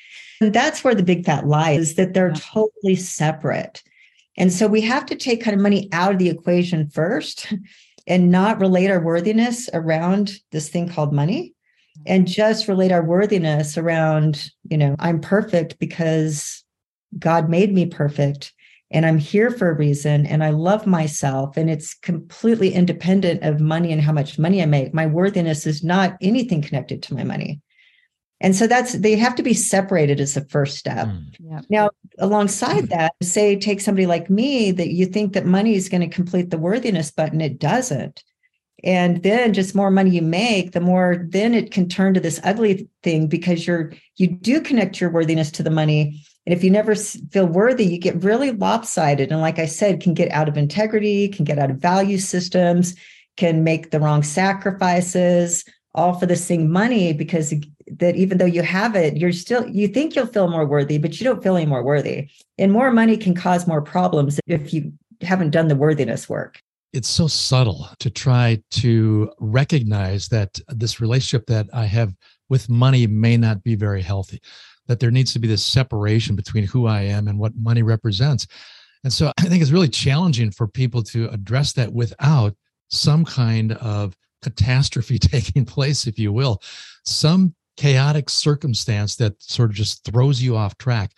And 0.40 0.52
that's 0.52 0.82
where 0.82 0.94
the 0.94 1.02
big 1.02 1.24
fat 1.24 1.46
lie 1.46 1.72
is 1.72 1.94
that 1.94 2.14
they're 2.14 2.32
totally 2.32 2.96
separate. 2.96 3.82
And 4.36 4.52
so 4.52 4.66
we 4.66 4.80
have 4.80 5.06
to 5.06 5.14
take 5.14 5.42
kind 5.42 5.54
of 5.54 5.62
money 5.62 5.88
out 5.92 6.12
of 6.12 6.18
the 6.18 6.28
equation 6.28 6.88
first 6.88 7.52
and 8.06 8.30
not 8.30 8.60
relate 8.60 8.90
our 8.90 9.00
worthiness 9.00 9.70
around 9.72 10.32
this 10.50 10.68
thing 10.68 10.88
called 10.88 11.12
money 11.12 11.53
and 12.06 12.26
just 12.26 12.68
relate 12.68 12.92
our 12.92 13.04
worthiness 13.04 13.78
around, 13.78 14.50
you 14.68 14.76
know, 14.76 14.96
I'm 14.98 15.20
perfect 15.20 15.78
because 15.78 16.64
God 17.18 17.48
made 17.48 17.72
me 17.72 17.86
perfect 17.86 18.52
and 18.90 19.06
I'm 19.06 19.18
here 19.18 19.50
for 19.50 19.70
a 19.70 19.76
reason 19.76 20.26
and 20.26 20.44
I 20.44 20.50
love 20.50 20.86
myself 20.86 21.56
and 21.56 21.70
it's 21.70 21.94
completely 21.94 22.72
independent 22.72 23.42
of 23.42 23.60
money 23.60 23.92
and 23.92 24.00
how 24.00 24.12
much 24.12 24.38
money 24.38 24.62
I 24.62 24.66
make. 24.66 24.94
My 24.94 25.06
worthiness 25.06 25.66
is 25.66 25.82
not 25.82 26.16
anything 26.20 26.62
connected 26.62 27.02
to 27.04 27.14
my 27.14 27.24
money. 27.24 27.60
And 28.40 28.54
so 28.54 28.66
that's 28.66 28.92
they 28.92 29.16
have 29.16 29.34
to 29.36 29.42
be 29.42 29.54
separated 29.54 30.20
as 30.20 30.34
the 30.34 30.44
first 30.44 30.76
step. 30.76 31.06
Mm. 31.06 31.34
Yeah. 31.38 31.60
Now, 31.70 31.90
alongside 32.18 32.88
that, 32.90 33.14
say 33.22 33.56
take 33.56 33.80
somebody 33.80 34.06
like 34.06 34.28
me 34.28 34.70
that 34.72 34.92
you 34.92 35.06
think 35.06 35.32
that 35.32 35.46
money 35.46 35.74
is 35.74 35.88
going 35.88 36.02
to 36.02 36.14
complete 36.14 36.50
the 36.50 36.58
worthiness 36.58 37.10
button, 37.10 37.40
it 37.40 37.58
doesn't. 37.58 38.22
And 38.82 39.22
then 39.22 39.54
just 39.54 39.74
more 39.74 39.90
money 39.90 40.10
you 40.10 40.22
make, 40.22 40.72
the 40.72 40.80
more 40.80 41.24
then 41.28 41.54
it 41.54 41.70
can 41.70 41.88
turn 41.88 42.12
to 42.14 42.20
this 42.20 42.40
ugly 42.42 42.88
thing 43.02 43.28
because 43.28 43.66
you're 43.66 43.92
you 44.16 44.26
do 44.28 44.60
connect 44.60 45.00
your 45.00 45.10
worthiness 45.10 45.50
to 45.52 45.62
the 45.62 45.70
money. 45.70 46.20
And 46.46 46.52
if 46.52 46.62
you 46.62 46.70
never 46.70 46.94
feel 46.94 47.46
worthy, 47.46 47.86
you 47.86 47.98
get 47.98 48.22
really 48.22 48.50
lopsided. 48.50 49.30
And 49.30 49.40
like 49.40 49.58
I 49.58 49.66
said, 49.66 50.02
can 50.02 50.12
get 50.12 50.30
out 50.32 50.48
of 50.48 50.58
integrity, 50.58 51.28
can 51.28 51.44
get 51.44 51.58
out 51.58 51.70
of 51.70 51.78
value 51.78 52.18
systems, 52.18 52.94
can 53.36 53.64
make 53.64 53.90
the 53.90 54.00
wrong 54.00 54.22
sacrifices, 54.22 55.64
all 55.94 56.14
for 56.14 56.26
the 56.26 56.36
same 56.36 56.70
money 56.70 57.12
because 57.12 57.54
that 57.86 58.16
even 58.16 58.38
though 58.38 58.44
you 58.44 58.62
have 58.62 58.96
it, 58.96 59.16
you're 59.16 59.32
still 59.32 59.66
you 59.68 59.88
think 59.88 60.14
you'll 60.14 60.26
feel 60.26 60.48
more 60.48 60.66
worthy, 60.66 60.98
but 60.98 61.18
you 61.18 61.24
don't 61.24 61.42
feel 61.42 61.56
any 61.56 61.66
more 61.66 61.84
worthy. 61.84 62.28
And 62.58 62.72
more 62.72 62.90
money 62.90 63.16
can 63.16 63.34
cause 63.34 63.66
more 63.66 63.82
problems 63.82 64.40
if 64.46 64.74
you 64.74 64.92
haven't 65.20 65.50
done 65.50 65.68
the 65.68 65.76
worthiness 65.76 66.28
work 66.28 66.60
it's 66.94 67.08
so 67.08 67.26
subtle 67.26 67.88
to 67.98 68.08
try 68.08 68.62
to 68.70 69.28
recognize 69.40 70.28
that 70.28 70.60
this 70.68 71.00
relationship 71.00 71.44
that 71.46 71.66
I 71.72 71.86
have 71.86 72.14
with 72.48 72.70
money 72.70 73.08
may 73.08 73.36
not 73.36 73.64
be 73.64 73.74
very 73.74 74.00
healthy, 74.00 74.40
that 74.86 75.00
there 75.00 75.10
needs 75.10 75.32
to 75.32 75.40
be 75.40 75.48
this 75.48 75.64
separation 75.64 76.36
between 76.36 76.64
who 76.64 76.86
I 76.86 77.02
am 77.02 77.26
and 77.26 77.36
what 77.36 77.56
money 77.56 77.82
represents. 77.82 78.46
And 79.02 79.12
so 79.12 79.32
I 79.38 79.42
think 79.42 79.60
it's 79.60 79.72
really 79.72 79.88
challenging 79.88 80.52
for 80.52 80.68
people 80.68 81.02
to 81.04 81.28
address 81.30 81.72
that 81.72 81.92
without 81.92 82.54
some 82.90 83.24
kind 83.24 83.72
of 83.72 84.16
catastrophe 84.40 85.18
taking 85.18 85.64
place, 85.64 86.06
if 86.06 86.16
you 86.16 86.32
will, 86.32 86.62
some 87.04 87.56
chaotic 87.76 88.30
circumstance 88.30 89.16
that 89.16 89.42
sort 89.42 89.70
of 89.70 89.74
just 89.74 90.04
throws 90.04 90.40
you 90.40 90.56
off 90.56 90.78
track, 90.78 91.10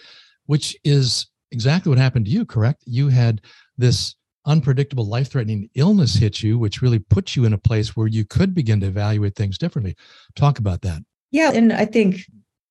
which 0.47 0.75
is 0.85 1.27
exactly 1.53 1.91
what 1.91 1.99
happened 1.99 2.25
to 2.25 2.31
you, 2.31 2.47
correct? 2.47 2.83
You 2.87 3.09
had 3.09 3.43
this 3.77 4.15
unpredictable 4.47 5.07
life 5.07 5.31
threatening 5.31 5.69
illness 5.75 6.15
hits 6.15 6.43
you, 6.43 6.59
which 6.59 6.81
really 6.81 6.99
puts 6.99 7.37
you 7.37 7.45
in 7.45 7.53
a 7.53 7.59
place 7.59 7.97
where 7.97 8.07
you 8.07 8.25
could 8.25 8.55
begin 8.55 8.81
to 8.81 8.87
evaluate 8.87 9.35
things 9.35 9.59
differently. 9.59 9.97
Talk 10.35 10.59
about 10.59 10.83
that. 10.83 11.03
Yeah. 11.31 11.53
And 11.53 11.73
I 11.73 11.85
think 11.85 12.17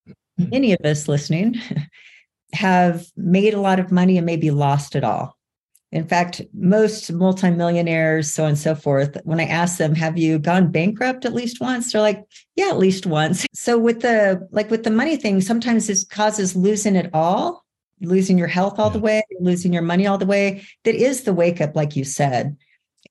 mm-hmm. 0.08 0.50
many 0.50 0.74
of 0.74 0.80
us 0.84 1.08
listening 1.08 1.62
have 2.54 3.06
made 3.16 3.54
a 3.54 3.62
lot 3.62 3.80
of 3.80 3.92
money 3.92 4.18
and 4.18 4.26
maybe 4.26 4.52
lost 4.52 4.96
it 4.96 5.04
all. 5.04 5.38
In 5.92 6.08
fact, 6.08 6.42
most 6.54 7.12
multimillionaires, 7.12 8.34
so 8.34 8.44
on 8.44 8.50
and 8.50 8.58
so 8.58 8.76
forth, 8.76 9.18
when 9.24 9.40
I 9.40 9.46
ask 9.46 9.78
them, 9.78 9.96
have 9.96 10.18
you 10.18 10.40
gone 10.40 10.72
bankrupt 10.72 11.24
at 11.26 11.34
least 11.34 11.62
once? 11.62 11.92
They're 11.92 12.02
like, 12.02 12.22
yeah, 12.56 12.68
at 12.68 12.78
least 12.78 13.06
once. 13.06 13.46
So 13.54 13.78
with 13.78 14.02
the 14.02 14.46
like 14.52 14.70
with 14.70 14.84
the 14.84 14.92
money 14.92 15.16
thing, 15.16 15.40
sometimes 15.42 15.88
this 15.88 16.04
causes 16.04 16.56
losing 16.56 16.96
it 16.96 17.10
all 17.14 17.65
losing 18.06 18.38
your 18.38 18.48
health 18.48 18.80
all 18.80 18.88
yeah. 18.88 18.94
the 18.94 19.00
way, 19.00 19.24
losing 19.40 19.74
your 19.74 19.82
money 19.82 20.08
all 20.08 20.18
the 20.18 20.26
way. 20.26 20.66
That 20.84 20.96
is 20.96 21.24
the 21.24 21.34
wake 21.34 21.62
up, 21.62 21.76
like 21.76 21.96
you 21.96 22.04
said. 22.04 22.58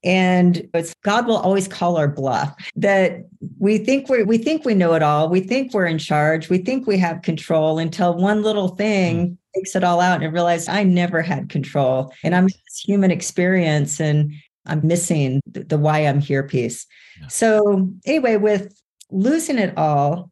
And 0.03 0.69
it's 0.75 0.95
God 1.03 1.27
will 1.27 1.39
always 1.39 1.67
call 1.67 1.97
our 1.97 2.09
bluff 2.09 2.55
that 2.77 3.25
we 3.59 3.79
think 3.79 4.09
we 4.11 4.23
we 4.23 4.37
think 4.37 4.65
we 4.65 4.75
know 4.75 4.93
it 4.93 5.03
all. 5.03 5.31
We 5.31 5.41
think 5.41 5.73
we're 5.73 5.87
in 5.87 5.99
charge. 5.99 6.51
We 6.51 6.59
think 6.59 6.87
we 6.87 6.99
have 6.99 7.23
control 7.23 7.79
until 7.79 8.15
one 8.15 8.43
little 8.43 8.69
thing 8.69 9.31
mm. 9.31 9.37
takes 9.55 9.75
it 9.75 9.83
all 9.83 10.01
out 10.01 10.23
and 10.23 10.33
realize 10.33 10.69
I 10.69 10.85
never 10.85 11.23
had 11.23 11.49
control. 11.49 12.13
And 12.23 12.35
I'm 12.35 12.45
this 12.45 12.83
human 12.85 13.11
experience 13.11 13.99
and 13.99 14.35
I'm 14.67 14.87
missing 14.87 15.41
the, 15.47 15.65
the 15.65 15.79
why 15.79 16.01
I'm 16.01 16.21
here 16.21 16.43
piece. 16.43 16.87
Yeah. 17.21 17.29
So 17.29 17.91
anyway, 18.05 18.37
with 18.37 18.79
losing 19.11 19.59
it 19.59 19.77
all, 19.79 20.31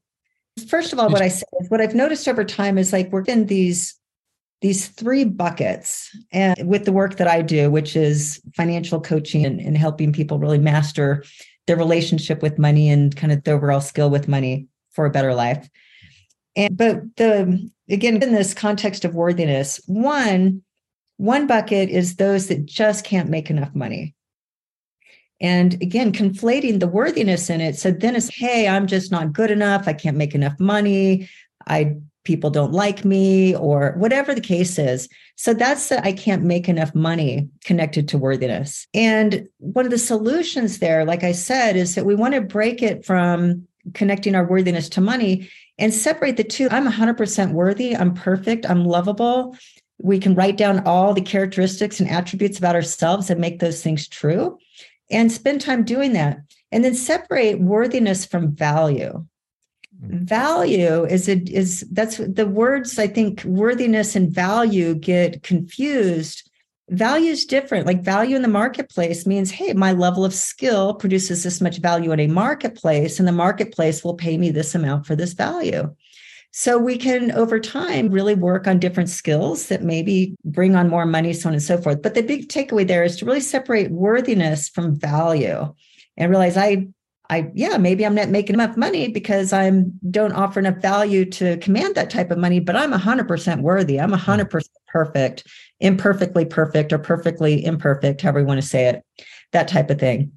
first 0.68 0.92
of 0.92 0.98
all, 0.98 1.08
what 1.08 1.22
I 1.22 1.28
say 1.28 1.44
is 1.60 1.70
what 1.70 1.80
I've 1.80 1.94
noticed 1.94 2.28
over 2.28 2.44
time 2.44 2.78
is 2.78 2.92
like 2.92 3.10
we're 3.10 3.24
in 3.24 3.46
these 3.46 3.94
these 4.62 4.88
three 4.88 5.24
buckets 5.24 6.16
and 6.32 6.56
with 6.66 6.84
the 6.84 6.92
work 6.92 7.16
that 7.16 7.28
I 7.28 7.42
do, 7.42 7.70
which 7.70 7.96
is 7.96 8.40
financial 8.56 9.00
coaching 9.00 9.44
and, 9.44 9.60
and, 9.60 9.76
helping 9.76 10.12
people 10.12 10.38
really 10.38 10.58
master 10.58 11.24
their 11.66 11.76
relationship 11.76 12.42
with 12.42 12.58
money 12.58 12.88
and 12.88 13.14
kind 13.14 13.32
of 13.32 13.42
the 13.42 13.52
overall 13.52 13.80
skill 13.80 14.08
with 14.08 14.28
money 14.28 14.68
for 14.92 15.04
a 15.04 15.10
better 15.10 15.34
life. 15.34 15.68
And 16.56 16.76
but 16.76 17.02
the 17.16 17.70
again 17.90 18.22
in 18.22 18.32
this 18.32 18.54
context 18.54 19.04
of 19.04 19.14
worthiness, 19.14 19.80
one 19.86 20.62
one 21.16 21.46
bucket 21.46 21.88
is 21.88 22.16
those 22.16 22.46
that 22.48 22.64
just 22.64 23.04
can't 23.04 23.28
make 23.28 23.50
enough 23.50 23.74
money. 23.74 24.14
And 25.40 25.74
again, 25.82 26.12
conflating 26.12 26.78
the 26.78 26.86
worthiness 26.86 27.50
in 27.50 27.60
it. 27.60 27.76
So 27.76 27.90
then 27.90 28.14
it's, 28.14 28.32
hey, 28.32 28.68
I'm 28.68 28.86
just 28.86 29.10
not 29.10 29.32
good 29.32 29.50
enough. 29.50 29.88
I 29.88 29.92
can't 29.92 30.16
make 30.16 30.36
enough 30.36 30.58
money. 30.60 31.28
I 31.66 31.96
people 32.24 32.50
don't 32.50 32.72
like 32.72 33.04
me 33.04 33.54
or 33.56 33.94
whatever 33.96 34.34
the 34.34 34.40
case 34.40 34.78
is. 34.78 35.08
So 35.36 35.54
that's 35.54 35.88
that 35.88 36.04
I 36.04 36.12
can't 36.12 36.44
make 36.44 36.68
enough 36.68 36.94
money 36.94 37.48
connected 37.64 38.08
to 38.08 38.18
worthiness. 38.18 38.86
And 38.94 39.48
one 39.58 39.84
of 39.84 39.90
the 39.90 39.98
solutions 39.98 40.78
there, 40.78 41.04
like 41.04 41.24
I 41.24 41.32
said, 41.32 41.76
is 41.76 41.94
that 41.94 42.06
we 42.06 42.14
want 42.14 42.34
to 42.34 42.40
break 42.40 42.82
it 42.82 43.04
from 43.04 43.66
connecting 43.94 44.34
our 44.34 44.46
worthiness 44.46 44.88
to 44.90 45.00
money 45.00 45.50
and 45.78 45.92
separate 45.92 46.36
the 46.36 46.44
two. 46.44 46.68
I'm 46.70 46.86
100% 46.86 47.52
worthy. 47.52 47.96
I'm 47.96 48.14
perfect. 48.14 48.68
I'm 48.68 48.84
lovable. 48.84 49.56
We 49.98 50.18
can 50.18 50.34
write 50.34 50.56
down 50.56 50.86
all 50.86 51.14
the 51.14 51.20
characteristics 51.20 51.98
and 51.98 52.08
attributes 52.08 52.58
about 52.58 52.76
ourselves 52.76 53.30
and 53.30 53.40
make 53.40 53.58
those 53.58 53.82
things 53.82 54.06
true 54.06 54.58
and 55.10 55.30
spend 55.30 55.60
time 55.60 55.84
doing 55.84 56.12
that. 56.12 56.38
And 56.70 56.84
then 56.84 56.94
separate 56.94 57.60
worthiness 57.60 58.24
from 58.24 58.54
value 58.54 59.26
value 60.02 61.04
is 61.04 61.28
it 61.28 61.48
is 61.48 61.86
that's 61.92 62.16
the 62.16 62.46
words 62.46 62.98
i 62.98 63.06
think 63.06 63.42
worthiness 63.44 64.16
and 64.16 64.32
value 64.32 64.94
get 64.94 65.42
confused. 65.42 66.48
Value 66.90 67.30
is 67.30 67.46
different 67.46 67.86
like 67.86 68.02
value 68.02 68.34
in 68.34 68.42
the 68.42 68.48
marketplace 68.48 69.24
means 69.26 69.50
hey 69.50 69.72
my 69.72 69.92
level 69.92 70.24
of 70.24 70.34
skill 70.34 70.94
produces 70.94 71.44
this 71.44 71.60
much 71.60 71.78
value 71.78 72.10
in 72.10 72.20
a 72.20 72.26
marketplace 72.26 73.18
and 73.18 73.28
the 73.28 73.32
marketplace 73.32 74.02
will 74.02 74.14
pay 74.14 74.36
me 74.36 74.50
this 74.50 74.74
amount 74.74 75.06
for 75.06 75.14
this 75.14 75.32
value. 75.32 75.94
So 76.50 76.76
we 76.76 76.98
can 76.98 77.32
over 77.32 77.58
time 77.58 78.10
really 78.10 78.34
work 78.34 78.66
on 78.66 78.78
different 78.78 79.08
skills 79.08 79.68
that 79.68 79.82
maybe 79.82 80.34
bring 80.44 80.74
on 80.74 80.90
more 80.90 81.06
money 81.06 81.32
so 81.32 81.48
on 81.48 81.54
and 81.54 81.62
so 81.62 81.78
forth. 81.78 82.02
But 82.02 82.14
the 82.14 82.22
big 82.22 82.48
takeaway 82.48 82.86
there 82.86 83.04
is 83.04 83.16
to 83.16 83.24
really 83.24 83.40
separate 83.40 83.90
worthiness 83.90 84.68
from 84.68 84.98
value. 84.98 85.72
And 86.18 86.30
realize 86.30 86.56
i 86.58 86.88
I 87.32 87.50
yeah, 87.54 87.78
maybe 87.78 88.04
I'm 88.04 88.14
not 88.14 88.28
making 88.28 88.54
enough 88.54 88.76
money 88.76 89.08
because 89.08 89.54
I'm 89.54 89.98
don't 90.10 90.34
offer 90.34 90.60
enough 90.60 90.82
value 90.82 91.24
to 91.30 91.56
command 91.58 91.94
that 91.94 92.10
type 92.10 92.30
of 92.30 92.36
money, 92.36 92.60
but 92.60 92.76
I'm 92.76 92.92
100% 92.92 93.62
worthy. 93.62 93.98
I'm 93.98 94.12
100% 94.12 94.50
hmm. 94.50 94.58
perfect, 94.88 95.46
imperfectly 95.80 96.44
perfect 96.44 96.92
or 96.92 96.98
perfectly 96.98 97.64
imperfect, 97.64 98.20
however 98.20 98.40
you 98.40 98.46
want 98.46 98.60
to 98.60 98.66
say 98.66 98.86
it. 98.86 99.02
That 99.52 99.66
type 99.66 99.88
of 99.88 99.98
thing. 99.98 100.32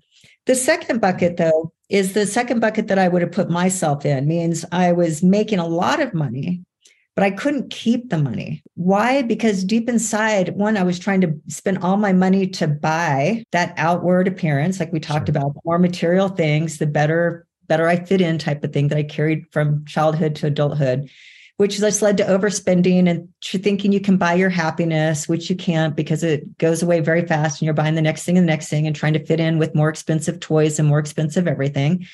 The 0.46 0.56
second 0.56 1.02
bucket 1.02 1.36
though 1.36 1.74
is 1.90 2.14
the 2.14 2.26
second 2.26 2.62
bucket 2.62 2.88
that 2.88 3.00
I 3.00 3.10
would 3.10 3.22
have 3.22 3.32
put 3.32 3.50
myself 3.50 4.06
in 4.06 4.26
means 4.26 4.64
I 4.72 4.94
was 4.94 5.22
making 5.22 5.60
a 5.60 5.68
lot 5.68 6.00
of 6.00 6.14
money 6.14 6.64
but 7.16 7.24
I 7.24 7.32
couldn't 7.32 7.72
keep 7.72 8.10
the 8.10 8.18
money. 8.18 8.62
Why? 8.76 9.22
Because 9.22 9.64
deep 9.64 9.88
inside, 9.88 10.50
one, 10.56 10.76
I 10.76 10.84
was 10.84 11.00
trying 11.00 11.22
to 11.22 11.34
spend 11.48 11.78
all 11.78 11.96
my 11.96 12.12
money 12.12 12.46
to 12.48 12.68
buy 12.68 13.46
that 13.52 13.74
outward 13.78 14.28
appearance, 14.28 14.80
like 14.80 14.92
we 14.92 15.00
talked 15.00 15.28
sure. 15.28 15.38
about, 15.38 15.56
more 15.64 15.80
material 15.80 16.28
things, 16.28 16.78
the 16.78 16.86
better, 16.86 17.48
better 17.68 17.88
I 17.88 18.04
fit 18.04 18.20
in 18.20 18.38
type 18.38 18.64
of 18.64 18.74
thing 18.74 18.90
that 18.90 18.98
I 18.98 19.04
carried 19.04 19.46
from 19.52 19.86
childhood 19.86 20.36
to 20.36 20.48
adulthood, 20.48 21.10
which 21.56 21.78
just 21.78 22.02
led 22.02 22.18
to 22.18 22.26
overspending 22.26 23.10
and 23.10 23.30
thinking 23.42 23.94
you 23.94 24.02
can 24.02 24.18
buy 24.18 24.34
your 24.34 24.50
happiness, 24.50 25.30
which 25.30 25.50
you 25.50 25.56
can't 25.56 25.96
because 25.96 26.22
it 26.22 26.58
goes 26.58 26.84
away 26.84 27.00
very 27.00 27.26
fast 27.26 27.62
and 27.62 27.66
you're 27.66 27.74
buying 27.74 27.96
the 27.96 28.02
next 28.02 28.26
thing 28.26 28.38
and 28.38 28.46
the 28.46 28.52
next 28.52 28.68
thing 28.68 28.86
and 28.86 28.96
trying 28.96 29.14
to 29.14 29.26
fit 29.26 29.40
in 29.40 29.58
with 29.58 29.74
more 29.74 29.88
expensive 29.88 30.42
toys 30.42 30.80
and 30.80 30.88
more 30.90 31.00
expensive 31.00 31.48
everything. 31.48 32.06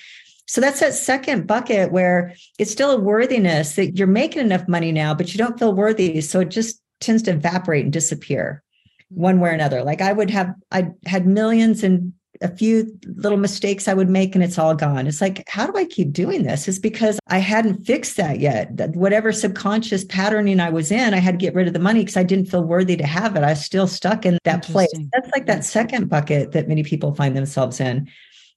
So 0.52 0.60
that's 0.60 0.82
that 0.82 0.94
second 0.94 1.48
bucket 1.48 1.94
where 1.94 2.36
it's 2.60 2.72
still 2.72 2.92
a 2.92 3.00
worthiness 3.00 3.76
that 3.76 3.98
you're 3.98 4.06
making 4.06 4.42
enough 4.42 4.68
money 4.68 4.92
now, 4.92 5.14
but 5.14 5.34
you 5.34 5.38
don't 5.38 5.58
feel 5.58 5.74
worthy. 5.74 6.20
So 6.20 6.42
it 6.42 6.50
just 6.50 6.82
tends 7.00 7.24
to 7.24 7.32
evaporate 7.32 7.86
and 7.86 7.94
disappear 7.94 8.62
one 9.08 9.40
way 9.40 9.52
or 9.52 9.54
another. 9.54 9.82
Like 9.82 10.02
I 10.02 10.12
would 10.12 10.30
have, 10.30 10.54
I 10.70 10.90
had 11.06 11.26
millions 11.26 11.86
and 11.86 12.12
a 12.42 12.54
few 12.54 13.00
little 13.06 13.38
mistakes 13.38 13.88
I 13.88 13.94
would 13.94 14.10
make 14.10 14.36
and 14.36 14.44
it's 14.44 14.60
all 14.60 14.76
gone. 14.76 15.08
It's 15.08 15.22
like, 15.22 15.42
how 15.48 15.68
do 15.68 15.78
I 15.78 15.86
keep 15.86 16.12
doing 16.12 16.44
this? 16.44 16.68
It's 16.68 16.80
because 16.80 17.18
I 17.28 17.38
hadn't 17.38 17.86
fixed 17.86 18.18
that 18.18 18.42
yet. 18.42 18.76
That 18.76 18.94
whatever 18.94 19.32
subconscious 19.32 20.04
patterning 20.04 20.60
I 20.60 20.70
was 20.70 20.92
in, 20.92 21.14
I 21.14 21.20
had 21.20 21.40
to 21.40 21.46
get 21.46 21.56
rid 21.56 21.68
of 21.68 21.74
the 21.74 21.80
money 21.80 22.02
because 22.02 22.18
I 22.18 22.24
didn't 22.24 22.48
feel 22.48 22.66
worthy 22.66 22.98
to 22.98 23.08
have 23.08 23.38
it. 23.38 23.44
I 23.44 23.52
was 23.52 23.64
still 23.64 23.88
stuck 23.88 24.26
in 24.26 24.38
that 24.44 24.64
place. 24.64 24.92
That's 25.14 25.32
like 25.32 25.46
that 25.46 25.64
second 25.64 26.10
bucket 26.10 26.52
that 26.52 26.68
many 26.68 26.84
people 26.84 27.16
find 27.16 27.38
themselves 27.38 27.80
in. 27.80 28.10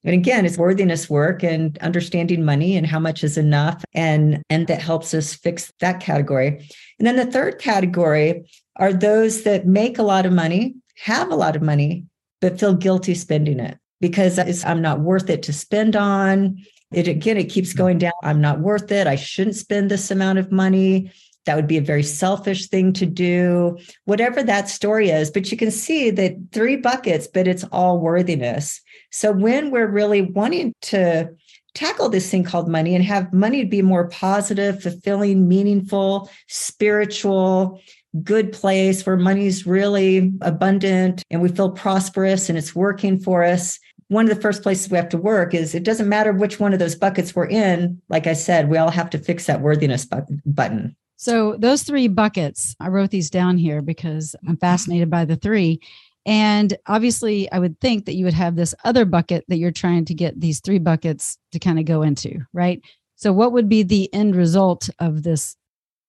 And 0.05 0.15
again, 0.15 0.45
it's 0.45 0.59
worthiness 0.59 1.09
work 1.09 1.43
and 1.43 1.79
understanding 1.79 2.45
money 2.45 2.77
and 2.77 2.87
how 2.87 2.99
much 2.99 3.25
is 3.25 3.39
enough. 3.39 3.83
And, 3.95 4.43
and 4.51 4.67
that 4.67 4.83
helps 4.83 5.15
us 5.15 5.35
fix 5.35 5.73
that 5.81 6.01
category. 6.01 6.69
And 6.99 7.07
then 7.07 7.17
the 7.17 7.27
third 7.27 7.59
category 7.59 8.45
are 8.77 8.93
those 8.93 9.43
that 9.45 9.67
make 9.67 9.99
a 9.99 10.03
lot 10.03 10.27
of 10.27 10.33
money, 10.33 10.75
have 10.97 11.31
a 11.31 11.37
lot 11.37 11.57
of 11.57 11.63
money, 11.63 12.05
but 12.41 12.61
feel 12.61 12.75
guilty 12.75 13.15
spending 13.15 13.61
it 13.61 13.79
because 14.01 14.39
I'm 14.65 14.83
not 14.83 15.01
worth 15.01 15.31
it 15.31 15.43
to 15.45 15.53
spend 15.53 15.97
on. 15.97 16.63
It 16.93 17.09
again, 17.09 17.39
it 17.39 17.49
keeps 17.49 17.73
going 17.73 17.99
down. 17.99 18.13
I'm 18.23 18.41
not 18.41 18.61
worth 18.61 18.93
it. 18.93 19.07
I 19.07 19.17
shouldn't 19.17 19.57
spend 19.57 19.91
this 19.91 20.11
amount 20.11 20.39
of 20.39 20.53
money. 20.53 21.11
That 21.47 21.57
would 21.57 21.67
be 21.67 21.79
a 21.79 21.83
very 21.83 22.03
selfish 22.03 22.69
thing 22.69 22.93
to 22.95 23.07
do, 23.07 23.79
whatever 24.05 24.43
that 24.43 24.69
story 24.69 25.11
is. 25.11 25.31
But 25.31 25.51
you 25.51 25.57
can 25.57 25.71
see 25.71 26.11
that 26.11 26.37
three 26.53 26.77
buckets, 26.77 27.27
but 27.27 27.49
it's 27.49 27.65
all 27.65 27.99
worthiness. 27.99 28.81
So 29.15 29.31
when 29.31 29.71
we're 29.71 29.87
really 29.87 30.23
wanting 30.23 30.75
to 30.83 31.31
tackle 31.73 32.09
this 32.09 32.29
thing 32.29 32.43
called 32.43 32.69
money 32.69 32.97
and 32.97 33.05
have 33.05 33.33
money 33.33 33.65
be 33.65 33.81
more 33.81 34.09
positive, 34.09 34.83
fulfilling, 34.83 35.47
meaningful, 35.47 36.29
spiritual, 36.49 37.81
good 38.25 38.53
place 38.53 39.07
where 39.07 39.17
money's 39.17 39.69
really 39.69 40.33
abundant 40.41 41.23
and 41.31 41.41
we 41.41 41.49
feel 41.49 41.71
prosperous 41.71 42.49
and 42.49 42.59
it's 42.59 42.75
working 42.75 43.21
for 43.21 43.45
us. 43.45 43.79
One 44.09 44.29
of 44.29 44.35
the 44.35 44.43
first 44.43 44.65
places 44.65 44.91
we 44.91 44.97
have 44.97 45.11
to 45.11 45.17
work 45.17 45.55
is 45.55 45.77
it 45.77 45.85
doesn't 45.85 46.09
matter 46.09 46.33
which 46.33 46.59
one 46.59 46.73
of 46.73 46.81
those 46.81 46.97
buckets 46.97 47.37
we're 47.37 47.47
in. 47.47 48.03
Like 48.09 48.27
I 48.27 48.33
said, 48.33 48.69
we 48.69 48.79
all 48.79 48.91
have 48.91 49.11
to 49.11 49.19
fix 49.19 49.47
that 49.47 49.61
worthiness 49.61 50.09
button. 50.45 50.97
So, 51.17 51.57
those 51.57 51.85
three 51.85 52.09
buckets, 52.09 52.75
I 52.81 52.89
wrote 52.89 53.11
these 53.11 53.31
down 53.31 53.57
here 53.57 53.81
because 53.81 54.35
I'm 54.47 54.57
fascinated 54.57 55.09
by 55.09 55.25
the 55.25 55.37
three. 55.37 55.81
And 56.27 56.77
obviously, 56.87 57.51
I 57.53 57.59
would 57.59 57.79
think 57.81 58.07
that 58.07 58.15
you 58.15 58.25
would 58.25 58.35
have 58.35 58.57
this 58.57 58.75
other 58.85 59.05
bucket 59.05 59.45
that 59.49 59.59
you're 59.59 59.71
trying 59.71 60.05
to 60.07 60.15
get 60.15 60.41
these 60.41 60.61
three 60.61 60.79
buckets 60.79 61.37
to 61.53 61.59
kind 61.59 61.79
of 61.79 61.85
go 61.85 62.03
into, 62.03 62.41
right? 62.53 62.83
So, 63.17 63.33
what 63.33 63.53
would 63.53 63.69
be 63.69 63.83
the 63.83 64.13
end 64.15 64.35
result 64.35 64.89
of 64.99 65.23
this 65.23 65.57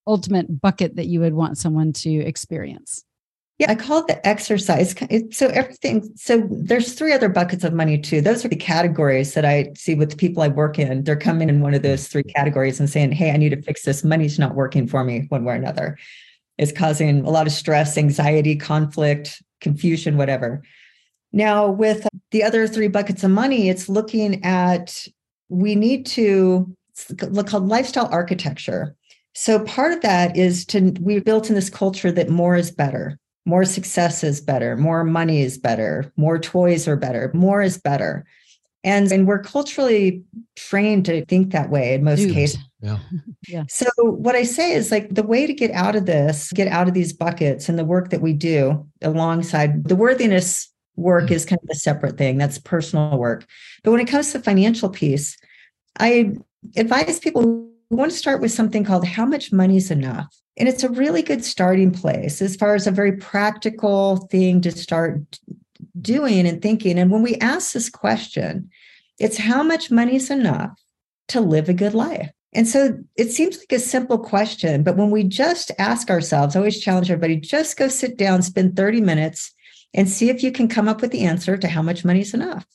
ultimate 0.08 0.62
bucket 0.62 0.96
that 0.96 1.08
you 1.08 1.20
would 1.20 1.34
want 1.34 1.58
someone 1.58 1.92
to 1.94 2.10
experience? 2.10 3.04
Yeah, 3.58 3.72
I 3.72 3.76
call 3.76 4.00
it 4.00 4.08
the 4.08 4.28
exercise. 4.28 4.94
So 5.32 5.48
everything. 5.48 6.12
So 6.18 6.46
there's 6.52 6.94
three 6.94 7.14
other 7.14 7.30
buckets 7.30 7.64
of 7.64 7.74
money 7.74 7.98
too. 7.98 8.20
Those 8.20 8.44
are 8.44 8.50
the 8.50 8.58
categories 8.58 9.34
that 9.34 9.46
I 9.46 9.72
see 9.78 9.96
with 9.96 10.10
the 10.10 10.18
people 10.18 10.44
I 10.44 10.50
work 10.50 10.78
in. 10.78 11.06
They're 11.06 11.16
coming 11.16 11.48
in 11.48 11.62
one 11.62 11.74
of 11.74 11.82
those 11.82 12.10
three 12.10 12.24
categories 12.24 12.82
and 12.82 12.90
saying, 12.90 13.14
"Hey, 13.14 13.32
I 13.32 13.38
need 13.38 13.52
to 13.52 13.62
fix 13.62 13.84
this. 13.84 14.04
Money's 14.04 14.38
not 14.38 14.56
working 14.56 14.88
for 14.88 15.06
me 15.06 15.26
one 15.30 15.46
way 15.46 15.54
or 15.54 15.56
another. 15.56 15.98
It's 16.58 16.74
causing 16.74 17.26
a 17.26 17.30
lot 17.30 17.48
of 17.48 17.54
stress, 17.54 17.98
anxiety, 17.98 18.58
conflict, 18.58 19.42
confusion, 19.62 20.18
whatever." 20.18 20.62
Now, 21.32 21.70
with 21.70 22.08
the 22.32 22.44
other 22.44 22.68
three 22.68 22.88
buckets 22.88 23.24
of 23.24 23.32
money, 23.32 23.70
it's 23.70 23.90
looking 23.90 24.44
at 24.44 25.06
we 25.50 25.76
need 25.76 26.06
to 26.08 26.74
look 27.30 27.48
called 27.48 27.68
lifestyle 27.68 28.08
architecture. 28.12 28.96
So 29.34 29.60
part 29.60 29.92
of 29.92 30.02
that 30.02 30.38
is 30.38 30.66
to 30.68 30.94
we 31.02 31.20
built 31.20 31.50
in 31.50 31.56
this 31.56 31.70
culture 31.70 32.12
that 32.12 32.30
more 32.30 32.56
is 32.56 32.72
better. 32.72 33.20
More 33.46 33.66
success 33.66 34.24
is 34.24 34.42
better, 34.42 34.76
more 34.76 35.04
money 35.04 35.42
is 35.42 35.58
better, 35.58 36.12
more 36.18 36.40
toys 36.40 36.88
are 36.88 36.96
better, 36.96 37.30
more 37.36 37.62
is 37.62 37.78
better. 37.78 38.26
And, 38.86 39.12
and 39.12 39.28
we're 39.28 39.42
culturally 39.42 40.24
trained 40.56 41.06
to 41.06 41.26
think 41.26 41.52
that 41.52 41.70
way 41.70 41.96
in 41.96 42.04
most 42.04 42.20
Duped. 42.20 42.34
cases. 42.34 42.60
Yeah. 42.82 43.00
yeah. 43.48 43.64
So 43.68 43.88
what 43.98 44.36
I 44.36 44.44
say 44.44 44.74
is 44.74 44.92
like 44.92 45.14
the 45.14 45.24
way 45.24 45.48
to 45.48 45.54
get 45.54 45.72
out 45.72 45.96
of 45.96 46.06
this, 46.06 46.54
get 46.54 46.68
out 46.68 46.88
of 46.88 46.94
these 46.94 47.12
buckets 47.12 47.68
and 47.68 47.80
the 47.80 47.84
work 47.84 48.12
that 48.12 48.22
we 48.22 48.32
do 48.32 48.88
alongside 49.02 49.86
the 49.86 49.96
worthiness 49.96 50.72
work 50.96 51.26
mm-hmm. 51.26 51.34
is 51.34 51.46
kind 51.46 51.60
of 51.64 51.70
a 51.70 51.76
separate 51.76 52.18
thing. 52.18 52.38
That's 52.38 52.60
personal 52.60 53.18
work. 53.18 53.46
But 53.84 53.92
when 53.92 54.00
it 54.00 54.08
comes 54.08 54.32
to 54.32 54.40
financial 54.40 54.90
piece, 54.90 55.36
I 56.00 56.36
advise 56.78 57.20
people 57.20 57.66
we 57.90 57.98
want 57.98 58.12
to 58.12 58.18
start 58.18 58.42
with 58.42 58.52
something 58.52 58.84
called 58.84 59.06
How 59.06 59.26
Much 59.26 59.52
Money 59.52 59.78
is 59.78 59.92
Enough? 59.92 60.28
And 60.58 60.70
it's 60.70 60.84
a 60.84 60.90
really 60.90 61.22
good 61.22 61.44
starting 61.44 61.92
place 61.92 62.42
as 62.42 62.56
far 62.56 62.76
as 62.76 62.88
a 62.88 62.92
very 62.92 63.18
practical 63.18 64.28
thing 64.32 64.62
to 64.62 64.72
start 64.72 65.40
doing 66.02 66.48
and 66.48 66.62
thinking. 66.62 66.98
And 66.98 67.12
when 67.12 67.22
we 67.22 67.36
ask 67.36 67.74
this 67.74 67.90
question, 67.90 68.70
it's 69.20 69.38
how 69.38 69.64
much 69.64 69.92
money 69.92 70.16
is 70.16 70.30
enough 70.30 70.80
to 71.30 71.42
live 71.42 71.70
a 71.70 71.74
good 71.74 71.94
life? 71.94 72.30
And 72.54 72.68
so 72.68 72.98
it 73.18 73.32
seems 73.32 73.58
like 73.58 73.74
a 73.74 73.80
simple 73.80 74.18
question, 74.18 74.82
but 74.82 74.96
when 74.96 75.12
we 75.12 75.24
just 75.24 75.72
ask 75.78 76.10
ourselves, 76.10 76.56
I 76.56 76.60
always 76.60 76.80
challenge 76.80 77.12
everybody 77.12 77.36
just 77.36 77.78
go 77.78 77.90
sit 77.90 78.18
down, 78.18 78.42
spend 78.42 78.78
30 78.78 79.02
minutes, 79.02 79.54
and 79.94 80.10
see 80.10 80.30
if 80.30 80.42
you 80.42 80.52
can 80.52 80.68
come 80.68 80.88
up 80.88 81.02
with 81.02 81.12
the 81.12 81.26
answer 81.26 81.58
to 81.58 81.68
how 81.68 81.82
much 81.82 82.06
money 82.06 82.22
is 82.22 82.34
enough. 82.34 82.66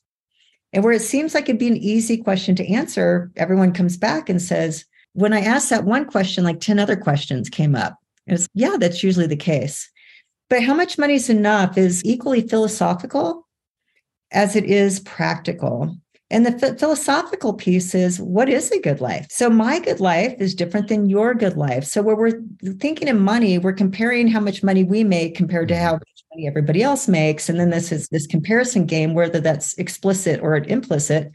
And 0.72 0.84
where 0.84 0.92
it 0.92 1.02
seems 1.02 1.34
like 1.34 1.48
it'd 1.48 1.58
be 1.58 1.68
an 1.68 1.76
easy 1.76 2.16
question 2.18 2.54
to 2.56 2.66
answer, 2.66 3.30
everyone 3.36 3.72
comes 3.72 3.96
back 3.96 4.28
and 4.28 4.40
says, 4.40 4.84
when 5.14 5.32
I 5.32 5.40
asked 5.40 5.70
that 5.70 5.84
one 5.84 6.04
question, 6.04 6.44
like 6.44 6.60
10 6.60 6.78
other 6.78 6.96
questions 6.96 7.48
came 7.48 7.74
up. 7.74 7.96
It's 8.26 8.46
yeah, 8.54 8.76
that's 8.78 9.02
usually 9.02 9.26
the 9.26 9.36
case. 9.36 9.90
But 10.48 10.62
how 10.62 10.74
much 10.74 10.98
money 10.98 11.14
is 11.14 11.30
enough 11.30 11.76
is 11.78 12.04
equally 12.04 12.46
philosophical 12.46 13.48
as 14.30 14.56
it 14.56 14.64
is 14.64 15.00
practical. 15.00 15.96
And 16.32 16.46
the 16.46 16.76
philosophical 16.78 17.54
piece 17.54 17.92
is 17.92 18.20
what 18.20 18.48
is 18.48 18.70
a 18.70 18.80
good 18.80 19.00
life? 19.00 19.26
So, 19.30 19.50
my 19.50 19.80
good 19.80 19.98
life 19.98 20.34
is 20.38 20.54
different 20.54 20.86
than 20.86 21.08
your 21.08 21.34
good 21.34 21.56
life. 21.56 21.84
So, 21.84 22.02
where 22.02 22.14
we're 22.14 22.40
thinking 22.78 23.08
of 23.08 23.16
money, 23.16 23.58
we're 23.58 23.72
comparing 23.72 24.28
how 24.28 24.38
much 24.38 24.62
money 24.62 24.84
we 24.84 25.02
make 25.02 25.34
compared 25.34 25.68
to 25.68 25.76
how 25.76 25.94
mm-hmm. 25.94 25.94
much 25.94 26.24
money 26.32 26.46
everybody 26.46 26.82
else 26.82 27.08
makes. 27.08 27.48
And 27.48 27.58
then 27.58 27.70
this 27.70 27.90
is 27.90 28.08
this 28.08 28.28
comparison 28.28 28.86
game, 28.86 29.14
whether 29.14 29.40
that's 29.40 29.74
explicit 29.74 30.40
or 30.40 30.56
implicit. 30.56 31.32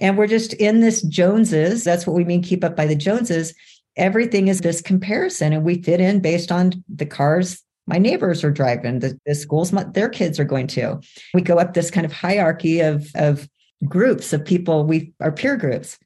And 0.00 0.18
we're 0.18 0.26
just 0.26 0.52
in 0.54 0.80
this 0.80 1.02
Joneses. 1.02 1.84
That's 1.84 2.04
what 2.04 2.16
we 2.16 2.24
mean, 2.24 2.42
keep 2.42 2.64
up 2.64 2.74
by 2.74 2.86
the 2.86 2.96
Joneses. 2.96 3.54
Everything 3.96 4.48
is 4.48 4.60
this 4.60 4.82
comparison, 4.82 5.52
and 5.52 5.64
we 5.64 5.80
fit 5.80 6.00
in 6.00 6.18
based 6.18 6.50
on 6.50 6.72
the 6.88 7.06
cars 7.06 7.62
my 7.86 7.98
neighbors 7.98 8.42
are 8.42 8.50
driving, 8.50 9.00
the, 9.00 9.18
the 9.26 9.34
schools 9.34 9.72
my, 9.72 9.84
their 9.84 10.08
kids 10.08 10.40
are 10.40 10.44
going 10.44 10.66
to. 10.68 11.00
We 11.34 11.42
go 11.42 11.58
up 11.58 11.74
this 11.74 11.90
kind 11.90 12.06
of 12.06 12.12
hierarchy 12.12 12.80
of, 12.80 13.06
of 13.14 13.46
groups 13.86 14.32
of 14.32 14.44
people, 14.44 14.84
we 14.84 15.12
our 15.20 15.32
peer 15.32 15.56
groups. 15.56 15.98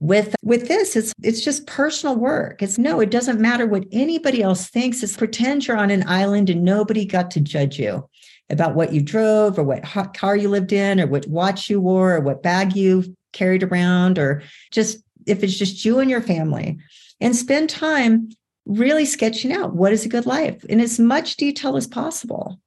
With 0.00 0.36
with 0.42 0.68
this, 0.68 0.94
it's 0.94 1.12
it's 1.22 1.40
just 1.40 1.66
personal 1.66 2.16
work. 2.16 2.62
It's 2.62 2.78
no, 2.78 3.00
it 3.00 3.10
doesn't 3.10 3.40
matter 3.40 3.66
what 3.66 3.84
anybody 3.90 4.42
else 4.42 4.68
thinks. 4.68 5.02
It's 5.02 5.16
pretend 5.16 5.66
you're 5.66 5.76
on 5.76 5.90
an 5.90 6.08
island 6.08 6.50
and 6.50 6.62
nobody 6.62 7.04
got 7.04 7.30
to 7.32 7.40
judge 7.40 7.78
you 7.78 8.08
about 8.50 8.74
what 8.74 8.92
you 8.92 9.02
drove 9.02 9.58
or 9.58 9.64
what 9.64 9.84
car 10.14 10.36
you 10.36 10.48
lived 10.48 10.72
in 10.72 11.00
or 11.00 11.06
what 11.06 11.26
watch 11.26 11.68
you 11.68 11.80
wore 11.80 12.14
or 12.14 12.20
what 12.20 12.42
bag 12.42 12.74
you 12.76 13.16
carried 13.32 13.62
around 13.62 14.18
or 14.18 14.42
just 14.70 15.02
if 15.26 15.42
it's 15.42 15.56
just 15.56 15.84
you 15.84 15.98
and 15.98 16.10
your 16.10 16.22
family 16.22 16.78
and 17.20 17.36
spend 17.36 17.68
time 17.68 18.28
really 18.66 19.04
sketching 19.04 19.52
out 19.52 19.74
what 19.74 19.92
is 19.92 20.04
a 20.04 20.08
good 20.08 20.26
life 20.26 20.64
in 20.66 20.80
as 20.80 20.98
much 20.98 21.36
detail 21.36 21.76
as 21.76 21.86
possible 21.86 22.58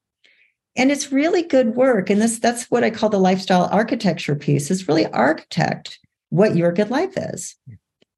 and 0.75 0.91
it's 0.91 1.11
really 1.11 1.43
good 1.43 1.75
work. 1.75 2.09
And 2.09 2.21
this 2.21 2.39
that's 2.39 2.69
what 2.71 2.83
i 2.83 2.89
call 2.89 3.09
the 3.09 3.19
lifestyle 3.19 3.69
architecture 3.71 4.35
piece 4.35 4.71
is 4.71 4.87
really 4.87 5.05
architect 5.07 5.99
what 6.29 6.55
your 6.55 6.71
good 6.71 6.89
life 6.89 7.13
is. 7.15 7.55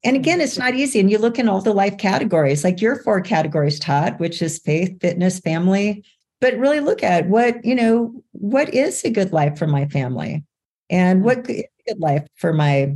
And 0.04 0.16
again 0.16 0.40
it's 0.40 0.58
not 0.58 0.74
easy. 0.74 1.00
And 1.00 1.10
you 1.10 1.18
look 1.18 1.38
in 1.38 1.48
all 1.48 1.60
the 1.60 1.72
life 1.72 1.98
categories 1.98 2.64
like 2.64 2.80
your 2.80 3.02
four 3.02 3.20
categories 3.20 3.78
todd 3.78 4.18
which 4.18 4.40
is 4.42 4.58
faith 4.58 5.00
fitness 5.00 5.40
family. 5.40 6.04
But 6.40 6.58
really 6.58 6.80
look 6.80 7.02
at 7.02 7.28
what 7.28 7.64
you 7.64 7.74
know 7.74 8.14
what 8.32 8.72
is 8.72 9.02
a 9.04 9.10
good 9.10 9.32
life 9.32 9.58
for 9.58 9.66
my 9.66 9.86
family? 9.86 10.44
And 10.90 11.24
what 11.24 11.44
mm-hmm. 11.44 11.60
good 11.88 11.98
life 11.98 12.26
for 12.36 12.52
my 12.52 12.94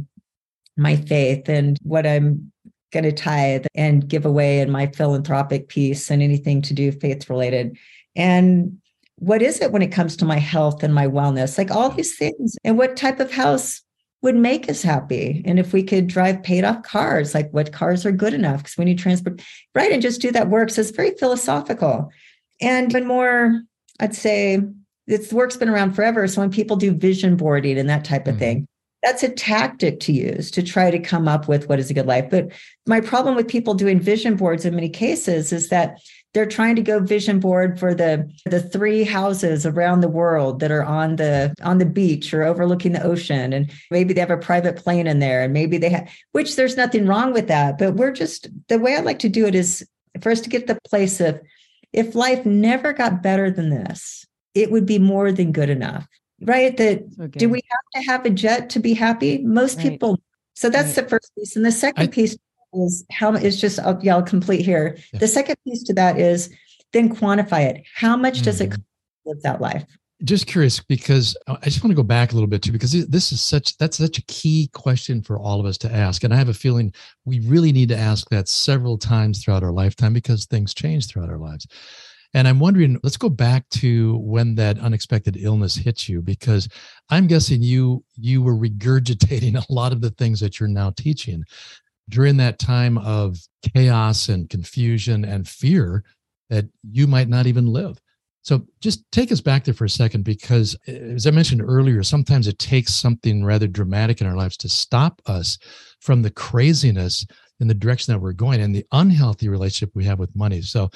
my 0.76 0.96
faith 0.96 1.48
and 1.48 1.78
what 1.82 2.06
I'm 2.06 2.52
going 2.92 3.04
to 3.04 3.12
tithe 3.12 3.66
and 3.74 4.08
give 4.08 4.24
away 4.24 4.60
in 4.60 4.70
my 4.70 4.86
philanthropic 4.86 5.68
piece 5.68 6.10
and 6.10 6.22
anything 6.22 6.62
to 6.62 6.72
do 6.72 6.92
faith 6.92 7.28
related. 7.28 7.76
And 8.16 8.78
what 9.18 9.42
is 9.42 9.60
it 9.60 9.72
when 9.72 9.82
it 9.82 9.92
comes 9.92 10.16
to 10.16 10.24
my 10.24 10.38
health 10.38 10.82
and 10.82 10.94
my 10.94 11.06
wellness? 11.06 11.58
Like 11.58 11.70
all 11.70 11.90
these 11.90 12.16
things. 12.16 12.56
And 12.64 12.78
what 12.78 12.96
type 12.96 13.20
of 13.20 13.32
house 13.32 13.82
would 14.22 14.36
make 14.36 14.68
us 14.68 14.82
happy? 14.82 15.42
And 15.44 15.58
if 15.58 15.72
we 15.72 15.82
could 15.82 16.06
drive 16.06 16.42
paid 16.42 16.64
off 16.64 16.82
cars, 16.82 17.34
like 17.34 17.50
what 17.52 17.72
cars 17.72 18.06
are 18.06 18.12
good 18.12 18.34
enough? 18.34 18.58
Because 18.58 18.76
we 18.76 18.84
need 18.84 18.98
transport, 18.98 19.42
right? 19.74 19.92
And 19.92 20.02
just 20.02 20.20
do 20.20 20.30
that 20.32 20.48
work. 20.48 20.70
So 20.70 20.80
it's 20.80 20.90
very 20.90 21.12
philosophical. 21.12 22.10
And 22.60 22.90
even 22.90 23.06
more, 23.06 23.62
I'd 24.00 24.14
say 24.14 24.60
it's 25.06 25.28
the 25.28 25.36
work's 25.36 25.56
been 25.56 25.68
around 25.68 25.94
forever. 25.94 26.26
So 26.28 26.40
when 26.40 26.50
people 26.50 26.76
do 26.76 26.92
vision 26.92 27.36
boarding 27.36 27.78
and 27.78 27.88
that 27.88 28.04
type 28.04 28.26
of 28.26 28.34
mm-hmm. 28.34 28.40
thing, 28.40 28.68
that's 29.02 29.22
a 29.22 29.28
tactic 29.28 30.00
to 30.00 30.12
use 30.12 30.50
to 30.50 30.62
try 30.62 30.90
to 30.90 30.98
come 30.98 31.28
up 31.28 31.46
with 31.46 31.68
what 31.68 31.78
is 31.78 31.88
a 31.88 31.94
good 31.94 32.06
life. 32.06 32.28
But 32.30 32.50
my 32.86 33.00
problem 33.00 33.36
with 33.36 33.46
people 33.46 33.74
doing 33.74 34.00
vision 34.00 34.36
boards 34.36 34.64
in 34.64 34.74
many 34.74 34.88
cases 34.88 35.52
is 35.52 35.68
that 35.68 36.00
they're 36.38 36.46
trying 36.46 36.76
to 36.76 36.82
go 36.82 37.00
vision 37.00 37.40
board 37.40 37.80
for 37.80 37.96
the 37.96 38.30
the 38.44 38.62
three 38.62 39.02
houses 39.02 39.66
around 39.66 40.02
the 40.02 40.08
world 40.08 40.60
that 40.60 40.70
are 40.70 40.84
on 40.84 41.16
the 41.16 41.52
on 41.62 41.78
the 41.78 41.84
beach 41.84 42.32
or 42.32 42.44
overlooking 42.44 42.92
the 42.92 43.02
ocean 43.02 43.52
and 43.52 43.72
maybe 43.90 44.14
they 44.14 44.20
have 44.20 44.30
a 44.30 44.36
private 44.36 44.76
plane 44.76 45.08
in 45.08 45.18
there 45.18 45.42
and 45.42 45.52
maybe 45.52 45.78
they 45.78 45.88
have 45.88 46.08
which 46.30 46.54
there's 46.54 46.76
nothing 46.76 47.08
wrong 47.08 47.32
with 47.32 47.48
that 47.48 47.76
but 47.76 47.94
we're 47.94 48.12
just 48.12 48.46
the 48.68 48.78
way 48.78 48.94
i 48.94 49.00
like 49.00 49.18
to 49.18 49.28
do 49.28 49.46
it 49.46 49.54
is 49.56 49.84
for 50.20 50.30
us 50.30 50.40
to 50.40 50.48
get 50.48 50.68
the 50.68 50.78
place 50.88 51.20
of 51.20 51.40
if 51.92 52.14
life 52.14 52.46
never 52.46 52.92
got 52.92 53.20
better 53.20 53.50
than 53.50 53.70
this 53.70 54.24
it 54.54 54.70
would 54.70 54.86
be 54.86 55.00
more 55.00 55.32
than 55.32 55.50
good 55.50 55.70
enough 55.70 56.06
right 56.42 56.76
that 56.76 57.02
okay. 57.20 57.36
do 57.36 57.48
we 57.48 57.60
have 57.68 58.00
to 58.00 58.08
have 58.08 58.24
a 58.24 58.30
jet 58.30 58.70
to 58.70 58.78
be 58.78 58.94
happy 58.94 59.38
most 59.38 59.78
right. 59.78 59.88
people 59.88 60.20
so 60.54 60.70
that's 60.70 60.96
right. 60.96 61.02
the 61.02 61.08
first 61.08 61.32
piece 61.34 61.56
and 61.56 61.64
the 61.64 61.72
second 61.72 62.04
I, 62.04 62.06
piece 62.06 62.36
is 62.72 63.04
how 63.10 63.34
is 63.34 63.60
just 63.60 63.78
I'll, 63.80 63.98
yeah, 64.02 64.16
I'll 64.16 64.22
complete 64.22 64.64
here. 64.64 64.98
Yeah. 65.12 65.20
The 65.20 65.28
second 65.28 65.56
piece 65.64 65.82
to 65.84 65.94
that 65.94 66.18
is 66.18 66.50
then 66.92 67.14
quantify 67.14 67.64
it. 67.64 67.84
How 67.94 68.16
much 68.16 68.36
mm-hmm. 68.36 68.44
does 68.44 68.60
it 68.60 68.70
mm-hmm. 68.70 68.82
live 69.26 69.42
that 69.42 69.60
life? 69.60 69.84
Just 70.24 70.48
curious 70.48 70.80
because 70.80 71.36
I 71.46 71.56
just 71.64 71.84
want 71.84 71.92
to 71.92 71.96
go 71.96 72.02
back 72.02 72.32
a 72.32 72.34
little 72.34 72.48
bit 72.48 72.60
too 72.60 72.72
because 72.72 72.90
this 73.06 73.30
is 73.30 73.40
such 73.40 73.76
that's 73.78 73.98
such 73.98 74.18
a 74.18 74.24
key 74.26 74.68
question 74.74 75.22
for 75.22 75.38
all 75.38 75.60
of 75.60 75.66
us 75.66 75.78
to 75.78 75.94
ask, 75.94 76.24
and 76.24 76.34
I 76.34 76.36
have 76.36 76.48
a 76.48 76.54
feeling 76.54 76.92
we 77.24 77.38
really 77.40 77.70
need 77.70 77.88
to 77.90 77.96
ask 77.96 78.28
that 78.30 78.48
several 78.48 78.98
times 78.98 79.42
throughout 79.42 79.62
our 79.62 79.70
lifetime 79.70 80.12
because 80.12 80.46
things 80.46 80.74
change 80.74 81.06
throughout 81.06 81.30
our 81.30 81.38
lives. 81.38 81.68
And 82.34 82.46
I'm 82.46 82.58
wondering, 82.58 82.98
let's 83.02 83.16
go 83.16 83.30
back 83.30 83.68
to 83.70 84.18
when 84.18 84.54
that 84.56 84.78
unexpected 84.80 85.36
illness 85.38 85.76
hit 85.76 86.08
you, 86.08 86.20
because 86.20 86.68
I'm 87.10 87.28
guessing 87.28 87.62
you 87.62 88.04
you 88.16 88.42
were 88.42 88.56
regurgitating 88.56 89.54
a 89.68 89.72
lot 89.72 89.92
of 89.92 90.00
the 90.00 90.10
things 90.10 90.40
that 90.40 90.58
you're 90.58 90.68
now 90.68 90.90
teaching 90.90 91.44
during 92.08 92.36
that 92.38 92.58
time 92.58 92.98
of 92.98 93.38
chaos 93.74 94.28
and 94.28 94.48
confusion 94.50 95.24
and 95.24 95.48
fear 95.48 96.04
that 96.50 96.66
you 96.90 97.06
might 97.06 97.28
not 97.28 97.46
even 97.46 97.66
live. 97.66 98.00
So 98.42 98.66
just 98.80 99.04
take 99.12 99.30
us 99.30 99.42
back 99.42 99.64
there 99.64 99.74
for 99.74 99.84
a 99.84 99.90
second, 99.90 100.24
because 100.24 100.74
eh, 100.86 100.92
as 100.92 101.26
I 101.26 101.30
mentioned 101.30 101.60
earlier, 101.62 102.02
sometimes 102.02 102.46
it 102.46 102.58
takes 102.58 102.94
something 102.94 103.44
rather 103.44 103.66
dramatic 103.66 104.20
in 104.20 104.26
our 104.26 104.36
lives 104.36 104.56
to 104.58 104.68
stop 104.68 105.20
us 105.26 105.58
from 106.00 106.22
the 106.22 106.30
craziness 106.30 107.26
in 107.60 107.68
the 107.68 107.74
direction 107.74 108.12
that 108.12 108.20
we're 108.20 108.32
going 108.32 108.60
and 108.60 108.74
the 108.74 108.86
unhealthy 108.92 109.48
relationship 109.48 109.90
we 109.94 110.04
have 110.04 110.18
with 110.18 110.34
money. 110.34 110.62
So 110.62 110.88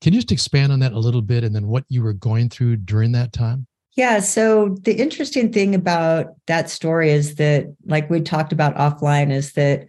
can 0.00 0.14
you 0.14 0.20
just 0.20 0.32
expand 0.32 0.72
on 0.72 0.78
that 0.80 0.92
a 0.92 0.98
little 0.98 1.22
bit 1.22 1.44
and 1.44 1.54
then 1.54 1.66
what 1.66 1.84
you 1.88 2.02
were 2.02 2.12
going 2.14 2.48
through 2.48 2.76
during 2.76 3.12
that 3.12 3.32
time? 3.32 3.66
Yeah. 3.96 4.20
So 4.20 4.76
the 4.82 4.94
interesting 4.94 5.52
thing 5.52 5.74
about 5.74 6.34
that 6.46 6.68
story 6.70 7.10
is 7.10 7.36
that, 7.36 7.66
like 7.86 8.10
we 8.10 8.20
talked 8.20 8.52
about 8.52 8.76
offline, 8.76 9.30
is 9.30 9.52
that 9.52 9.86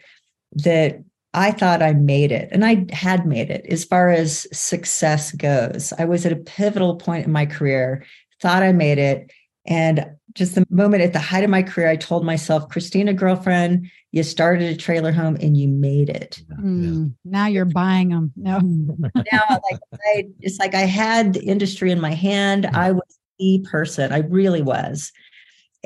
that 0.55 1.03
I 1.33 1.51
thought 1.51 1.81
I 1.81 1.93
made 1.93 2.31
it 2.31 2.47
and 2.51 2.65
I 2.65 2.85
had 2.91 3.25
made 3.25 3.49
it 3.49 3.65
as 3.69 3.83
far 3.83 4.09
as 4.09 4.47
success 4.57 5.33
goes. 5.33 5.91
I 5.99 6.05
was 6.05 6.25
at 6.25 6.31
a 6.31 6.37
pivotal 6.37 6.95
point 6.95 7.25
in 7.25 7.31
my 7.31 7.45
career, 7.45 8.05
thought 8.41 8.63
I 8.63 8.71
made 8.71 8.97
it. 8.97 9.31
And 9.65 10.05
just 10.33 10.55
the 10.55 10.65
moment 10.69 11.03
at 11.03 11.11
the 11.11 11.19
height 11.19 11.43
of 11.43 11.49
my 11.49 11.63
career, 11.63 11.89
I 11.89 11.97
told 11.97 12.25
myself, 12.25 12.69
Krisstina, 12.69 13.15
girlfriend, 13.15 13.89
you 14.11 14.23
started 14.23 14.71
a 14.71 14.77
trailer 14.77 15.11
home 15.11 15.37
and 15.41 15.57
you 15.57 15.67
made 15.67 16.09
it. 16.09 16.41
Mm, 16.61 17.13
now 17.25 17.47
you're 17.47 17.65
buying 17.65 18.09
them. 18.09 18.31
No. 18.37 18.59
now, 19.31 19.43
like 19.49 19.79
I, 19.93 20.27
it's 20.39 20.59
like 20.59 20.73
I 20.73 20.81
had 20.81 21.33
the 21.33 21.43
industry 21.43 21.91
in 21.91 21.99
my 21.99 22.13
hand. 22.13 22.65
I 22.67 22.93
was 22.93 23.19
the 23.39 23.65
person. 23.69 24.13
I 24.13 24.19
really 24.19 24.61
was 24.61 25.11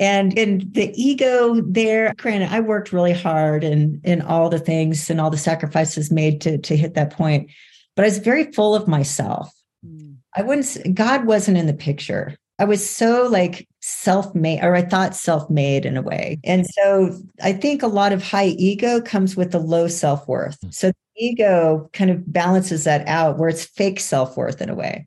and 0.00 0.36
and 0.36 0.74
the 0.74 0.90
ego 1.00 1.60
there 1.60 2.12
granted 2.16 2.50
i 2.50 2.58
worked 2.58 2.92
really 2.92 3.12
hard 3.12 3.62
and 3.62 4.00
in 4.04 4.22
all 4.22 4.48
the 4.48 4.58
things 4.58 5.08
and 5.10 5.20
all 5.20 5.30
the 5.30 5.36
sacrifices 5.36 6.10
made 6.10 6.40
to 6.40 6.58
to 6.58 6.76
hit 6.76 6.94
that 6.94 7.12
point 7.12 7.48
but 7.94 8.04
i 8.04 8.08
was 8.08 8.18
very 8.18 8.50
full 8.52 8.74
of 8.74 8.88
myself. 8.88 9.52
Mm. 9.86 10.16
i 10.34 10.42
wouldn't 10.42 10.94
god 10.94 11.26
wasn't 11.26 11.56
in 11.56 11.66
the 11.66 11.74
picture. 11.74 12.36
I 12.58 12.64
was 12.64 12.86
so 12.86 13.26
like 13.26 13.66
self-made 13.80 14.62
or 14.62 14.74
i 14.74 14.82
thought 14.82 15.14
self-made 15.14 15.86
in 15.86 15.96
a 15.96 16.02
way. 16.02 16.38
And 16.44 16.66
so 16.66 17.16
i 17.42 17.52
think 17.52 17.82
a 17.82 17.86
lot 17.86 18.12
of 18.12 18.22
high 18.22 18.48
ego 18.58 19.00
comes 19.00 19.36
with 19.36 19.54
a 19.54 19.58
low 19.58 19.86
self-worth. 19.86 20.58
Mm. 20.60 20.74
so 20.74 20.92
ego 21.16 21.90
kind 21.92 22.10
of 22.10 22.32
balances 22.32 22.84
that 22.84 23.06
out 23.06 23.38
where 23.38 23.50
it's 23.50 23.64
fake 23.64 24.00
self-worth 24.00 24.62
in 24.62 24.70
a 24.70 24.74
way. 24.74 25.06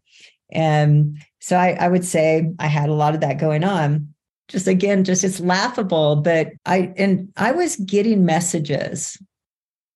And 0.52 1.18
so 1.40 1.58
I, 1.58 1.72
I 1.80 1.88
would 1.88 2.06
say 2.06 2.52
i 2.60 2.68
had 2.68 2.90
a 2.90 2.94
lot 2.94 3.16
of 3.16 3.22
that 3.22 3.40
going 3.40 3.64
on 3.64 4.13
just 4.48 4.68
again 4.68 5.04
just 5.04 5.24
it's 5.24 5.40
laughable 5.40 6.18
but 6.18 6.50
i 6.66 6.94
and 6.98 7.32
i 7.38 7.52
was 7.52 7.76
getting 7.78 8.26
messages 8.26 9.18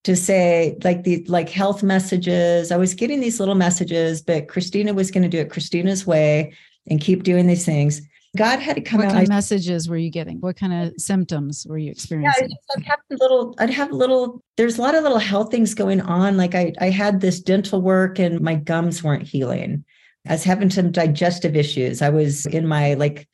to 0.07 0.15
say 0.15 0.77
like 0.86 1.03
the 1.03 1.21
like 1.27 1.49
health 1.49 1.83
messages. 1.83 2.71
I 2.71 2.77
was 2.77 2.93
getting 2.93 3.19
these 3.19 3.41
little 3.41 3.55
messages 3.55 4.21
but 4.21 4.47
Krisstina 4.47 4.95
was 4.95 5.12
going 5.12 5.23
to 5.23 5.29
do 5.29 5.39
it 5.39 5.49
Krisstina's 5.49 6.07
way 6.07 6.53
and 6.89 7.01
keep 7.01 7.23
doing 7.23 7.45
these 7.45 7.65
things. 7.65 8.01
God 8.38 8.60
had 8.60 8.77
to 8.77 8.81
come 8.81 8.99
what 8.99 9.07
out. 9.07 9.13
kind 9.13 9.23
of 9.23 9.29
messages 9.29 9.89
were 9.89 9.97
you 9.97 10.10
getting? 10.10 10.39
What 10.39 10.55
kind 10.55 10.71
of 10.71 10.93
symptoms 10.97 11.67
were 11.67 11.77
you 11.77 11.91
experiencing? 11.91 12.47
yeah, 12.49 12.75
i'd 12.77 12.83
have 12.86 12.99
little 13.10 13.53
i'd 13.60 13.69
have 13.69 13.91
little 13.91 14.41
there's 14.55 14.77
a 14.77 14.81
lot 14.81 14.95
of 14.95 15.03
little 15.03 15.17
health 15.17 15.51
things 15.51 15.73
going 15.73 15.99
on. 15.99 16.38
Like 16.38 16.55
i 16.55 16.71
i 16.79 16.89
had 16.89 17.19
this 17.19 17.41
dental 17.41 17.81
work 17.81 18.17
and 18.17 18.39
my 18.39 18.55
gums 18.55 19.03
weren't 19.03 19.27
healing. 19.27 19.83
I 20.25 20.33
was 20.33 20.45
having 20.45 20.69
some 20.69 20.89
digestive 20.89 21.57
issues. 21.57 22.01
I 22.01 22.12
was 22.12 22.45
in 22.45 22.65
my 22.65 22.93
like 22.93 23.27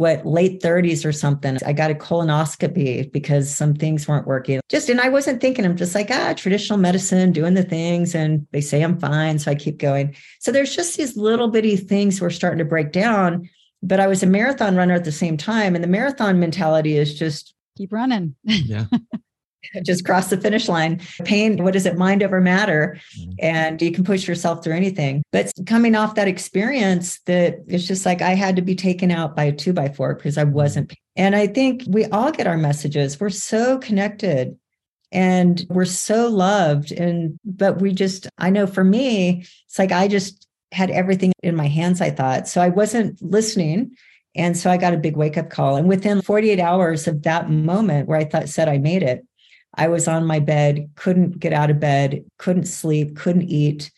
what 0.00 0.24
late 0.24 0.62
30s 0.62 1.04
or 1.04 1.12
something. 1.12 1.58
I 1.66 1.74
got 1.74 1.90
a 1.90 1.94
colonoscopy 1.94 3.12
because 3.12 3.54
some 3.54 3.74
things 3.74 4.08
weren't 4.08 4.26
working. 4.26 4.62
Just 4.70 4.88
and 4.88 4.98
I 4.98 5.10
wasn't 5.10 5.42
thinking, 5.42 5.66
I'm 5.66 5.76
just 5.76 5.94
like, 5.94 6.10
ah, 6.10 6.32
traditional 6.34 6.78
medicine, 6.78 7.32
doing 7.32 7.52
the 7.52 7.62
things, 7.62 8.14
and 8.14 8.46
they 8.50 8.62
say 8.62 8.80
I'm 8.80 8.98
fine. 8.98 9.38
So 9.38 9.50
I 9.50 9.54
keep 9.54 9.76
going. 9.76 10.16
So 10.38 10.52
there's 10.52 10.74
just 10.74 10.96
these 10.96 11.18
little 11.18 11.48
bitty 11.48 11.76
things 11.76 12.18
we're 12.18 12.30
starting 12.30 12.60
to 12.60 12.64
break 12.64 12.92
down. 12.92 13.50
But 13.82 14.00
I 14.00 14.06
was 14.06 14.22
a 14.22 14.26
marathon 14.26 14.74
runner 14.74 14.94
at 14.94 15.04
the 15.04 15.12
same 15.12 15.36
time. 15.36 15.74
And 15.74 15.84
the 15.84 15.88
marathon 15.88 16.40
mentality 16.40 16.96
is 16.96 17.18
just 17.18 17.52
keep 17.76 17.92
running. 17.92 18.34
Yeah. 18.44 18.86
just 19.84 20.04
cross 20.04 20.30
the 20.30 20.36
finish 20.36 20.68
line. 20.68 21.00
Pain, 21.24 21.62
what 21.62 21.76
is 21.76 21.86
it? 21.86 21.96
Mind 21.96 22.22
over 22.22 22.40
matter. 22.40 22.98
Mm-hmm. 23.18 23.30
And 23.40 23.82
you 23.82 23.92
can 23.92 24.04
push 24.04 24.26
yourself 24.26 24.62
through 24.62 24.74
anything. 24.74 25.22
But 25.32 25.52
coming 25.66 25.94
off 25.94 26.14
that 26.14 26.28
experience, 26.28 27.20
that 27.26 27.58
it's 27.66 27.86
just 27.86 28.06
like 28.06 28.22
I 28.22 28.34
had 28.34 28.56
to 28.56 28.62
be 28.62 28.74
taken 28.74 29.10
out 29.10 29.36
by 29.36 29.44
a 29.44 29.52
two 29.52 29.72
by 29.72 29.88
four 29.88 30.14
because 30.14 30.38
I 30.38 30.44
wasn't. 30.44 30.94
And 31.16 31.36
I 31.36 31.46
think 31.46 31.84
we 31.86 32.06
all 32.06 32.30
get 32.30 32.46
our 32.46 32.56
messages. 32.56 33.20
We're 33.20 33.30
so 33.30 33.78
connected 33.78 34.56
and 35.12 35.64
we're 35.68 35.84
so 35.84 36.28
loved. 36.28 36.92
And 36.92 37.38
but 37.44 37.80
we 37.80 37.92
just, 37.92 38.28
I 38.38 38.50
know 38.50 38.66
for 38.66 38.84
me, 38.84 39.44
it's 39.66 39.78
like 39.78 39.92
I 39.92 40.08
just 40.08 40.46
had 40.72 40.90
everything 40.90 41.32
in 41.42 41.56
my 41.56 41.66
hands, 41.66 42.00
I 42.00 42.10
thought. 42.10 42.46
So 42.46 42.60
I 42.60 42.68
wasn't 42.68 43.20
listening. 43.20 43.96
And 44.36 44.56
so 44.56 44.70
I 44.70 44.76
got 44.76 44.94
a 44.94 44.98
big 44.98 45.16
wake 45.16 45.36
up 45.36 45.50
call. 45.50 45.76
And 45.76 45.88
within 45.88 46.22
48 46.22 46.60
hours 46.60 47.08
of 47.08 47.22
that 47.22 47.50
moment 47.50 48.08
where 48.08 48.18
I 48.18 48.24
thought 48.24 48.48
said 48.48 48.68
I 48.68 48.78
made 48.78 49.02
it, 49.02 49.26
I 49.74 49.88
was 49.88 50.08
on 50.08 50.26
my 50.26 50.40
bed, 50.40 50.90
couldn't 50.96 51.38
get 51.38 51.52
out 51.52 51.70
of 51.70 51.80
bed, 51.80 52.24
couldn't 52.38 52.66
sleep, 52.66 53.16
couldn't 53.16 53.48
eat. 53.48 53.90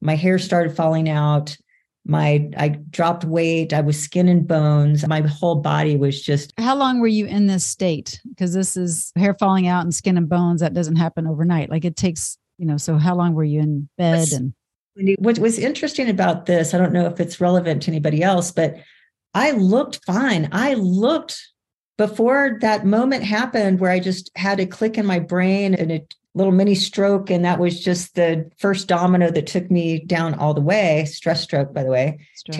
My 0.00 0.16
hair 0.16 0.38
started 0.38 0.74
falling 0.74 1.08
out. 1.08 1.56
My 2.04 2.48
I 2.56 2.68
dropped 2.68 3.24
weight. 3.24 3.72
I 3.72 3.82
was 3.82 4.02
skin 4.02 4.26
and 4.26 4.48
bones. 4.48 5.06
My 5.06 5.20
whole 5.20 5.56
body 5.56 5.96
was 5.96 6.22
just 6.22 6.52
How 6.58 6.74
long 6.74 7.00
were 7.00 7.06
you 7.06 7.26
in 7.26 7.46
this 7.46 7.64
state? 7.64 8.20
Because 8.28 8.54
this 8.54 8.76
is 8.76 9.12
hair 9.16 9.36
falling 9.38 9.66
out 9.66 9.82
and 9.82 9.94
skin 9.94 10.16
and 10.16 10.28
bones 10.28 10.60
that 10.62 10.74
doesn't 10.74 10.96
happen 10.96 11.26
overnight. 11.26 11.70
Like 11.70 11.84
it 11.84 11.96
takes, 11.96 12.38
you 12.58 12.66
know, 12.66 12.78
so 12.78 12.96
how 12.96 13.14
long 13.14 13.34
were 13.34 13.44
you 13.44 13.60
in 13.60 13.88
bed 13.98 14.28
and 14.32 14.54
what 15.18 15.38
was 15.38 15.58
interesting 15.58 16.08
about 16.08 16.46
this, 16.46 16.74
I 16.74 16.78
don't 16.78 16.92
know 16.92 17.06
if 17.06 17.20
it's 17.20 17.40
relevant 17.40 17.82
to 17.82 17.90
anybody 17.90 18.22
else, 18.22 18.50
but 18.50 18.76
I 19.34 19.52
looked 19.52 20.00
fine. 20.04 20.48
I 20.52 20.74
looked 20.74 21.49
before 22.00 22.56
that 22.62 22.86
moment 22.86 23.22
happened 23.24 23.78
where 23.78 23.90
I 23.90 24.00
just 24.00 24.30
had 24.34 24.58
a 24.58 24.64
click 24.64 24.96
in 24.96 25.04
my 25.04 25.18
brain 25.18 25.74
and 25.74 25.92
a 25.92 26.06
little 26.32 26.50
mini 26.50 26.74
stroke. 26.74 27.28
And 27.28 27.44
that 27.44 27.58
was 27.58 27.84
just 27.84 28.14
the 28.14 28.50
first 28.56 28.88
domino 28.88 29.30
that 29.30 29.46
took 29.46 29.70
me 29.70 29.98
down 29.98 30.32
all 30.32 30.54
the 30.54 30.62
way. 30.62 31.04
Stress 31.04 31.42
stroke, 31.42 31.74
by 31.74 31.82
the 31.82 31.90
way. 31.90 32.26
Stroke. 32.36 32.56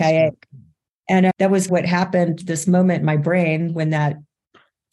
And 1.09 1.25
uh, 1.25 1.31
that 1.39 1.49
was 1.49 1.69
what 1.69 1.85
happened 1.85 2.39
this 2.45 2.67
moment 2.67 2.99
in 2.99 3.05
my 3.07 3.17
brain 3.17 3.73
when 3.73 3.89
that 3.89 4.17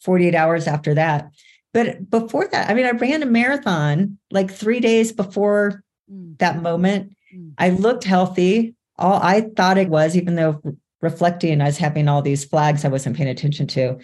48 0.01 0.33
hours 0.33 0.65
after 0.65 0.95
that. 0.95 1.29
But 1.71 2.09
before 2.09 2.47
that, 2.47 2.71
I 2.71 2.73
mean, 2.73 2.87
I 2.87 2.91
ran 2.91 3.21
a 3.21 3.27
marathon 3.27 4.17
like 4.31 4.49
three 4.49 4.79
days 4.79 5.11
before 5.11 5.83
mm. 6.11 6.35
that 6.39 6.63
moment. 6.63 7.15
Mm. 7.31 7.53
I 7.59 7.69
looked 7.69 8.03
healthy. 8.03 8.73
All 8.97 9.19
I 9.21 9.41
thought 9.41 9.77
it 9.77 9.89
was, 9.89 10.17
even 10.17 10.33
though 10.33 10.59
reflecting, 11.01 11.61
I 11.61 11.65
was 11.65 11.77
having 11.77 12.07
all 12.07 12.23
these 12.23 12.45
flags 12.45 12.83
I 12.83 12.87
wasn't 12.87 13.15
paying 13.15 13.29
attention 13.29 13.67
to. 13.67 13.99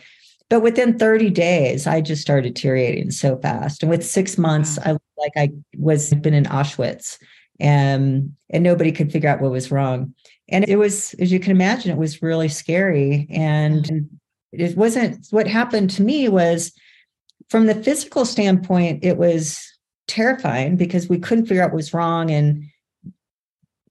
But 0.50 0.62
within 0.62 1.00
30 1.00 1.32
days, 1.32 1.88
I 1.88 2.02
just 2.02 2.22
started 2.22 2.54
deteriorating 2.54 3.12
so 3.12 3.38
fast. 3.38 3.82
And 3.82 3.90
with 3.90 4.06
six 4.06 4.38
months, 4.38 4.78
I 4.78 4.92
looked 4.92 5.04
like 5.18 5.34
I 5.36 5.50
was 5.78 6.14
been 6.14 6.34
in 6.34 6.46
Auschwitz 6.46 7.18
and 7.60 8.34
and 8.50 8.64
nobody 8.64 8.92
could 8.92 9.12
figure 9.12 9.30
out 9.30 9.42
what 9.42 9.52
was 9.52 9.72
wrong. 9.72 10.14
And 10.50 10.68
it 10.68 10.76
was, 10.76 11.16
as 11.16 11.32
you 11.32 11.40
can 11.40 11.52
imagine, 11.52 11.92
it 11.92 11.98
was 11.98 12.22
really 12.22 12.50
scary. 12.50 13.28
And 13.32 14.10
it 14.52 14.78
wasn't 14.78 15.26
what 15.32 15.48
happened 15.48 15.90
to 15.92 16.04
me 16.04 16.30
was 16.30 16.72
from 17.50 17.66
the 17.66 17.76
physical 17.76 18.26
standpoint, 18.26 19.04
it 19.04 19.18
was 19.18 19.62
terrifying 20.08 20.76
because 20.78 21.10
we 21.10 21.20
couldn't 21.20 21.48
figure 21.48 21.64
out 21.64 21.72
what 21.72 21.78
was 21.78 21.94
wrong. 21.94 22.30
And 22.30 22.66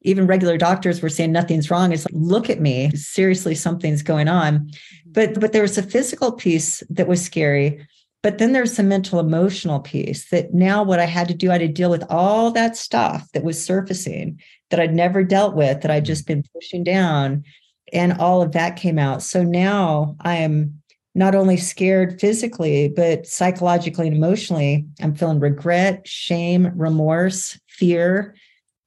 even 0.05 0.27
regular 0.27 0.57
doctors 0.57 1.03
were 1.03 1.09
saying 1.09 1.33
nothing's 1.33 1.71
wrong. 1.71 1.93
It's 1.93 2.05
like, 2.05 2.15
look 2.17 2.49
at 2.49 2.61
me. 2.61 2.91
Seriously, 2.91 3.55
something's 3.55 4.03
going 4.03 4.29
on. 4.29 4.59
Mm-hmm. 4.59 5.13
But 5.13 5.41
but 5.41 5.53
there 5.53 5.63
was 5.63 5.79
a 5.79 5.83
physical 5.83 6.33
piece 6.33 6.83
that 6.91 7.09
was 7.09 7.25
scary. 7.25 7.87
But 8.23 8.39
then 8.39 8.53
there's 8.53 8.77
the 8.77 8.83
mental 8.83 9.21
emotional 9.21 9.81
piece 9.81 10.31
that 10.31 10.55
now 10.55 10.83
what 10.83 10.99
I 10.99 11.05
had 11.05 11.29
to 11.29 11.35
do, 11.35 11.51
I 11.51 11.55
had 11.55 11.61
to 11.61 11.69
deal 11.69 11.91
with 11.91 12.05
all 12.09 12.51
that 12.53 12.75
stuff 12.75 13.31
that 13.33 13.45
was 13.45 13.63
surfacing 13.63 14.41
that 14.71 14.81
I'd 14.81 14.95
never 14.95 15.23
dealt 15.23 15.55
with, 15.55 15.83
that 15.83 15.91
I'd 15.91 16.07
just 16.07 16.27
been 16.27 16.43
pushing 16.55 16.85
down. 16.85 17.45
And 17.93 18.15
all 18.15 18.41
of 18.41 18.53
that 18.53 18.77
came 18.77 18.99
out. 18.99 19.23
So 19.23 19.43
now 19.43 20.17
I 20.21 20.37
am 20.37 20.81
not 21.15 21.35
only 21.35 21.59
scared 21.59 22.19
physically, 22.19 22.89
but 22.89 23.27
psychologically 23.27 24.07
and 24.07 24.17
emotionally. 24.17 24.87
I'm 25.03 25.15
feeling 25.15 25.39
regret, 25.39 26.09
shame, 26.09 26.73
remorse, 26.75 27.61
fear. 27.69 28.35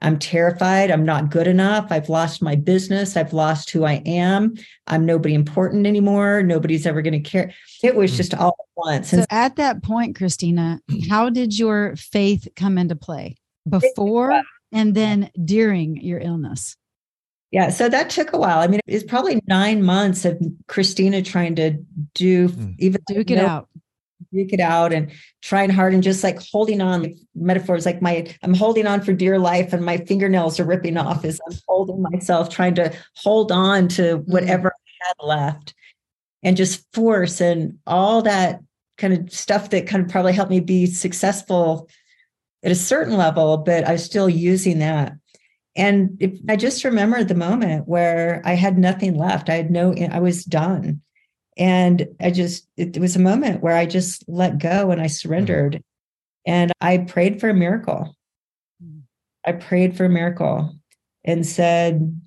I'm 0.02 0.20
terrified. 0.20 0.92
I'm 0.92 1.06
not 1.06 1.32
good 1.32 1.48
enough. 1.48 1.88
I've 1.90 2.10
lost 2.10 2.42
my 2.42 2.56
business. 2.56 3.18
I've 3.18 3.34
lost 3.34 3.72
who 3.72 3.84
I 3.84 4.04
am. 4.06 4.54
I'm 4.86 5.06
nobody 5.06 5.34
important 5.34 5.88
anymore. 5.88 6.44
Nobody's 6.44 6.86
ever 6.86 7.02
going 7.02 7.22
to 7.22 7.30
care. 7.30 7.52
It 7.84 7.96
was 7.96 8.12
hmm. 8.12 8.18
just 8.18 8.34
all 8.36 8.56
at 8.60 8.66
once. 8.76 9.10
So 9.10 9.26
at 9.30 9.56
that 9.56 9.82
point, 9.82 10.18
Krisstina, 10.18 10.80
how 11.10 11.30
did 11.30 11.58
your 11.58 11.96
faith 11.96 12.48
come 12.56 12.78
into 12.78 12.96
play 12.96 13.38
before 13.68 14.42
and 14.72 14.94
then 14.94 15.32
during 15.44 15.98
your 16.02 16.20
illness? 16.20 16.76
Yeah, 17.52 17.70
so 17.70 17.88
that 17.88 18.10
took 18.10 18.34
a 18.34 18.38
while. 18.38 18.60
I 18.60 18.68
mean, 18.68 18.82
it's 18.86 19.06
probably 19.06 19.42
nine 19.48 19.82
months 19.82 20.26
of 20.26 20.38
Krisstina 20.68 21.24
trying 21.24 21.56
to 21.56 21.78
do 22.14 22.50
mm. 22.50 22.76
even 22.78 23.02
duke 23.08 23.32
it 23.32 23.40
out, 23.40 23.70
duke 24.38 24.54
it 24.54 24.60
out, 24.60 24.94
and 24.94 25.12
trying 25.42 25.70
hard 25.70 25.94
and 25.94 26.04
just 26.04 26.24
like 26.24 26.40
holding 26.42 26.82
on. 26.82 27.04
Like 27.04 27.18
metaphors 27.36 27.86
like 27.86 28.02
my 28.02 28.34
I'm 28.44 28.54
holding 28.54 28.88
on 28.88 29.02
for 29.02 29.14
dear 29.14 29.40
life, 29.40 29.74
and 29.74 29.86
my 29.86 29.98
fingernails 29.98 30.60
are 30.60 30.66
ripping 30.66 30.98
off 30.98 31.26
as 31.26 31.40
I'm 31.50 31.58
holding 31.68 32.02
myself, 32.02 32.50
trying 32.50 32.76
to 32.76 32.94
hold 33.16 33.52
on 33.52 33.88
to 33.90 34.18
hmm. 34.18 34.32
whatever. 34.32 34.72
I 34.72 35.08
had 35.08 35.28
left, 35.28 35.74
and 36.44 36.58
just 36.58 36.86
force 36.94 37.42
and 37.42 37.78
all 37.86 38.22
that 38.24 38.62
kind 38.98 39.14
of 39.14 39.32
stuff 39.32 39.70
that 39.70 39.88
kind 39.88 40.04
of 40.04 40.10
probably 40.10 40.34
helped 40.34 40.50
me 40.50 40.60
be 40.60 40.88
successful 40.88 41.88
at 42.64 42.72
a 42.72 42.76
certain 42.76 43.16
level, 43.16 43.58
but 43.58 43.84
I 43.84 43.92
was 43.92 44.04
still 44.04 44.28
using 44.28 44.80
that 44.80 45.14
and 45.78 46.18
if, 46.20 46.40
I 46.50 46.56
just 46.56 46.84
remember 46.84 47.24
the 47.24 47.36
moment 47.36 47.88
where 47.88 48.42
I 48.44 48.54
had 48.54 48.80
nothing 48.80 49.16
left. 49.16 49.48
I 49.48 49.54
had 49.54 49.70
no, 49.70 49.94
I 50.12 50.20
was 50.20 50.44
done. 50.44 51.02
And 51.58 52.08
I 52.20 52.32
just, 52.32 52.68
it, 52.78 52.98
was 52.98 53.16
a 53.16 53.20
moment 53.20 53.62
where 53.62 53.76
I 53.76 53.86
just 53.86 54.24
let 54.28 54.60
go 54.60 54.92
and 54.92 55.02
I 55.02 55.08
surrendered. 55.08 55.74
Mm-hmm. 55.74 56.52
And 56.52 56.72
I 56.80 57.00
prayed 57.00 57.42
for 57.42 57.50
a 57.50 57.54
miracle. 57.54 58.16
I 59.48 59.54
prayed 59.54 59.96
for 59.96 60.06
a 60.06 60.10
miracle 60.10 60.76
and 61.24 61.46
said, 61.46 62.22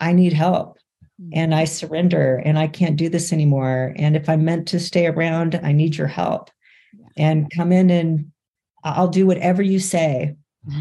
I 0.00 0.12
need 0.12 0.32
help 0.32 0.78
mm. 1.20 1.30
and 1.34 1.54
I 1.54 1.64
surrender 1.64 2.36
and 2.44 2.58
I 2.58 2.66
can't 2.66 2.96
do 2.96 3.10
this 3.10 3.32
anymore. 3.32 3.92
And 3.96 4.16
if 4.16 4.28
I'm 4.28 4.44
meant 4.44 4.66
to 4.68 4.80
stay 4.80 5.06
around, 5.06 5.60
I 5.62 5.72
need 5.72 5.96
your 5.96 6.06
help 6.06 6.50
and 7.16 7.50
come 7.54 7.72
in 7.72 7.90
and 7.90 8.32
I'll 8.84 9.08
do 9.08 9.26
whatever 9.26 9.62
you 9.62 9.78
say. 9.78 10.34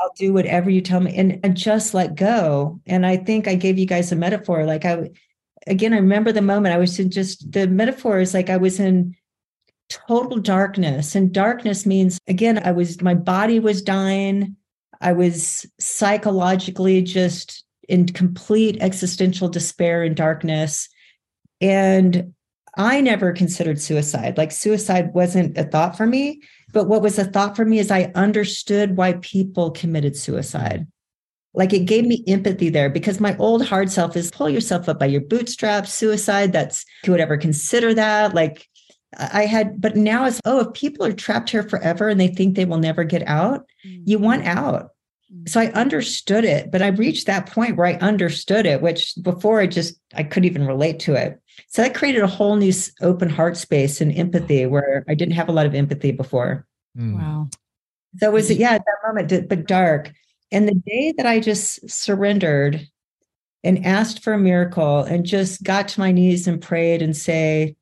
I'll 0.00 0.12
do 0.16 0.32
whatever 0.32 0.70
you 0.70 0.80
tell 0.80 1.00
me 1.00 1.16
and, 1.16 1.40
and 1.42 1.56
just 1.56 1.94
let 1.94 2.14
go. 2.14 2.80
And 2.86 3.04
I 3.04 3.16
think 3.16 3.48
I 3.48 3.54
gave 3.54 3.78
you 3.78 3.86
guys 3.86 4.12
a 4.12 4.16
metaphor. 4.16 4.64
Like 4.64 4.84
I, 4.84 5.10
again, 5.68 5.92
I 5.92 5.98
remember 5.98 6.32
the 6.32 6.42
moment 6.42 6.74
I 6.74 6.78
was 6.78 6.98
in 6.98 7.10
just 7.10 7.52
the 7.52 7.66
metaphor 7.66 8.20
is 8.20 8.34
like 8.34 8.50
I 8.50 8.56
was 8.56 8.80
in 8.80 9.14
total 9.88 10.38
darkness. 10.38 11.14
And 11.14 11.32
darkness 11.32 11.86
means, 11.86 12.18
again, 12.26 12.60
I 12.64 12.72
was, 12.72 13.00
my 13.00 13.14
body 13.14 13.60
was 13.60 13.82
dying. 13.82 14.56
I 15.00 15.12
was 15.12 15.66
psychologically 15.78 17.02
just 17.02 17.64
in 17.88 18.06
complete 18.06 18.78
existential 18.80 19.48
despair 19.48 20.02
and 20.02 20.16
darkness. 20.16 20.88
And 21.60 22.34
I 22.76 23.00
never 23.00 23.32
considered 23.32 23.80
suicide. 23.80 24.36
Like 24.36 24.52
suicide 24.52 25.14
wasn't 25.14 25.56
a 25.56 25.64
thought 25.64 25.96
for 25.96 26.06
me. 26.06 26.42
But 26.72 26.86
what 26.86 27.02
was 27.02 27.18
a 27.18 27.24
thought 27.24 27.56
for 27.56 27.64
me 27.64 27.78
is 27.78 27.90
I 27.90 28.12
understood 28.14 28.96
why 28.96 29.14
people 29.14 29.70
committed 29.70 30.16
suicide. 30.16 30.86
Like 31.58 31.72
it 31.72 31.86
gave 31.86 32.06
me 32.06 32.22
empathy 32.28 32.70
there 32.70 32.88
because 32.88 33.18
my 33.18 33.36
old 33.36 33.66
hard 33.66 33.90
self 33.90 34.16
is 34.16 34.30
pull 34.30 34.48
yourself 34.48 34.88
up 34.88 35.00
by 35.00 35.06
your 35.06 35.20
bootstraps, 35.20 35.92
suicide. 35.92 36.52
That's 36.52 36.84
who 37.04 37.10
would 37.10 37.20
ever 37.20 37.36
consider 37.36 37.92
that. 37.94 38.32
Like 38.32 38.68
I 39.18 39.44
had, 39.44 39.80
but 39.80 39.96
now 39.96 40.24
it's, 40.26 40.40
oh, 40.44 40.60
if 40.60 40.72
people 40.72 41.04
are 41.04 41.12
trapped 41.12 41.50
here 41.50 41.64
forever 41.64 42.08
and 42.08 42.20
they 42.20 42.28
think 42.28 42.54
they 42.54 42.64
will 42.64 42.78
never 42.78 43.02
get 43.02 43.26
out, 43.26 43.66
mm-hmm. 43.84 44.04
you 44.06 44.20
want 44.20 44.46
out. 44.46 44.90
So 45.48 45.60
I 45.60 45.66
understood 45.72 46.44
it, 46.44 46.70
but 46.70 46.80
I 46.80 46.88
reached 46.88 47.26
that 47.26 47.50
point 47.50 47.76
where 47.76 47.88
I 47.88 47.94
understood 47.94 48.64
it, 48.64 48.80
which 48.80 49.14
before 49.20 49.60
I 49.60 49.66
just, 49.66 50.00
I 50.14 50.22
couldn't 50.22 50.48
even 50.48 50.64
relate 50.64 51.00
to 51.00 51.14
it. 51.14 51.40
So 51.66 51.82
that 51.82 51.94
created 51.94 52.22
a 52.22 52.28
whole 52.28 52.54
new 52.54 52.72
open 53.02 53.28
heart 53.28 53.56
space 53.56 54.00
and 54.00 54.16
empathy 54.16 54.64
where 54.64 55.04
I 55.08 55.14
didn't 55.14 55.34
have 55.34 55.48
a 55.48 55.52
lot 55.52 55.66
of 55.66 55.74
empathy 55.74 56.12
before. 56.12 56.66
Mm. 56.96 57.16
Wow. 57.16 57.48
So 58.18 58.30
was 58.30 58.48
it 58.48 58.54
was, 58.54 58.60
yeah, 58.60 58.74
at 58.74 58.84
that 58.86 59.08
moment, 59.08 59.48
but 59.48 59.66
dark. 59.66 60.12
And 60.50 60.68
the 60.68 60.74
day 60.86 61.12
that 61.16 61.26
I 61.26 61.40
just 61.40 61.88
surrendered 61.90 62.88
and 63.64 63.84
asked 63.84 64.22
for 64.22 64.32
a 64.32 64.38
miracle 64.38 65.00
and 65.00 65.26
just 65.26 65.62
got 65.62 65.88
to 65.88 66.00
my 66.00 66.12
knees 66.12 66.46
and 66.46 66.60
prayed 66.60 67.02
and 67.02 67.16
say, 67.16 67.76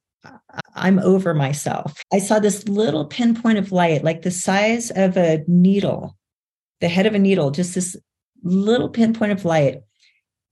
I'm 0.74 0.98
over 1.00 1.34
myself. 1.34 2.02
I 2.12 2.18
saw 2.18 2.38
this 2.38 2.66
little 2.66 3.04
pinpoint 3.04 3.58
of 3.58 3.72
light, 3.72 4.02
like 4.02 4.22
the 4.22 4.30
size 4.30 4.90
of 4.92 5.16
a 5.16 5.44
needle, 5.46 6.16
the 6.80 6.88
head 6.88 7.06
of 7.06 7.14
a 7.14 7.18
needle, 7.18 7.50
just 7.50 7.74
this 7.74 7.96
little 8.42 8.88
pinpoint 8.88 9.32
of 9.32 9.44
light. 9.44 9.80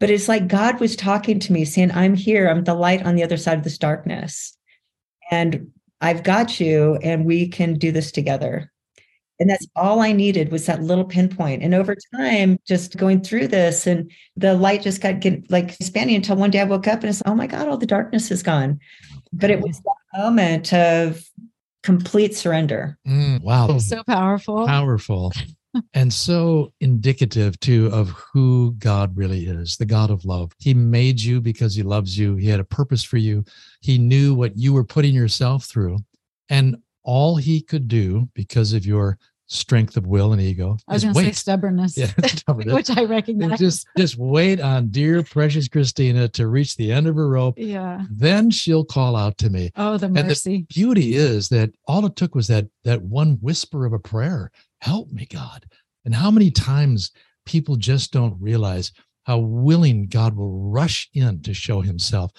But 0.00 0.10
it's 0.10 0.28
like 0.28 0.48
God 0.48 0.80
was 0.80 0.96
talking 0.96 1.38
to 1.40 1.52
me, 1.52 1.64
saying, 1.64 1.90
I'm 1.92 2.14
here. 2.14 2.48
I'm 2.48 2.64
the 2.64 2.74
light 2.74 3.04
on 3.06 3.14
the 3.14 3.22
other 3.22 3.36
side 3.36 3.58
of 3.58 3.64
this 3.64 3.78
darkness. 3.78 4.56
And 5.30 5.68
I've 6.00 6.22
got 6.22 6.60
you, 6.60 6.96
and 6.96 7.24
we 7.24 7.48
can 7.48 7.74
do 7.74 7.90
this 7.90 8.12
together. 8.12 8.70
And 9.40 9.50
that's 9.50 9.66
all 9.74 10.00
I 10.00 10.12
needed 10.12 10.52
was 10.52 10.66
that 10.66 10.82
little 10.82 11.04
pinpoint. 11.04 11.62
And 11.62 11.74
over 11.74 11.96
time, 12.14 12.58
just 12.66 12.96
going 12.96 13.20
through 13.20 13.48
this, 13.48 13.86
and 13.86 14.10
the 14.36 14.54
light 14.54 14.82
just 14.82 15.00
got 15.00 15.20
get, 15.20 15.50
like 15.50 15.74
expanding 15.80 16.16
until 16.16 16.36
one 16.36 16.50
day 16.50 16.60
I 16.60 16.64
woke 16.64 16.86
up 16.86 17.00
and 17.00 17.10
it's, 17.10 17.22
oh 17.26 17.34
my 17.34 17.46
God, 17.46 17.68
all 17.68 17.76
the 17.76 17.86
darkness 17.86 18.30
is 18.30 18.42
gone. 18.42 18.78
But 19.32 19.50
it 19.50 19.60
was 19.60 19.80
that 19.80 20.18
moment 20.18 20.72
of 20.72 21.24
complete 21.82 22.36
surrender. 22.36 22.96
Mm, 23.06 23.42
wow. 23.42 23.78
So 23.78 24.04
powerful. 24.04 24.66
Powerful 24.66 25.32
and 25.92 26.12
so 26.12 26.72
indicative 26.80 27.58
too 27.60 27.88
of 27.92 28.10
who 28.10 28.74
God 28.78 29.16
really 29.16 29.46
is, 29.46 29.76
the 29.76 29.86
God 29.86 30.10
of 30.10 30.24
love. 30.24 30.52
He 30.58 30.74
made 30.74 31.20
you 31.20 31.40
because 31.40 31.74
he 31.74 31.82
loves 31.82 32.16
you. 32.18 32.36
He 32.36 32.48
had 32.48 32.60
a 32.60 32.64
purpose 32.64 33.02
for 33.02 33.16
you. 33.16 33.44
He 33.80 33.98
knew 33.98 34.34
what 34.34 34.56
you 34.56 34.72
were 34.72 34.84
putting 34.84 35.14
yourself 35.14 35.64
through. 35.64 35.98
And 36.48 36.76
all 37.04 37.36
he 37.36 37.60
could 37.60 37.88
do 37.88 38.28
because 38.34 38.72
of 38.72 38.84
your 38.84 39.18
strength 39.46 39.96
of 39.96 40.06
will 40.06 40.32
and 40.32 40.40
ego. 40.40 40.76
I 40.88 40.94
was 40.94 41.04
going 41.04 41.14
to 41.14 41.24
say 41.24 41.32
stubbornness, 41.32 41.96
yeah, 41.96 42.06
stubbornness. 42.24 42.74
which 42.74 42.90
I 42.90 43.04
recognize. 43.04 43.58
Just, 43.58 43.86
just 43.96 44.16
wait 44.16 44.60
on 44.60 44.88
dear 44.88 45.22
precious 45.22 45.68
Krisstina 45.68 46.32
to 46.32 46.48
reach 46.48 46.76
the 46.76 46.90
end 46.90 47.06
of 47.06 47.14
her 47.16 47.28
rope. 47.28 47.54
Yeah. 47.58 48.04
Then 48.10 48.50
she'll 48.50 48.84
call 48.84 49.16
out 49.16 49.36
to 49.38 49.50
me. 49.50 49.70
Oh, 49.76 49.98
the 49.98 50.08
mercy. 50.08 50.54
And 50.54 50.66
the 50.68 50.74
beauty 50.74 51.14
is 51.14 51.48
that 51.50 51.70
all 51.86 52.06
it 52.06 52.16
took 52.16 52.34
was 52.34 52.48
that 52.48 52.66
that 52.84 53.02
one 53.02 53.38
whisper 53.40 53.84
of 53.84 53.92
a 53.92 53.98
prayer 53.98 54.50
help 54.80 55.10
me, 55.10 55.26
God. 55.26 55.66
And 56.04 56.14
how 56.14 56.30
many 56.30 56.50
times 56.50 57.12
people 57.44 57.76
just 57.76 58.12
don't 58.12 58.40
realize 58.40 58.92
how 59.24 59.38
willing 59.38 60.06
God 60.06 60.36
will 60.36 60.70
rush 60.70 61.08
in 61.14 61.42
to 61.42 61.54
show 61.54 61.80
himself. 61.80 62.30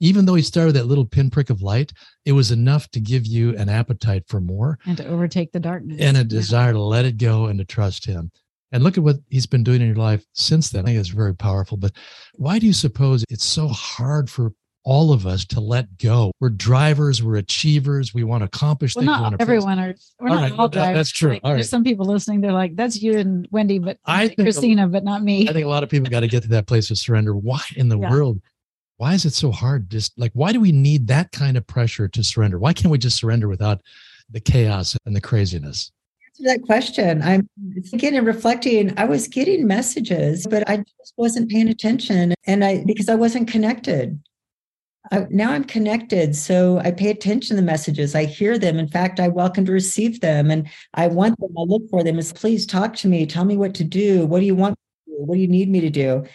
Even 0.00 0.24
though 0.24 0.34
he 0.34 0.42
started 0.42 0.72
that 0.72 0.86
little 0.86 1.04
pinprick 1.04 1.50
of 1.50 1.62
light, 1.62 1.92
it 2.24 2.32
was 2.32 2.50
enough 2.50 2.88
to 2.90 3.00
give 3.00 3.26
you 3.26 3.56
an 3.56 3.68
appetite 3.68 4.24
for 4.26 4.40
more 4.40 4.78
and 4.86 4.96
to 4.96 5.06
overtake 5.06 5.52
the 5.52 5.60
darkness 5.60 6.00
and 6.00 6.16
a 6.16 6.24
desire 6.24 6.72
to 6.72 6.80
let 6.80 7.04
it 7.04 7.18
go 7.18 7.46
and 7.46 7.58
to 7.58 7.64
trust 7.64 8.04
him. 8.04 8.30
And 8.72 8.84
look 8.84 8.96
at 8.96 9.04
what 9.04 9.16
he's 9.28 9.46
been 9.46 9.64
doing 9.64 9.80
in 9.80 9.88
your 9.88 9.96
life 9.96 10.24
since 10.32 10.70
then. 10.70 10.84
I 10.84 10.88
think 10.88 11.00
it's 11.00 11.08
very 11.08 11.34
powerful. 11.34 11.76
But 11.76 11.92
why 12.34 12.60
do 12.60 12.66
you 12.66 12.72
suppose 12.72 13.24
it's 13.28 13.44
so 13.44 13.66
hard 13.66 14.30
for 14.30 14.52
all 14.84 15.12
of 15.12 15.26
us 15.26 15.44
to 15.44 15.60
let 15.60 15.98
go. 15.98 16.32
We're 16.40 16.50
drivers, 16.50 17.22
we're 17.22 17.36
achievers, 17.36 18.14
we 18.14 18.24
want 18.24 18.42
to 18.42 18.46
accomplish 18.46 18.96
well, 18.96 19.04
things. 19.04 19.30
Not 19.32 19.40
everyone 19.40 19.78
are. 19.78 19.94
We're 20.18 20.28
all 20.28 20.34
not 20.36 20.42
right, 20.42 20.58
all 20.58 20.68
drivers. 20.68 20.96
That's 20.96 21.10
true. 21.10 21.32
Like, 21.32 21.42
there's 21.42 21.56
right. 21.56 21.64
some 21.66 21.84
people 21.84 22.06
listening. 22.06 22.40
They're 22.40 22.52
like, 22.52 22.76
"That's 22.76 23.00
you 23.00 23.18
and 23.18 23.46
Wendy, 23.50 23.78
but 23.78 23.98
I 24.04 24.28
think 24.28 24.40
Krisstina, 24.40 24.90
but 24.90 25.04
not 25.04 25.22
me." 25.22 25.48
I 25.48 25.52
think 25.52 25.66
a 25.66 25.68
lot 25.68 25.82
of 25.82 25.90
people 25.90 26.10
got 26.10 26.20
to 26.20 26.28
get 26.28 26.42
to 26.44 26.48
that 26.50 26.66
place 26.66 26.90
of 26.90 26.98
surrender. 26.98 27.34
Why 27.36 27.60
in 27.76 27.88
the 27.88 27.98
yeah. 27.98 28.10
world? 28.10 28.40
Why 29.00 29.14
is 29.14 29.24
it 29.24 29.32
so 29.32 29.50
hard? 29.50 29.88
Just 29.88 30.12
like, 30.18 30.30
why 30.34 30.52
do 30.52 30.60
we 30.60 30.72
need 30.72 31.06
that 31.06 31.32
kind 31.32 31.56
of 31.56 31.66
pressure 31.66 32.06
to 32.06 32.22
surrender? 32.22 32.58
Why 32.58 32.74
can't 32.74 32.92
we 32.92 32.98
just 32.98 33.16
surrender 33.16 33.48
without 33.48 33.80
the 34.28 34.40
chaos 34.40 34.94
and 35.06 35.16
the 35.16 35.22
craziness? 35.22 35.90
Answer 36.38 36.52
that 36.52 36.66
question. 36.66 37.22
I'm 37.22 37.48
thinking 37.86 38.14
and 38.14 38.26
reflecting, 38.26 38.92
I 38.98 39.06
was 39.06 39.26
getting 39.26 39.66
messages, 39.66 40.46
but 40.46 40.68
I 40.68 40.84
just 40.98 41.14
wasn't 41.16 41.50
paying 41.50 41.70
attention. 41.70 42.34
And 42.46 42.62
I 42.62 42.84
because 42.84 43.08
I 43.08 43.14
wasn't 43.14 43.48
connected. 43.48 44.22
I, 45.10 45.26
now 45.30 45.52
I'm 45.52 45.64
connected. 45.64 46.36
So 46.36 46.76
I 46.80 46.90
pay 46.90 47.08
attention 47.08 47.56
to 47.56 47.62
the 47.62 47.66
messages. 47.66 48.14
I 48.14 48.26
hear 48.26 48.58
them. 48.58 48.78
In 48.78 48.86
fact, 48.86 49.18
I 49.18 49.28
welcome 49.28 49.64
to 49.64 49.72
receive 49.72 50.20
them 50.20 50.50
and 50.50 50.68
I 50.92 51.06
want 51.06 51.40
them. 51.40 51.54
I 51.56 51.62
look 51.62 51.88
for 51.88 52.04
them 52.04 52.18
as 52.18 52.34
please 52.34 52.66
talk 52.66 52.96
to 52.96 53.08
me. 53.08 53.24
Tell 53.24 53.46
me 53.46 53.56
what 53.56 53.72
to 53.76 53.84
do. 53.84 54.26
What 54.26 54.40
do 54.40 54.44
you 54.44 54.54
want? 54.54 54.76
What 55.06 55.36
do 55.36 55.40
you 55.40 55.48
need 55.48 55.70
me 55.70 55.80
to 55.80 55.90
do? 55.90 56.26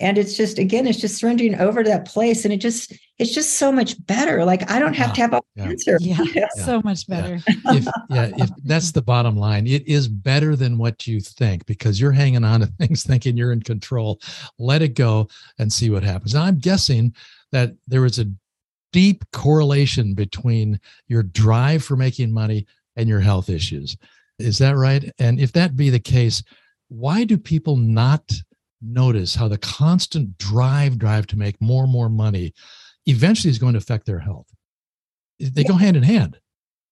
And 0.00 0.16
it's 0.16 0.36
just, 0.36 0.58
again, 0.58 0.86
it's 0.86 0.98
just 0.98 1.18
surrendering 1.18 1.54
over 1.56 1.82
to 1.82 1.90
that 1.90 2.06
place. 2.06 2.44
And 2.44 2.54
it 2.54 2.56
just, 2.56 2.94
it's 3.18 3.34
just 3.34 3.54
so 3.54 3.70
much 3.70 3.94
better. 4.06 4.44
Like 4.44 4.70
I 4.70 4.78
don't 4.78 4.94
have 4.94 5.12
to 5.12 5.20
have 5.20 5.34
all 5.34 5.44
the 5.54 5.62
yeah. 5.62 5.68
answer. 5.68 5.98
Yeah, 6.00 6.22
yeah, 6.34 6.48
so 6.56 6.80
much 6.82 7.06
better. 7.06 7.38
Yeah. 7.46 7.54
if, 7.74 7.84
yeah, 8.08 8.30
if 8.38 8.50
that's 8.64 8.92
the 8.92 9.02
bottom 9.02 9.36
line, 9.36 9.66
it 9.66 9.86
is 9.86 10.08
better 10.08 10.56
than 10.56 10.78
what 10.78 11.06
you 11.06 11.20
think 11.20 11.66
because 11.66 12.00
you're 12.00 12.12
hanging 12.12 12.44
on 12.44 12.60
to 12.60 12.66
things 12.78 13.04
thinking 13.04 13.36
you're 13.36 13.52
in 13.52 13.62
control. 13.62 14.20
Let 14.58 14.80
it 14.80 14.94
go 14.94 15.28
and 15.58 15.70
see 15.70 15.90
what 15.90 16.02
happens. 16.02 16.34
Now, 16.34 16.44
I'm 16.44 16.58
guessing 16.58 17.14
that 17.52 17.74
there 17.86 18.06
is 18.06 18.18
a 18.18 18.32
deep 18.92 19.24
correlation 19.32 20.14
between 20.14 20.80
your 21.08 21.22
drive 21.22 21.84
for 21.84 21.96
making 21.96 22.32
money 22.32 22.66
and 22.96 23.08
your 23.08 23.20
health 23.20 23.50
issues. 23.50 23.96
Is 24.38 24.58
that 24.58 24.76
right? 24.76 25.12
And 25.18 25.38
if 25.38 25.52
that 25.52 25.76
be 25.76 25.90
the 25.90 26.00
case, 26.00 26.42
why 26.88 27.24
do 27.24 27.38
people 27.38 27.76
not 27.76 28.32
notice 28.82 29.34
how 29.34 29.48
the 29.48 29.58
constant 29.58 30.38
drive 30.38 30.98
drive 30.98 31.26
to 31.28 31.38
make 31.38 31.60
more 31.60 31.84
and 31.84 31.92
more 31.92 32.08
money 32.08 32.54
eventually 33.06 33.50
is 33.50 33.58
going 33.58 33.74
to 33.74 33.78
affect 33.78 34.06
their 34.06 34.18
health? 34.18 34.46
They 35.38 35.62
yeah. 35.62 35.68
go 35.68 35.74
hand 35.74 35.96
in 35.96 36.02
hand. 36.02 36.38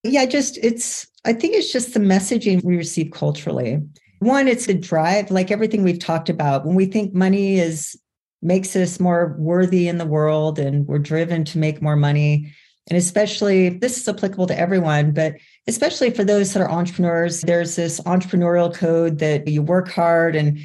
Yeah, 0.04 0.26
just 0.26 0.58
it's 0.62 1.06
I 1.24 1.32
think 1.32 1.54
it's 1.54 1.72
just 1.72 1.94
the 1.94 2.00
messaging 2.00 2.62
we 2.64 2.76
receive 2.76 3.10
culturally. 3.12 3.82
One, 4.20 4.48
it's 4.48 4.66
the 4.66 4.74
drive, 4.74 5.30
like 5.30 5.50
everything 5.50 5.82
we've 5.82 5.98
talked 5.98 6.28
about. 6.28 6.64
When 6.64 6.74
we 6.74 6.86
think 6.86 7.14
money 7.14 7.58
is 7.58 7.96
makes 8.40 8.74
us 8.76 9.00
more 9.00 9.36
worthy 9.38 9.88
in 9.88 9.98
the 9.98 10.06
world 10.06 10.58
and 10.58 10.86
we're 10.86 10.98
driven 10.98 11.44
to 11.44 11.58
make 11.58 11.82
more 11.82 11.96
money. 11.96 12.52
And 12.88 12.96
especially, 12.96 13.68
this 13.68 13.98
is 13.98 14.08
applicable 14.08 14.46
to 14.46 14.58
everyone, 14.58 15.12
but 15.12 15.34
especially 15.66 16.10
for 16.10 16.24
those 16.24 16.54
that 16.54 16.62
are 16.62 16.70
entrepreneurs, 16.70 17.42
there's 17.42 17.76
this 17.76 18.00
entrepreneurial 18.00 18.74
code 18.74 19.18
that 19.18 19.46
you 19.46 19.62
work 19.62 19.88
hard 19.90 20.34
and 20.34 20.58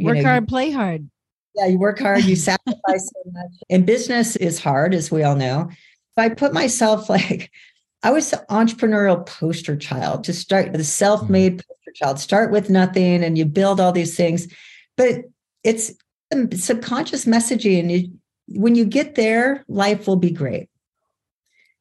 work 0.00 0.16
know, 0.16 0.22
hard, 0.24 0.48
play 0.48 0.72
hard. 0.72 1.08
Yeah, 1.54 1.66
you 1.66 1.78
work 1.78 2.00
hard, 2.00 2.24
you 2.24 2.34
sacrifice 2.36 3.10
so 3.12 3.30
much. 3.30 3.52
And 3.70 3.86
business 3.86 4.34
is 4.36 4.58
hard, 4.58 4.94
as 4.94 5.12
we 5.12 5.22
all 5.22 5.36
know. 5.36 5.68
If 5.70 6.18
I 6.18 6.28
put 6.30 6.52
myself 6.52 7.08
like, 7.08 7.52
I 8.02 8.10
was 8.10 8.30
the 8.30 8.44
entrepreneurial 8.50 9.24
poster 9.24 9.76
child 9.76 10.24
to 10.24 10.32
start 10.32 10.72
the 10.72 10.82
self-made 10.82 11.52
mm-hmm. 11.52 11.68
poster 11.68 11.92
child, 11.94 12.18
start 12.18 12.50
with 12.50 12.68
nothing 12.68 13.22
and 13.22 13.38
you 13.38 13.44
build 13.44 13.78
all 13.78 13.92
these 13.92 14.16
things. 14.16 14.48
But 14.96 15.24
it's 15.62 15.92
subconscious 16.54 17.26
messaging. 17.26 17.90
You, 17.90 18.12
when 18.48 18.74
you 18.74 18.84
get 18.84 19.14
there, 19.14 19.64
life 19.68 20.08
will 20.08 20.16
be 20.16 20.30
great. 20.30 20.69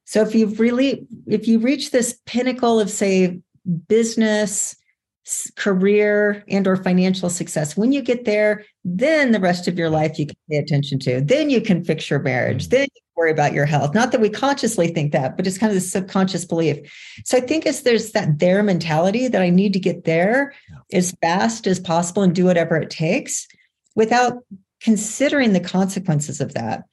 So 0.09 0.23
if 0.23 0.33
you've 0.33 0.59
really, 0.59 1.05
if 1.27 1.47
you 1.47 1.59
reach 1.59 1.91
this 1.91 2.19
pinnacle 2.25 2.79
of 2.79 2.89
say 2.89 3.41
business, 3.87 4.75
career 5.55 6.43
and 6.47 6.65
or 6.65 6.75
financial 6.75 7.29
success 7.29 7.77
when 7.77 7.91
you 7.91 8.01
get 8.01 8.25
there 8.25 8.65
then 8.83 9.31
the 9.31 9.39
rest 9.39 9.67
of 9.67 9.77
your 9.77 9.91
life 9.91 10.17
you 10.17 10.25
can 10.25 10.35
pay 10.49 10.57
attention 10.57 10.97
to. 10.97 11.21
Then 11.21 11.51
you 11.51 11.61
can 11.61 11.83
fix 11.83 12.09
your 12.09 12.17
marriage. 12.17 12.65
Mm. 12.65 12.69
then 12.71 12.87
you 12.95 13.01
worry 13.15 13.29
about 13.29 13.53
your 13.53 13.67
health. 13.67 13.93
Not 13.93 14.11
that 14.11 14.21
we 14.21 14.29
consciously 14.29 14.87
think 14.87 15.11
that 15.11 15.37
but 15.37 15.45
it's 15.45 15.59
kind 15.59 15.69
of 15.69 15.75
the 15.75 15.81
subconscious 15.81 16.45
belief. 16.45 16.77
So 17.25 17.37
i 17.37 17.41
think 17.41 17.67
as 17.67 17.83
there's 17.83 18.13
that 18.13 18.39
there 18.39 18.63
mentality 18.63 19.27
that 19.27 19.43
i 19.43 19.51
need 19.51 19.73
to 19.73 19.79
get 19.79 20.05
there 20.05 20.55
as 20.91 21.11
fast 21.21 21.67
as 21.67 21.79
possible 21.79 22.23
and 22.23 22.33
do 22.33 22.45
whatever 22.45 22.75
it 22.77 22.89
takes 22.89 23.47
without 23.95 24.43
considering 24.81 25.53
the 25.53 25.59
consequences 25.59 26.41
of 26.41 26.55
that. 26.55 26.85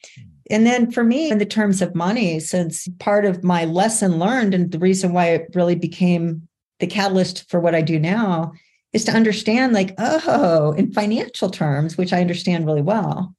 And 0.50 0.66
then 0.66 0.90
for 0.90 1.02
me, 1.02 1.30
in 1.30 1.38
the 1.38 1.46
terms 1.46 1.82
of 1.82 1.94
money, 1.94 2.38
since 2.40 2.88
part 2.98 3.24
of 3.24 3.42
my 3.42 3.64
lesson 3.64 4.18
learned 4.18 4.54
and 4.54 4.70
the 4.70 4.78
reason 4.78 5.12
why 5.12 5.26
it 5.30 5.50
really 5.54 5.74
became 5.74 6.46
the 6.78 6.86
catalyst 6.86 7.48
for 7.50 7.58
what 7.58 7.74
I 7.74 7.80
do 7.80 7.98
now 7.98 8.52
is 8.92 9.04
to 9.06 9.12
understand, 9.12 9.72
like, 9.72 9.94
oh, 9.98 10.72
in 10.72 10.92
financial 10.92 11.50
terms, 11.50 11.98
which 11.98 12.12
I 12.12 12.20
understand 12.20 12.66
really 12.66 12.82
well, 12.82 13.34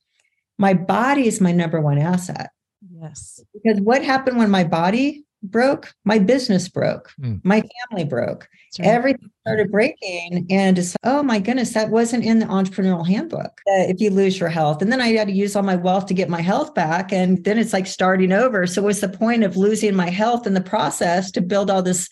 my 0.57 0.73
body 0.73 1.27
is 1.27 1.39
my 1.39 1.51
number 1.51 1.79
one 1.79 1.97
asset. 1.97 2.49
Yes. 2.99 3.39
Because 3.53 3.79
what 3.81 4.03
happened 4.03 4.37
when 4.37 4.49
my 4.49 4.63
body 4.63 5.23
broke, 5.43 5.93
my 6.03 6.19
business 6.19 6.67
broke, 6.67 7.11
mm. 7.19 7.39
my 7.43 7.61
family 7.89 8.03
broke, 8.03 8.47
right. 8.79 8.87
everything 8.87 9.29
started 9.41 9.71
breaking. 9.71 10.45
And 10.49 10.77
it's, 10.77 10.95
oh 11.03 11.23
my 11.23 11.39
goodness, 11.39 11.73
that 11.73 11.89
wasn't 11.89 12.25
in 12.25 12.39
the 12.39 12.45
entrepreneurial 12.45 13.07
handbook. 13.07 13.61
Uh, 13.67 13.87
if 13.87 14.01
you 14.01 14.09
lose 14.09 14.39
your 14.39 14.49
health, 14.49 14.81
and 14.81 14.91
then 14.91 15.01
I 15.01 15.07
had 15.09 15.27
to 15.27 15.33
use 15.33 15.55
all 15.55 15.63
my 15.63 15.75
wealth 15.75 16.07
to 16.07 16.13
get 16.13 16.29
my 16.29 16.41
health 16.41 16.73
back, 16.73 17.11
and 17.11 17.43
then 17.43 17.57
it's 17.57 17.73
like 17.73 17.87
starting 17.87 18.31
over. 18.31 18.67
So, 18.67 18.81
what's 18.81 19.01
the 19.01 19.09
point 19.09 19.43
of 19.43 19.57
losing 19.57 19.95
my 19.95 20.09
health 20.09 20.47
in 20.47 20.53
the 20.53 20.61
process 20.61 21.31
to 21.31 21.41
build 21.41 21.69
all 21.69 21.81
this 21.81 22.09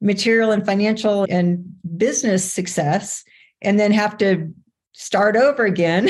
material 0.00 0.52
and 0.52 0.64
financial 0.64 1.26
and 1.28 1.64
business 1.96 2.50
success, 2.50 3.24
and 3.62 3.78
then 3.80 3.92
have 3.92 4.16
to 4.18 4.52
start 4.92 5.36
over 5.36 5.64
again? 5.64 6.08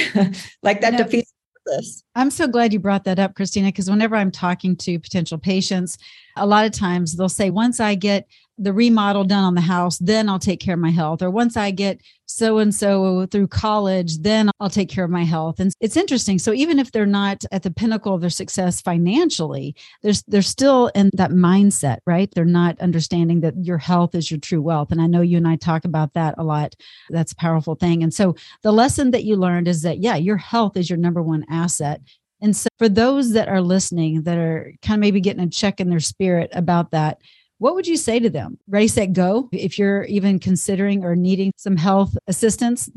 like 0.63 0.81
that 0.81 0.97
defeats 0.97 1.33
this. 1.67 2.03
I'm 2.15 2.31
so 2.31 2.47
glad 2.47 2.73
you 2.73 2.79
brought 2.79 3.05
that 3.05 3.19
up, 3.19 3.35
Krisstina, 3.35 3.67
because 3.67 3.91
whenever 3.91 4.17
I'm 4.17 4.31
talking 4.31 4.77
to 4.77 4.99
potential 4.99 5.39
patients, 5.39 5.99
a 6.37 6.47
lot 6.47 6.65
of 6.65 6.73
times 6.73 7.17
they'll 7.17 7.29
say, 7.29 7.51
once 7.51 7.81
I 7.81 7.95
get 7.95 8.27
the 8.59 8.73
remodel 8.73 9.25
done 9.25 9.45
on 9.45 9.55
the 9.55 9.61
house, 9.61 9.99
then 9.99 10.29
I'll 10.29 10.39
take 10.39 10.61
care 10.61 10.75
of 10.75 10.81
my 10.81 10.91
health. 10.91 11.23
Or 11.23 11.31
once 11.31 11.57
I 11.57 11.71
get 11.71 12.01
so 12.27 12.59
and 12.59 12.75
so 12.75 13.27
through 13.27 13.49
college, 13.49 14.19
then 14.19 14.51
I'll 14.61 14.71
take 14.71 14.89
care 14.89 15.05
of 15.05 15.11
my 15.11 15.25
health. 15.25 15.61
And 15.61 15.73
it's 15.81 15.97
interesting. 15.97 16.39
So 16.39 16.53
even 16.53 16.79
if 16.79 16.91
they're 16.91 17.07
not 17.07 17.45
at 17.53 17.63
the 17.63 17.71
pinnacle 17.71 18.15
of 18.15 18.21
their 18.21 18.31
success 18.31 18.81
financially, 18.81 19.75
there's 20.03 20.23
they're 20.25 20.43
still 20.43 20.89
in 20.89 21.11
that 21.15 21.31
mindset, 21.31 21.99
right? 22.07 22.31
They're 22.35 22.45
not 22.45 22.81
understanding 22.81 23.41
that 23.41 23.55
your 23.63 23.79
health 23.79 24.15
is 24.15 24.31
your 24.31 24.41
true 24.41 24.63
wealth. 24.63 24.91
And 24.91 25.01
I 25.01 25.07
know 25.07 25.21
you 25.21 25.37
and 25.37 25.49
I 25.49 25.57
talk 25.57 25.85
about 25.85 26.15
that 26.15 26.35
a 26.39 26.45
lot. 26.45 26.75
That's 27.11 27.33
a 27.33 27.37
powerful 27.37 27.75
thing. 27.75 28.03
And 28.03 28.13
so 28.13 28.35
the 28.63 28.73
lesson 28.73 29.11
that 29.13 29.25
you 29.25 29.37
learned 29.37 29.69
is 29.69 29.83
that 29.83 29.99
yeah, 29.99 30.17
your 30.17 30.37
health 30.37 30.77
is 30.77 30.91
your 30.91 30.99
number 30.99 31.23
one 31.23 31.45
asset. 31.51 32.01
And 32.41 32.55
so, 32.55 32.69
for 32.79 32.89
those 32.89 33.33
that 33.33 33.49
are 33.49 33.63
listening, 33.63 34.23
that 34.23 34.37
are 34.37 34.73
kind 34.83 34.99
of 34.99 35.01
maybe 35.01 35.21
getting 35.21 35.43
a 35.43 35.49
check 35.49 35.81
in 35.81 35.89
their 35.89 36.01
spirit 36.01 36.51
about 36.53 36.91
that, 36.91 37.21
what 37.59 37.75
would 37.75 37.87
you 37.87 37.97
say 37.97 38.19
to 38.19 38.31
them? 38.31 38.59
Ready, 38.69 38.89
set, 38.89 39.13
go. 39.13 39.49
If 39.53 39.79
you're 39.79 40.05
even 40.05 40.39
considering 40.39 41.05
or 41.05 41.17
needing 41.17 41.53
some 41.57 41.77
health 41.77 42.17
assistance, 42.27 42.91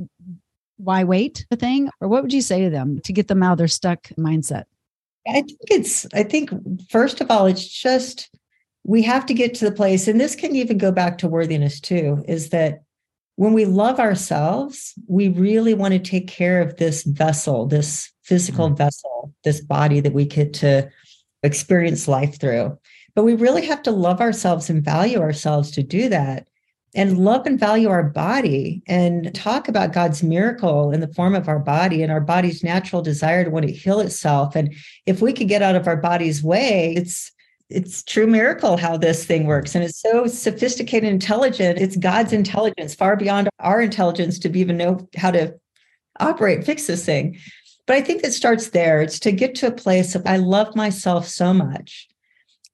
why 0.77 1.03
wait 1.03 1.45
a 1.51 1.55
thing? 1.55 1.89
Or 2.01 2.07
what 2.07 2.23
would 2.23 2.33
you 2.33 2.41
say 2.41 2.63
to 2.63 2.69
them 2.69 2.99
to 3.03 3.13
get 3.13 3.27
them 3.27 3.43
out 3.43 3.53
of 3.53 3.57
their 3.57 3.67
stuck 3.67 4.09
mindset? 4.17 4.63
I 5.27 5.41
think 5.41 5.59
it's, 5.69 6.07
I 6.13 6.23
think, 6.23 6.51
first 6.89 7.21
of 7.21 7.29
all, 7.29 7.45
it's 7.45 7.67
just 7.67 8.29
we 8.83 9.01
have 9.03 9.25
to 9.27 9.33
get 9.33 9.53
to 9.55 9.65
the 9.65 9.71
place, 9.71 10.07
and 10.07 10.19
this 10.19 10.35
can 10.35 10.55
even 10.55 10.77
go 10.77 10.91
back 10.91 11.17
to 11.19 11.27
worthiness 11.27 11.79
too, 11.79 12.23
is 12.27 12.49
that 12.49 12.81
when 13.35 13.53
we 13.53 13.65
love 13.65 13.99
ourselves, 13.99 14.93
we 15.07 15.29
really 15.29 15.73
want 15.73 15.93
to 15.93 15.99
take 15.99 16.27
care 16.27 16.61
of 16.61 16.77
this 16.77 17.03
vessel, 17.03 17.67
this 17.67 18.11
physical 18.23 18.67
mm-hmm. 18.67 18.77
vessel, 18.77 19.33
this 19.43 19.61
body 19.61 19.99
that 19.99 20.13
we 20.13 20.25
get 20.25 20.53
to 20.55 20.89
experience 21.43 22.07
life 22.07 22.39
through. 22.39 22.77
But 23.19 23.25
we 23.25 23.35
really 23.35 23.65
have 23.65 23.83
to 23.83 23.91
love 23.91 24.21
ourselves 24.21 24.69
and 24.69 24.81
value 24.81 25.19
ourselves 25.19 25.71
to 25.71 25.83
do 25.83 26.07
that. 26.07 26.47
And 26.95 27.17
love 27.17 27.45
and 27.45 27.59
value 27.59 27.89
our 27.89 28.01
body 28.01 28.81
and 28.87 29.35
talk 29.35 29.67
about 29.67 29.91
God's 29.91 30.23
miracle 30.23 30.93
in 30.93 31.01
the 31.01 31.13
form 31.13 31.35
of 31.35 31.49
our 31.49 31.59
body 31.59 32.01
and 32.01 32.13
our 32.13 32.21
body's 32.21 32.63
natural 32.63 33.01
desire 33.01 33.43
to 33.43 33.49
want 33.49 33.67
to 33.67 33.73
heal 33.73 33.99
itself. 33.99 34.55
And 34.55 34.73
if 35.05 35.21
we 35.21 35.33
could 35.33 35.49
get 35.49 35.61
out 35.61 35.75
of 35.75 35.85
our 35.85 35.97
body's 35.97 36.41
way, 36.41 36.93
it's 36.95 37.33
it's 37.67 38.03
true 38.03 38.25
miracle 38.25 38.77
how 38.77 38.95
this 38.95 39.25
thing 39.25 39.47
works 39.47 39.75
and 39.75 39.83
it's 39.83 40.01
so 40.01 40.25
sophisticated 40.25 41.07
intelligent 41.07 41.77
it's 41.77 41.95
god's 41.97 42.33
intelligence 42.33 42.95
far 42.95 43.15
beyond 43.15 43.47
our 43.59 43.79
intelligence 43.79 44.39
to 44.39 44.57
even 44.57 44.75
know 44.75 45.07
how 45.15 45.29
to 45.29 45.53
operate 46.19 46.63
fix 46.63 46.87
this 46.87 47.05
thing 47.05 47.37
but 47.85 47.95
i 47.95 48.01
think 48.01 48.23
it 48.23 48.33
starts 48.33 48.69
there 48.69 49.03
it's 49.03 49.19
to 49.19 49.31
get 49.31 49.53
to 49.53 49.67
a 49.67 49.71
place 49.71 50.15
of 50.15 50.25
i 50.25 50.35
love 50.35 50.75
myself 50.75 51.27
so 51.27 51.53
much 51.53 52.08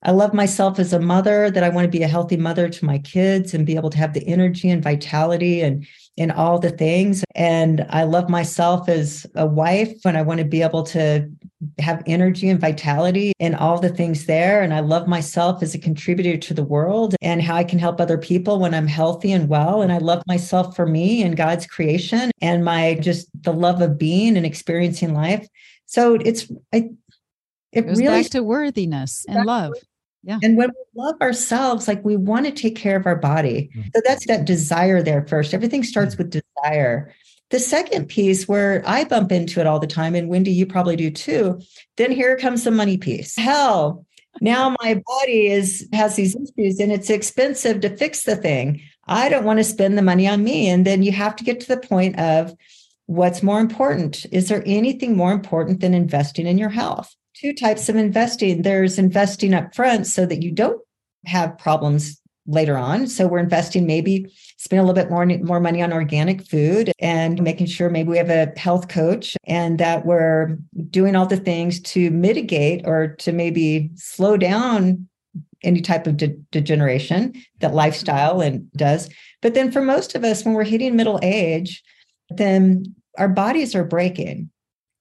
I 0.06 0.12
love 0.12 0.32
myself 0.32 0.78
as 0.78 0.92
a 0.92 1.00
mother 1.00 1.50
that 1.50 1.64
I 1.64 1.68
want 1.68 1.84
to 1.84 1.90
be 1.98 2.04
a 2.04 2.08
healthy 2.08 2.36
mother 2.36 2.68
to 2.68 2.84
my 2.84 2.98
kids 2.98 3.52
and 3.52 3.66
be 3.66 3.74
able 3.74 3.90
to 3.90 3.98
have 3.98 4.14
the 4.14 4.24
energy 4.24 4.70
and 4.70 4.80
vitality 4.80 5.62
and 5.62 5.84
in 6.16 6.30
all 6.30 6.60
the 6.60 6.70
things. 6.70 7.24
And 7.34 7.84
I 7.90 8.04
love 8.04 8.30
myself 8.30 8.88
as 8.88 9.26
a 9.34 9.46
wife 9.46 10.06
and 10.06 10.16
I 10.16 10.22
want 10.22 10.38
to 10.38 10.44
be 10.44 10.62
able 10.62 10.84
to 10.84 11.28
have 11.80 12.04
energy 12.06 12.48
and 12.48 12.60
vitality 12.60 13.32
in 13.40 13.56
all 13.56 13.80
the 13.80 13.88
things 13.88 14.26
there. 14.26 14.62
And 14.62 14.72
I 14.72 14.78
love 14.78 15.08
myself 15.08 15.60
as 15.60 15.74
a 15.74 15.78
contributor 15.78 16.36
to 16.36 16.54
the 16.54 16.62
world 16.62 17.16
and 17.20 17.42
how 17.42 17.56
I 17.56 17.64
can 17.64 17.80
help 17.80 18.00
other 18.00 18.16
people 18.16 18.60
when 18.60 18.74
I'm 18.74 18.86
healthy 18.86 19.32
and 19.32 19.48
well. 19.48 19.82
And 19.82 19.90
I 19.90 19.98
love 19.98 20.22
myself 20.28 20.76
for 20.76 20.86
me 20.86 21.24
and 21.24 21.36
God's 21.36 21.66
creation 21.66 22.30
and 22.40 22.64
my 22.64 22.94
just 23.00 23.28
the 23.42 23.52
love 23.52 23.82
of 23.82 23.98
being 23.98 24.36
and 24.36 24.46
experiencing 24.46 25.14
life. 25.14 25.48
So 25.86 26.14
it's 26.14 26.50
I 26.72 26.90
it, 27.72 27.84
it 27.84 27.86
really 27.86 28.22
back 28.22 28.30
to 28.30 28.44
worthiness 28.44 29.26
and 29.28 29.44
love. 29.44 29.74
Yeah. 30.26 30.40
And 30.42 30.56
when 30.56 30.70
we 30.70 31.02
love 31.02 31.14
ourselves, 31.22 31.86
like 31.86 32.04
we 32.04 32.16
want 32.16 32.46
to 32.46 32.52
take 32.52 32.74
care 32.74 32.96
of 32.96 33.06
our 33.06 33.16
body. 33.16 33.70
Mm-hmm. 33.74 33.88
So 33.94 34.02
that's 34.04 34.26
that 34.26 34.44
desire 34.44 35.00
there 35.00 35.24
first. 35.26 35.54
Everything 35.54 35.84
starts 35.84 36.14
mm-hmm. 36.14 36.24
with 36.24 36.42
desire. 36.62 37.14
The 37.50 37.60
second 37.60 38.08
piece 38.08 38.48
where 38.48 38.82
I 38.84 39.04
bump 39.04 39.30
into 39.30 39.60
it 39.60 39.68
all 39.68 39.78
the 39.78 39.86
time, 39.86 40.16
and 40.16 40.28
Wendy, 40.28 40.50
you 40.50 40.66
probably 40.66 40.96
do 40.96 41.10
too, 41.10 41.60
then 41.96 42.10
here 42.10 42.36
comes 42.36 42.64
the 42.64 42.72
money 42.72 42.98
piece. 42.98 43.36
Hell, 43.36 44.04
now 44.40 44.74
my 44.82 45.00
body 45.06 45.46
is 45.46 45.88
has 45.92 46.16
these 46.16 46.34
issues 46.34 46.80
and 46.80 46.90
it's 46.90 47.08
expensive 47.08 47.80
to 47.82 47.96
fix 47.96 48.24
the 48.24 48.34
thing. 48.34 48.82
I 49.06 49.28
don't 49.28 49.44
want 49.44 49.60
to 49.60 49.64
spend 49.64 49.96
the 49.96 50.02
money 50.02 50.26
on 50.26 50.42
me. 50.42 50.68
And 50.68 50.84
then 50.84 51.04
you 51.04 51.12
have 51.12 51.36
to 51.36 51.44
get 51.44 51.60
to 51.60 51.68
the 51.68 51.76
point 51.76 52.18
of 52.18 52.52
what's 53.06 53.42
more 53.42 53.60
important? 53.60 54.26
Is 54.32 54.48
there 54.48 54.64
anything 54.66 55.16
more 55.16 55.32
important 55.32 55.80
than 55.80 55.94
investing 55.94 56.46
in 56.46 56.58
your 56.58 56.70
health? 56.70 57.14
Two 57.40 57.52
types 57.52 57.88
of 57.88 57.96
investing. 57.96 58.62
There's 58.62 58.98
investing 58.98 59.52
up 59.52 59.74
front 59.74 60.06
so 60.06 60.24
that 60.24 60.42
you 60.42 60.50
don't 60.50 60.80
have 61.26 61.58
problems 61.58 62.20
later 62.46 62.78
on. 62.78 63.06
So 63.06 63.26
we're 63.26 63.40
investing 63.40 63.86
maybe 63.86 64.32
spend 64.56 64.80
a 64.80 64.82
little 64.82 64.94
bit 64.94 65.10
more 65.10 65.26
more 65.26 65.60
money 65.60 65.82
on 65.82 65.92
organic 65.92 66.46
food 66.46 66.92
and 66.98 67.42
making 67.42 67.66
sure 67.66 67.90
maybe 67.90 68.08
we 68.08 68.16
have 68.18 68.30
a 68.30 68.52
health 68.56 68.88
coach 68.88 69.36
and 69.44 69.78
that 69.78 70.06
we're 70.06 70.56
doing 70.88 71.16
all 71.16 71.26
the 71.26 71.36
things 71.36 71.80
to 71.80 72.10
mitigate 72.10 72.86
or 72.86 73.08
to 73.18 73.32
maybe 73.32 73.90
slow 73.96 74.36
down 74.36 75.08
any 75.62 75.80
type 75.80 76.06
of 76.06 76.16
de- 76.16 76.38
degeneration 76.52 77.34
that 77.58 77.74
lifestyle 77.74 78.40
and 78.40 78.70
does. 78.72 79.08
But 79.42 79.54
then 79.54 79.72
for 79.72 79.82
most 79.82 80.14
of 80.14 80.24
us 80.24 80.44
when 80.44 80.54
we're 80.54 80.64
hitting 80.64 80.96
middle 80.96 81.18
age, 81.22 81.82
then 82.30 82.94
our 83.18 83.28
bodies 83.28 83.74
are 83.74 83.84
breaking. 83.84 84.50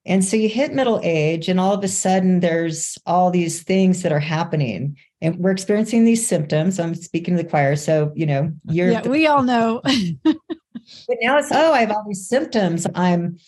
And 0.05 0.23
so 0.23 0.37
you 0.37 0.49
hit 0.49 0.73
middle 0.73 0.99
age, 1.03 1.47
and 1.47 1.59
all 1.59 1.73
of 1.73 1.83
a 1.83 1.87
sudden, 1.87 2.39
there's 2.39 2.97
all 3.05 3.31
these 3.31 3.63
things 3.63 4.03
that 4.03 4.11
are 4.11 4.19
happening 4.19 4.97
and 5.25 5.39
we're 5.39 5.51
experiencing 5.51 6.05
these 6.05 6.25
symptoms. 6.25 6.79
I'm 6.79 6.93
speaking 6.93 7.35
to 7.35 7.41
the 7.41 7.49
choir, 7.49 7.75
so 7.75 8.11
you 8.15 8.27
know, 8.27 8.51
you're. 8.65 8.91
Yeah, 8.91 9.07
we 9.07 9.25
all 9.25 9.41
know. 9.41 9.81
but 10.23 11.17
now 11.19 11.39
it's 11.39 11.51
oh, 11.51 11.73
I 11.73 11.79
have 11.79 11.91
all 11.91 12.03
these 12.07 12.27
symptoms. 12.27 12.85
I'm, 12.93 13.39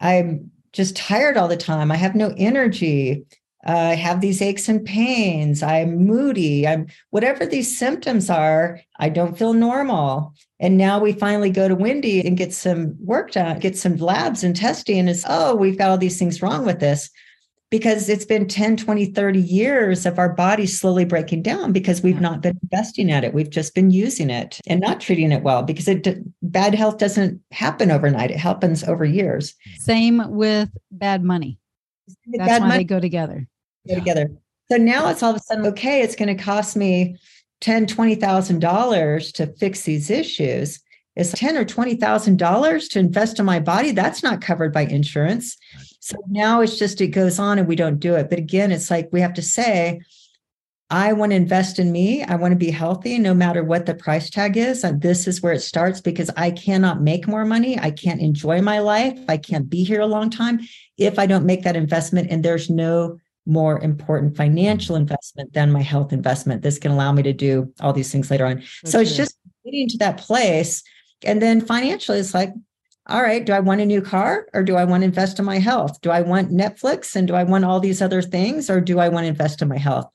I'm 0.00 0.50
just 0.72 0.96
tired 0.96 1.36
all 1.36 1.46
the 1.46 1.56
time. 1.56 1.92
I 1.92 1.96
have 1.96 2.16
no 2.16 2.34
energy. 2.36 3.24
I 3.64 3.94
have 3.94 4.20
these 4.20 4.40
aches 4.40 4.68
and 4.68 4.84
pains. 4.84 5.62
I'm 5.62 6.06
moody. 6.06 6.66
I'm 6.66 6.86
whatever 7.10 7.44
these 7.44 7.76
symptoms 7.76 8.30
are. 8.30 8.80
I 8.98 9.08
don't 9.10 9.36
feel 9.36 9.52
normal. 9.52 10.34
And 10.58 10.78
now 10.78 10.98
we 10.98 11.12
finally 11.12 11.50
go 11.50 11.68
to 11.68 11.74
Wendy 11.74 12.26
and 12.26 12.36
get 12.36 12.52
some 12.52 12.96
work 13.04 13.32
done, 13.32 13.58
get 13.58 13.76
some 13.76 13.96
labs 13.96 14.42
and 14.42 14.56
testing. 14.56 14.98
And 14.98 15.10
it's 15.10 15.24
oh, 15.28 15.54
we've 15.54 15.78
got 15.78 15.90
all 15.90 15.98
these 15.98 16.18
things 16.18 16.42
wrong 16.42 16.64
with 16.64 16.80
this 16.80 17.10
because 17.70 18.08
it's 18.08 18.24
been 18.24 18.48
10, 18.48 18.78
20, 18.78 19.06
30 19.06 19.40
years 19.40 20.04
of 20.04 20.18
our 20.18 20.28
body 20.34 20.66
slowly 20.66 21.04
breaking 21.04 21.42
down 21.42 21.72
because 21.72 22.02
we've 22.02 22.20
not 22.20 22.40
been 22.40 22.58
investing 22.64 23.12
at 23.12 23.24
it. 23.24 23.32
We've 23.32 23.48
just 23.48 23.74
been 23.74 23.92
using 23.92 24.28
it 24.28 24.60
and 24.66 24.80
not 24.80 25.00
treating 25.00 25.30
it 25.30 25.42
well 25.42 25.62
because 25.62 25.86
it 25.86 26.06
bad 26.42 26.74
health 26.74 26.98
doesn't 26.98 27.40
happen 27.52 27.90
overnight. 27.90 28.32
It 28.32 28.38
happens 28.38 28.82
over 28.84 29.04
years. 29.04 29.54
Same 29.78 30.22
with 30.30 30.68
bad 30.90 31.22
money. 31.22 31.59
That's 32.26 32.48
bad 32.48 32.62
why 32.62 32.68
money, 32.68 32.80
they 32.80 32.84
go 32.84 33.00
together. 33.00 33.46
Go 33.88 33.94
together. 33.94 34.30
So 34.70 34.76
now 34.76 35.08
it's 35.08 35.22
all 35.22 35.30
of 35.30 35.36
a 35.36 35.40
sudden 35.40 35.66
okay, 35.66 36.02
it's 36.02 36.16
going 36.16 36.34
to 36.34 36.42
cost 36.42 36.76
me 36.76 37.16
ten, 37.60 37.86
twenty 37.86 38.14
thousand 38.14 38.60
dollars 38.60 39.32
to 39.32 39.46
fix 39.46 39.82
these 39.82 40.10
issues. 40.10 40.80
It's 41.16 41.32
ten 41.32 41.56
or 41.56 41.64
twenty 41.64 41.96
thousand 41.96 42.38
dollars 42.38 42.88
to 42.88 42.98
invest 42.98 43.38
in 43.38 43.44
my 43.44 43.60
body? 43.60 43.90
That's 43.90 44.22
not 44.22 44.40
covered 44.40 44.72
by 44.72 44.82
insurance. 44.82 45.56
So 46.00 46.16
now 46.28 46.60
it's 46.62 46.78
just, 46.78 47.00
it 47.00 47.08
goes 47.08 47.38
on 47.38 47.58
and 47.58 47.68
we 47.68 47.76
don't 47.76 47.98
do 47.98 48.14
it. 48.14 48.30
But 48.30 48.38
again, 48.38 48.72
it's 48.72 48.90
like 48.90 49.10
we 49.12 49.20
have 49.20 49.34
to 49.34 49.42
say, 49.42 50.00
I 50.90 51.12
want 51.12 51.30
to 51.30 51.36
invest 51.36 51.78
in 51.78 51.92
me. 51.92 52.24
I 52.24 52.34
want 52.34 52.50
to 52.50 52.58
be 52.58 52.70
healthy 52.70 53.16
no 53.18 53.32
matter 53.32 53.62
what 53.62 53.86
the 53.86 53.94
price 53.94 54.28
tag 54.28 54.56
is. 54.56 54.82
And 54.82 55.00
this 55.00 55.28
is 55.28 55.40
where 55.40 55.52
it 55.52 55.60
starts 55.60 56.00
because 56.00 56.30
I 56.36 56.50
cannot 56.50 57.00
make 57.00 57.28
more 57.28 57.44
money. 57.44 57.78
I 57.78 57.92
can't 57.92 58.20
enjoy 58.20 58.60
my 58.60 58.80
life. 58.80 59.18
I 59.28 59.36
can't 59.36 59.70
be 59.70 59.84
here 59.84 60.00
a 60.00 60.06
long 60.06 60.30
time 60.30 60.60
if 60.98 61.18
I 61.18 61.26
don't 61.26 61.46
make 61.46 61.62
that 61.62 61.76
investment. 61.76 62.30
And 62.30 62.44
there's 62.44 62.68
no 62.68 63.18
more 63.46 63.78
important 63.80 64.36
financial 64.36 64.96
investment 64.96 65.52
than 65.52 65.70
my 65.70 65.82
health 65.82 66.12
investment. 66.12 66.62
This 66.62 66.78
can 66.78 66.90
allow 66.90 67.12
me 67.12 67.22
to 67.22 67.32
do 67.32 67.72
all 67.80 67.92
these 67.92 68.10
things 68.10 68.30
later 68.30 68.46
on. 68.46 68.62
So 68.84 69.00
it's 69.00 69.16
just 69.16 69.36
getting 69.64 69.88
to 69.88 69.98
that 69.98 70.18
place. 70.18 70.82
And 71.24 71.40
then 71.40 71.60
financially, 71.60 72.18
it's 72.18 72.34
like, 72.34 72.52
all 73.06 73.22
right, 73.22 73.44
do 73.44 73.52
I 73.52 73.60
want 73.60 73.80
a 73.80 73.86
new 73.86 74.02
car 74.02 74.46
or 74.52 74.62
do 74.62 74.76
I 74.76 74.84
want 74.84 75.02
to 75.02 75.06
invest 75.06 75.38
in 75.38 75.44
my 75.44 75.58
health? 75.58 76.00
Do 76.00 76.10
I 76.10 76.20
want 76.20 76.50
Netflix 76.50 77.16
and 77.16 77.26
do 77.26 77.34
I 77.34 77.44
want 77.44 77.64
all 77.64 77.80
these 77.80 78.02
other 78.02 78.22
things 78.22 78.68
or 78.68 78.80
do 78.80 78.98
I 78.98 79.08
want 79.08 79.24
to 79.24 79.28
invest 79.28 79.62
in 79.62 79.68
my 79.68 79.78
health? 79.78 80.10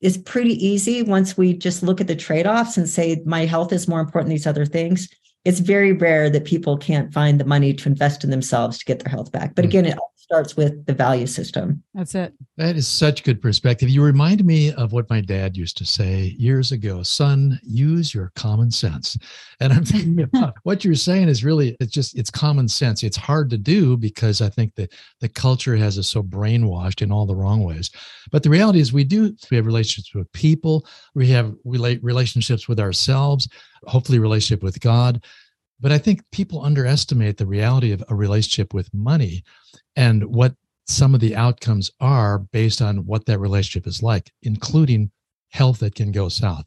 It's 0.00 0.16
pretty 0.16 0.54
easy 0.64 1.02
once 1.02 1.36
we 1.36 1.54
just 1.54 1.82
look 1.82 2.00
at 2.00 2.06
the 2.06 2.16
trade 2.16 2.46
offs 2.46 2.76
and 2.76 2.88
say, 2.88 3.22
my 3.24 3.46
health 3.46 3.72
is 3.72 3.88
more 3.88 4.00
important 4.00 4.26
than 4.28 4.34
these 4.34 4.46
other 4.46 4.66
things. 4.66 5.08
It's 5.44 5.60
very 5.60 5.92
rare 5.92 6.30
that 6.30 6.44
people 6.44 6.76
can't 6.76 7.12
find 7.12 7.38
the 7.38 7.44
money 7.44 7.74
to 7.74 7.88
invest 7.88 8.24
in 8.24 8.30
themselves 8.30 8.78
to 8.78 8.84
get 8.84 8.98
their 9.00 9.10
health 9.10 9.32
back. 9.32 9.54
But 9.54 9.64
hmm. 9.64 9.68
again, 9.70 9.86
it 9.86 9.98
starts 10.24 10.56
with 10.56 10.86
the 10.86 10.94
value 10.94 11.26
system. 11.26 11.82
That's 11.92 12.14
it. 12.14 12.32
That 12.56 12.76
is 12.76 12.88
such 12.88 13.24
good 13.24 13.42
perspective. 13.42 13.90
You 13.90 14.02
remind 14.02 14.42
me 14.42 14.72
of 14.72 14.92
what 14.92 15.10
my 15.10 15.20
dad 15.20 15.54
used 15.54 15.76
to 15.76 15.84
say 15.84 16.34
years 16.38 16.72
ago 16.72 17.02
son, 17.02 17.60
use 17.62 18.14
your 18.14 18.32
common 18.34 18.70
sense. 18.70 19.18
And 19.60 19.70
I'm 19.70 19.84
thinking 19.84 20.22
about 20.22 20.54
what 20.62 20.82
you're 20.82 20.94
saying 20.94 21.28
is 21.28 21.44
really, 21.44 21.76
it's 21.78 21.92
just, 21.92 22.18
it's 22.18 22.30
common 22.30 22.68
sense. 22.68 23.02
It's 23.02 23.18
hard 23.18 23.50
to 23.50 23.58
do 23.58 23.98
because 23.98 24.40
I 24.40 24.48
think 24.48 24.74
that 24.76 24.94
the 25.20 25.28
culture 25.28 25.76
has 25.76 25.98
us 25.98 26.08
so 26.08 26.22
brainwashed 26.22 27.02
in 27.02 27.12
all 27.12 27.26
the 27.26 27.36
wrong 27.36 27.62
ways. 27.62 27.90
But 28.32 28.42
the 28.42 28.50
reality 28.50 28.80
is, 28.80 28.94
we 28.94 29.04
do, 29.04 29.36
we 29.50 29.58
have 29.58 29.66
relationships 29.66 30.14
with 30.14 30.32
people, 30.32 30.86
we 31.14 31.28
have 31.28 31.52
relate 31.66 32.02
relationships 32.02 32.66
with 32.66 32.80
ourselves, 32.80 33.46
hopefully, 33.84 34.18
relationship 34.18 34.62
with 34.62 34.80
God. 34.80 35.22
But 35.80 35.92
I 35.92 35.98
think 35.98 36.22
people 36.32 36.64
underestimate 36.64 37.36
the 37.36 37.46
reality 37.46 37.92
of 37.92 38.02
a 38.08 38.14
relationship 38.14 38.72
with 38.72 38.92
money 38.94 39.44
and 39.96 40.24
what 40.24 40.54
some 40.86 41.14
of 41.14 41.20
the 41.20 41.34
outcomes 41.34 41.90
are 42.00 42.38
based 42.38 42.82
on 42.82 43.06
what 43.06 43.24
that 43.26 43.38
relationship 43.38 43.86
is 43.86 44.02
like, 44.02 44.30
including 44.42 45.10
health 45.50 45.78
that 45.78 45.94
can 45.94 46.12
go 46.12 46.28
south. 46.28 46.64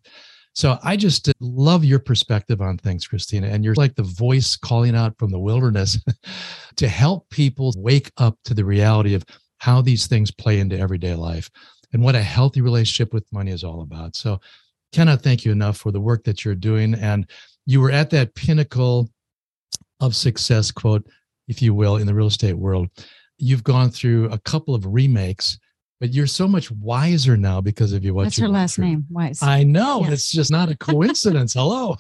So 0.54 0.80
I 0.82 0.96
just 0.96 1.32
love 1.40 1.86
your 1.86 2.00
perspective 2.00 2.62
on 2.62 2.80
things, 2.80 3.08
Krisstina. 3.08 3.54
And 3.54 3.64
you're 3.64 3.76
like 3.76 3.94
the 3.94 4.02
voice 4.02 4.56
calling 4.56 4.96
out 4.96 5.14
from 5.20 5.30
the 5.30 5.40
wilderness 5.40 6.00
to 6.78 6.88
help 6.88 7.30
people 7.30 7.74
wake 7.78 8.12
up 8.18 8.40
to 8.46 8.56
the 8.56 8.66
reality 8.66 9.14
of 9.14 9.24
how 9.60 9.82
these 9.82 10.08
things 10.08 10.32
play 10.32 10.60
into 10.60 10.80
everyday 10.80 11.14
life 11.14 11.48
and 11.94 12.02
what 12.02 12.16
a 12.16 12.24
healthy 12.24 12.62
relationship 12.62 13.14
with 13.14 13.32
money 13.32 13.52
is 13.52 13.64
all 13.64 13.82
about. 13.82 14.16
So 14.16 14.40
cannot 14.92 15.22
thank 15.22 15.46
you 15.46 15.52
enough 15.52 15.78
for 15.78 15.92
the 15.92 16.02
work 16.02 16.24
that 16.24 16.44
you're 16.44 16.56
doing. 16.56 16.96
And 16.96 17.30
you 17.68 17.80
were 17.80 17.92
at 17.92 18.10
that 18.12 18.34
pinnacle 18.34 19.10
of 20.00 20.16
success, 20.16 20.72
quote, 20.72 21.08
if 21.48 21.62
you 21.62 21.74
will, 21.76 21.98
in 21.98 22.08
the 22.08 22.16
real 22.16 22.28
estate 22.28 22.58
world 22.58 22.88
you've 23.38 23.64
gone 23.64 23.90
through 23.90 24.30
a 24.32 24.38
couple 24.40 24.76
of 24.76 24.86
remakes, 24.86 25.60
but 26.00 26.14
you're 26.14 26.28
so 26.28 26.48
much 26.48 26.72
wiser 26.72 27.38
now 27.38 27.62
because 27.62 27.94
of 27.94 28.04
you. 28.04 28.14
What 28.14 28.24
That's 28.24 28.38
her 28.38 28.48
last 28.48 28.76
through. 28.76 28.86
name, 28.86 29.06
Wise. 29.10 29.42
I 29.42 29.64
know. 29.64 30.06
It's 30.06 30.32
just 30.32 30.52
not 30.52 30.70
a 30.70 30.78
coincidence. 30.78 31.54
Hello. 31.54 31.98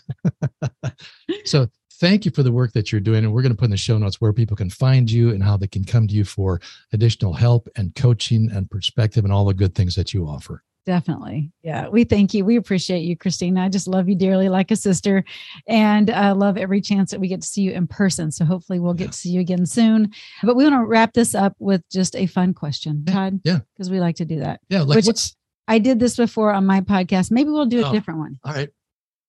so 1.45 1.67
thank 1.99 2.25
you 2.25 2.31
for 2.31 2.43
the 2.43 2.51
work 2.51 2.73
that 2.73 2.91
you're 2.91 3.01
doing. 3.01 3.23
And 3.23 3.33
we're 3.33 3.41
going 3.41 3.53
to 3.53 3.57
put 3.57 3.65
in 3.65 3.71
the 3.71 3.77
show 3.77 3.97
notes 3.97 4.21
where 4.21 4.33
people 4.33 4.55
can 4.55 4.69
find 4.69 5.09
you 5.09 5.31
and 5.31 5.43
how 5.43 5.57
they 5.57 5.67
can 5.67 5.83
come 5.83 6.07
to 6.07 6.13
you 6.13 6.23
for 6.23 6.61
additional 6.93 7.33
help 7.33 7.67
and 7.75 7.93
coaching 7.95 8.51
and 8.51 8.69
perspective 8.69 9.23
and 9.23 9.33
all 9.33 9.45
the 9.45 9.53
good 9.53 9.73
things 9.73 9.95
that 9.95 10.13
you 10.13 10.27
offer. 10.27 10.63
Definitely. 10.87 11.51
Yeah. 11.63 11.89
We 11.89 12.05
thank 12.05 12.33
you. 12.33 12.45
We 12.45 12.55
appreciate 12.55 13.01
you, 13.01 13.17
Krisstina. 13.17 13.61
I 13.61 13.67
just 13.67 13.89
love 13.89 14.07
you 14.07 14.15
dearly 14.15 14.47
like 14.47 14.71
a 14.71 14.77
sister 14.77 15.25
and 15.67 16.09
I 16.09 16.31
love 16.31 16.57
every 16.57 16.79
chance 16.79 17.11
that 17.11 17.19
we 17.19 17.27
get 17.27 17.41
to 17.41 17.47
see 17.47 17.61
you 17.61 17.73
in 17.73 17.87
person. 17.87 18.31
So 18.31 18.45
hopefully 18.45 18.79
we'll 18.79 18.93
get 18.93 19.03
yeah. 19.03 19.11
to 19.11 19.17
see 19.17 19.29
you 19.31 19.41
again 19.41 19.65
soon. 19.65 20.13
But 20.43 20.55
we 20.55 20.63
want 20.63 20.75
to 20.75 20.85
wrap 20.85 21.11
this 21.11 21.35
up 21.35 21.57
with 21.59 21.83
just 21.91 22.15
a 22.15 22.25
fun 22.25 22.53
question, 22.53 23.03
Todd. 23.03 23.41
Yeah. 23.43 23.59
Because 23.73 23.91
we 23.91 23.99
like 23.99 24.15
to 24.15 24.25
do 24.25 24.39
that. 24.39 24.61
Yeah. 24.69 24.83
Like 24.83 24.95
Which 24.95 25.07
what's 25.07 25.35
I 25.67 25.79
did 25.79 25.99
this 25.99 26.15
before 26.15 26.53
on 26.53 26.65
my 26.65 26.79
podcast. 26.79 27.31
Maybe 27.31 27.49
we'll 27.49 27.65
do 27.65 27.83
a 27.83 27.89
oh, 27.89 27.91
different 27.91 28.21
one. 28.21 28.39
All 28.45 28.53
right. 28.53 28.69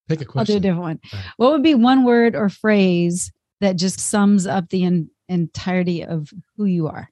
Pick 0.08 0.20
a 0.20 0.26
question. 0.26 0.54
I'll 0.54 0.60
do 0.60 0.68
a 0.68 0.70
different 0.70 0.82
one. 0.82 1.00
Right. 1.12 1.24
What 1.38 1.50
would 1.50 1.64
be 1.64 1.74
one 1.74 2.04
word 2.04 2.36
or 2.36 2.48
phrase 2.48 3.32
that 3.60 3.74
just 3.74 3.98
sums 3.98 4.46
up 4.46 4.68
the 4.68 4.84
en- 4.84 5.10
entirety 5.28 6.04
of 6.04 6.30
who 6.56 6.66
you 6.66 6.86
are 6.86 7.10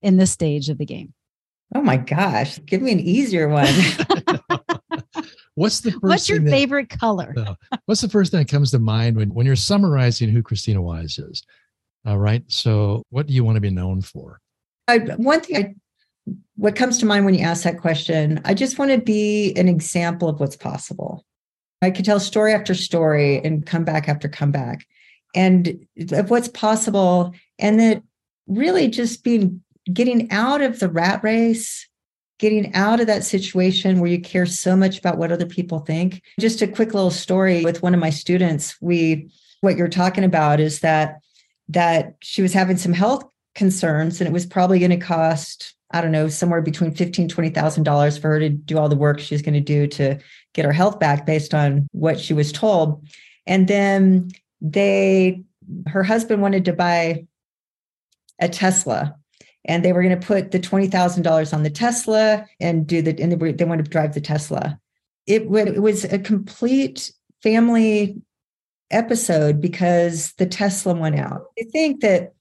in 0.00 0.16
this 0.16 0.30
stage 0.30 0.70
of 0.70 0.78
the 0.78 0.86
game? 0.86 1.12
Oh 1.74 1.82
my 1.82 1.96
gosh, 1.96 2.58
give 2.64 2.80
me 2.80 2.92
an 2.92 3.00
easier 3.00 3.48
one. 3.48 3.66
What's 5.56 5.80
the 5.80 5.90
first 5.90 6.02
What's 6.02 6.28
your 6.28 6.42
favorite 6.42 6.90
that, 6.90 7.00
color? 7.00 7.34
Uh, 7.34 7.54
what's 7.86 8.02
the 8.02 8.10
first 8.10 8.30
thing 8.30 8.40
that 8.40 8.50
comes 8.50 8.70
to 8.72 8.78
mind 8.78 9.16
when, 9.16 9.30
when 9.30 9.46
you're 9.46 9.56
summarizing 9.56 10.28
who 10.28 10.42
Krisstina 10.42 10.82
Wise 10.82 11.18
is? 11.18 11.42
All 12.04 12.18
right. 12.18 12.44
So, 12.46 13.02
what 13.08 13.26
do 13.26 13.32
you 13.32 13.42
want 13.42 13.56
to 13.56 13.60
be 13.62 13.70
known 13.70 14.02
for? 14.02 14.38
I, 14.86 14.98
one 14.98 15.40
thing, 15.40 15.56
I, 15.56 16.32
what 16.56 16.76
comes 16.76 16.98
to 16.98 17.06
mind 17.06 17.24
when 17.24 17.34
you 17.34 17.40
ask 17.40 17.64
that 17.64 17.80
question, 17.80 18.40
I 18.44 18.52
just 18.52 18.78
want 18.78 18.90
to 18.90 18.98
be 18.98 19.54
an 19.56 19.66
example 19.66 20.28
of 20.28 20.40
what's 20.40 20.56
possible. 20.56 21.24
I 21.80 21.90
could 21.90 22.04
tell 22.04 22.20
story 22.20 22.52
after 22.52 22.74
story 22.74 23.42
and 23.42 23.64
come 23.64 23.84
back 23.84 24.10
after 24.10 24.28
come 24.28 24.52
back, 24.52 24.86
and 25.34 25.86
of 26.12 26.30
what's 26.30 26.48
possible, 26.48 27.32
and 27.58 27.80
that 27.80 28.02
really 28.46 28.88
just 28.88 29.24
being 29.24 29.62
getting 29.92 30.30
out 30.30 30.60
of 30.60 30.78
the 30.78 30.88
rat 30.88 31.22
race, 31.22 31.88
getting 32.38 32.74
out 32.74 33.00
of 33.00 33.06
that 33.06 33.24
situation 33.24 34.00
where 34.00 34.10
you 34.10 34.20
care 34.20 34.46
so 34.46 34.76
much 34.76 34.98
about 34.98 35.18
what 35.18 35.32
other 35.32 35.46
people 35.46 35.80
think. 35.80 36.22
Just 36.38 36.62
a 36.62 36.68
quick 36.68 36.92
little 36.94 37.10
story 37.10 37.64
with 37.64 37.82
one 37.82 37.94
of 37.94 38.00
my 38.00 38.10
students. 38.10 38.76
We, 38.80 39.30
what 39.60 39.76
you're 39.76 39.88
talking 39.88 40.24
about 40.24 40.60
is 40.60 40.80
that 40.80 41.20
that 41.68 42.14
she 42.22 42.42
was 42.42 42.52
having 42.52 42.76
some 42.76 42.92
health 42.92 43.24
concerns 43.56 44.20
and 44.20 44.28
it 44.28 44.32
was 44.32 44.46
probably 44.46 44.78
going 44.78 44.90
to 44.90 44.96
cost 44.96 45.76
I 45.92 46.00
don't 46.00 46.12
know, 46.12 46.28
somewhere 46.28 46.62
between 46.62 46.92
fifteen, 46.92 47.28
twenty 47.28 47.50
thousand 47.50 47.84
dollars 47.84 48.18
for 48.18 48.28
her 48.28 48.40
to 48.40 48.48
do 48.48 48.76
all 48.76 48.88
the 48.88 48.96
work 48.96 49.20
she's 49.20 49.42
going 49.42 49.54
to 49.54 49.60
do 49.60 49.86
to 49.86 50.18
get 50.52 50.64
her 50.64 50.72
health 50.72 50.98
back 50.98 51.24
based 51.24 51.54
on 51.54 51.86
what 51.92 52.18
she 52.18 52.34
was 52.34 52.50
told. 52.50 53.06
And 53.46 53.68
then 53.68 54.30
they 54.60 55.44
her 55.86 56.02
husband 56.02 56.42
wanted 56.42 56.64
to 56.64 56.72
buy 56.72 57.26
a 58.40 58.48
Tesla 58.48 59.16
and 59.66 59.84
they 59.84 59.92
were 59.92 60.02
going 60.02 60.18
to 60.18 60.26
put 60.26 60.52
the 60.52 60.60
$20,000 60.60 61.54
on 61.54 61.62
the 61.62 61.70
Tesla 61.70 62.46
and 62.60 62.86
do 62.86 63.02
the, 63.02 63.20
and 63.20 63.32
they, 63.32 63.36
were, 63.36 63.52
they 63.52 63.64
wanted 63.64 63.84
to 63.84 63.90
drive 63.90 64.14
the 64.14 64.20
Tesla. 64.20 64.78
It, 65.26 65.42
it 65.42 65.82
was 65.82 66.04
a 66.04 66.18
complete 66.18 67.12
family 67.42 68.20
episode 68.90 69.60
because 69.60 70.32
the 70.34 70.46
Tesla 70.46 70.94
went 70.94 71.18
out. 71.18 71.46
I 71.58 71.64
think 71.64 72.00
that 72.00 72.34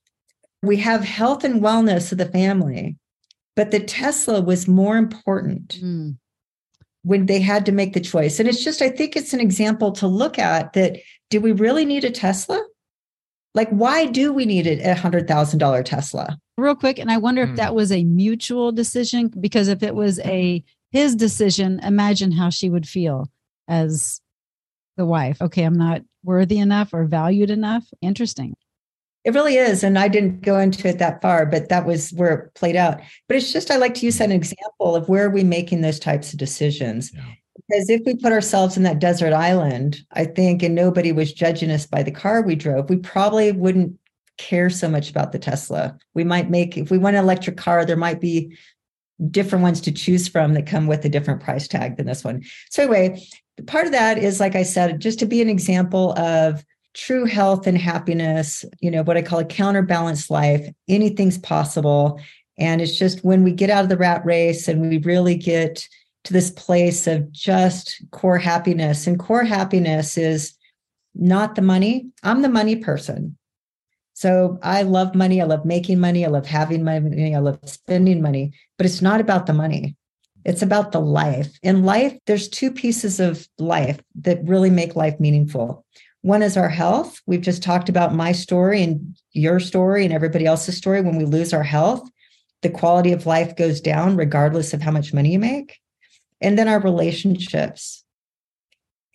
we 0.62 0.78
have 0.78 1.04
health 1.04 1.44
and 1.44 1.62
wellness 1.62 2.12
of 2.12 2.20
the 2.20 2.26
family, 2.26 2.98
but 3.56 3.72
the 3.72 3.80
Tesla 3.80 4.42
was 4.42 4.68
more 4.68 4.98
important 4.98 5.80
mm. 5.82 6.16
when 7.04 7.26
they 7.26 7.40
had 7.40 7.66
to 7.66 7.72
make 7.72 7.94
the 7.94 8.00
choice. 8.00 8.40
And 8.40 8.48
it's 8.48 8.64
just, 8.64 8.82
I 8.82 8.90
think 8.90 9.16
it's 9.16 9.34
an 9.34 9.40
example 9.40 9.92
to 9.94 10.08
look 10.08 10.38
at 10.38 10.74
that. 10.74 10.98
Do 11.32 11.42
we 11.42 11.52
really 11.54 11.86
need 11.86 12.04
a 12.04 12.12
Tesla? 12.12 12.64
Like, 13.56 13.70
why 13.70 14.06
do 14.06 14.32
we 14.34 14.45
need 14.45 14.68
a 14.68 14.95
$100,000 14.95 15.86
Tesla? 15.86 16.38
Real 16.58 16.76
quick. 16.76 16.99
And 16.99 17.10
I 17.10 17.18
wonder 17.18 17.45
mm. 17.45 17.49
if 17.49 17.56
that 17.56 17.70
hmm. 17.70 17.76
was 17.76 17.91
a 17.91 18.03
mutual 18.03 18.72
decision, 18.72 19.32
because 19.39 19.68
if 19.68 19.82
it 19.82 19.95
was 19.95 20.20
a 20.20 20.64
his 20.91 21.16
decision, 21.16 21.80
imagine 21.80 22.32
how 22.32 22.49
she 22.49 22.70
would 22.70 22.88
feel 22.88 23.30
as 23.68 24.22
the 24.97 25.06
wife. 25.06 25.41
Okay, 25.41 25.64
I'm 25.64 25.78
not 25.78 26.01
worthy 26.24 26.60
enough 26.60 26.93
or 26.93 27.06
valued 27.06 27.49
enough. 27.49 27.86
Interesting. 28.01 28.56
It 29.26 29.34
really 29.34 29.56
is. 29.56 29.84
And 29.84 29.97
I 29.97 30.08
didn't 30.08 30.41
go 30.41 30.60
into 30.60 30.88
it 30.88 30.99
that 30.99 31.22
far, 31.22 31.45
but 31.45 31.70
that 31.70 31.86
was 31.86 32.12
where 32.14 32.34
it 32.34 32.53
played 32.53 32.76
out. 32.76 33.01
But 33.28 33.38
it's 33.38 33.51
just, 33.51 33.72
I 33.72 33.78
like 33.78 33.95
to 33.95 34.06
use 34.06 34.20
that 34.20 34.32
example 34.32 34.95
of 34.95 35.10
where 35.10 35.26
are 35.26 35.32
we 35.32 35.43
making 35.43 35.82
those 35.82 35.99
types 35.99 36.32
of 36.32 36.39
decisions. 36.39 37.12
Yeah. 37.14 37.24
Because 37.68 37.89
if 37.89 38.01
we 38.05 38.16
put 38.16 38.32
ourselves 38.32 38.78
in 38.78 38.84
that 38.84 38.99
desert 38.99 39.34
island, 39.34 40.01
I 40.11 40.26
think, 40.26 40.61
and 40.61 40.76
nobody 40.76 41.11
was 41.11 41.34
judging 41.34 41.72
us 41.72 41.86
by 41.86 42.03
the 42.03 42.11
car 42.11 42.41
we 42.41 42.55
drove, 42.55 42.89
we 42.89 42.97
probably 42.97 43.51
wouldn't 43.51 43.97
care 44.38 44.70
so 44.70 44.89
much 44.89 45.09
about 45.09 45.32
the 45.32 45.39
Tesla. 45.39 45.97
We 46.13 46.24
might 46.24 46.49
make, 46.49 46.78
if 46.78 46.91
we 46.91 46.97
want 46.97 47.16
an 47.16 47.24
electric 47.24 47.57
car, 47.57 47.86
there 47.86 47.95
might 47.95 48.22
be 48.22 48.55
different 49.32 49.63
ones 49.63 49.82
to 49.82 49.91
choose 49.91 50.28
from 50.28 50.53
that 50.53 50.68
come 50.68 50.88
with 50.88 51.05
a 51.05 51.09
different 51.09 51.41
price 51.41 51.68
tag 51.68 51.97
than 51.97 52.05
this 52.05 52.24
one. 52.24 52.43
So, 52.70 52.84
anyway, 52.84 53.26
part 53.66 53.86
of 53.86 53.93
that 53.93 54.18
is, 54.18 54.39
like 54.39 54.55
I 54.55 54.63
said, 54.63 54.99
just 54.99 55.20
to 55.20 55.26
be 55.26 55.41
an 55.41 55.49
example 55.49 56.18
of 56.20 56.63
true 56.93 57.26
health 57.26 57.68
and 57.68 57.78
happiness, 57.78 58.63
you 58.80 58.91
know, 58.91 59.03
what 59.03 59.18
I 59.18 59.22
call 59.22 59.39
a 59.39 59.45
counterbalanced 59.45 60.30
life. 60.30 60.68
Anything's 60.88 61.38
possible. 61.38 62.20
And 62.57 62.82
it's 62.82 62.97
just 62.97 63.24
when 63.24 63.43
we 63.43 63.51
get 63.51 63.70
out 63.70 63.84
of 63.84 63.89
the 63.89 63.97
rat 63.97 64.26
race 64.26 64.68
and 64.68 64.82
we 64.82 64.97
really 64.99 65.36
get 65.36 65.88
to 66.26 66.34
this 66.34 66.52
place 66.52 67.08
of 67.08 67.32
just 67.32 68.04
core 68.12 68.38
happiness. 68.38 69.08
And 69.08 69.18
core 69.18 69.44
happiness 69.44 70.18
is 70.18 70.54
not 71.14 71.56
the 71.56 71.62
money. 71.62 72.10
I'm 72.24 72.42
the 72.42 72.50
money 72.50 72.76
person. 72.76 73.38
So 74.14 74.60
I 74.64 74.84
love 74.84 75.14
money. 75.16 75.42
I 75.42 75.46
love 75.46 75.66
making 75.66 76.00
money. 76.00 76.26
I 76.26 76.30
love 76.30 76.46
having 76.46 76.84
money. 76.84 77.36
I 77.36 77.40
love 77.40 77.60
spending 77.66 78.22
money, 78.22 78.54
but 78.78 78.86
it's 78.86 79.02
not 79.02 79.22
about 79.22 79.46
the 79.46 79.54
money. 79.54 79.96
It's 80.46 80.62
about 80.62 80.92
the 80.92 81.02
life. 81.02 81.58
In 81.64 81.84
life, 81.84 82.18
there's 82.26 82.48
two 82.48 82.72
pieces 82.72 83.20
of 83.20 83.48
life 83.58 84.00
that 84.16 84.44
really 84.44 84.70
make 84.70 84.96
life 84.96 85.20
meaningful. 85.20 85.86
One 86.22 86.44
is 86.44 86.56
our 86.56 86.70
health. 86.70 87.20
We've 87.26 87.42
just 87.42 87.62
talked 87.62 87.90
about 87.90 88.16
my 88.16 88.32
story 88.32 88.84
and 88.84 89.18
your 89.34 89.60
story 89.60 90.06
and 90.06 90.14
everybody 90.14 90.46
else's 90.46 90.78
story. 90.78 91.02
When 91.02 91.18
we 91.18 91.26
lose 91.26 91.54
our 91.54 91.64
health, 91.64 92.08
the 92.62 92.70
quality 92.70 93.12
of 93.12 93.26
life 93.26 93.56
goes 93.56 93.82
down 93.82 94.18
regardless 94.18 94.74
of 94.74 94.82
how 94.82 94.92
much 94.92 95.14
money 95.14 95.34
you 95.34 95.40
make 95.40 95.80
and 96.42 96.58
then 96.58 96.68
our 96.68 96.80
relationships. 96.80 98.04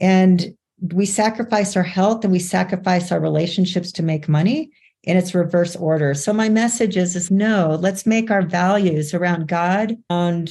And 0.01 0.55
we 0.81 1.07
sacrifice 1.07 1.77
our 1.77 1.83
health 1.83 2.25
and 2.25 2.33
we 2.33 2.39
sacrifice 2.39 3.13
our 3.13 3.21
relationships 3.21 3.93
to 3.93 4.03
make 4.03 4.29
money 4.29 4.71
in 5.05 5.17
its 5.17 5.35
reverse 5.35 5.77
order. 5.77 6.15
So 6.15 6.33
my 6.33 6.49
message 6.49 6.97
is, 6.97 7.17
is 7.17 7.31
no, 7.31 7.79
let's 7.81 8.07
make 8.07 8.31
our 8.31 8.43
values 8.43 9.15
around 9.15 9.49
God 9.49 9.97
and 10.09 10.51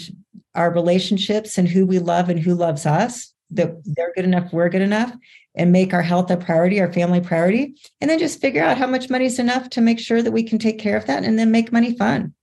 our 0.55 0.71
relationships 0.71 1.57
and 1.57 1.67
who 1.67 1.85
we 1.85 1.99
love 1.99 2.29
and 2.29 2.39
who 2.39 2.55
loves 2.55 2.85
us, 2.85 3.33
that 3.51 3.73
they're 3.85 4.13
good 4.15 4.25
enough, 4.25 4.51
we're 4.51 4.69
good 4.69 4.81
enough, 4.81 5.13
and 5.55 5.71
make 5.71 5.93
our 5.93 6.01
health 6.01 6.31
a 6.31 6.37
priority, 6.37 6.79
our 6.79 6.91
family 6.91 7.21
priority. 7.21 7.75
And 8.01 8.09
then 8.09 8.19
just 8.19 8.41
figure 8.41 8.63
out 8.63 8.77
how 8.77 8.87
much 8.87 9.09
money 9.09 9.25
is 9.25 9.39
enough 9.39 9.69
to 9.71 9.81
make 9.81 9.99
sure 9.99 10.21
that 10.21 10.31
we 10.31 10.43
can 10.43 10.57
take 10.57 10.79
care 10.79 10.97
of 10.97 11.05
that 11.05 11.23
and 11.23 11.37
then 11.37 11.51
make 11.51 11.71
money 11.71 11.95
fun. 11.95 12.33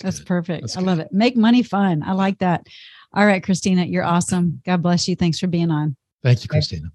That's, 0.00 0.16
That's 0.18 0.26
perfect. 0.26 0.62
That's 0.62 0.76
I 0.76 0.80
love 0.80 0.98
it. 0.98 1.08
Make 1.12 1.36
money 1.36 1.62
fun. 1.62 2.02
I 2.02 2.12
like 2.12 2.38
that. 2.38 2.66
All 3.14 3.26
right, 3.26 3.42
Krisstina, 3.42 3.90
you're 3.90 4.04
awesome. 4.04 4.60
God 4.64 4.82
bless 4.82 5.08
you. 5.08 5.16
Thanks 5.16 5.38
for 5.38 5.46
being 5.46 5.70
on. 5.70 5.96
Thank 6.22 6.42
you, 6.42 6.48
Krisstina. 6.48 6.90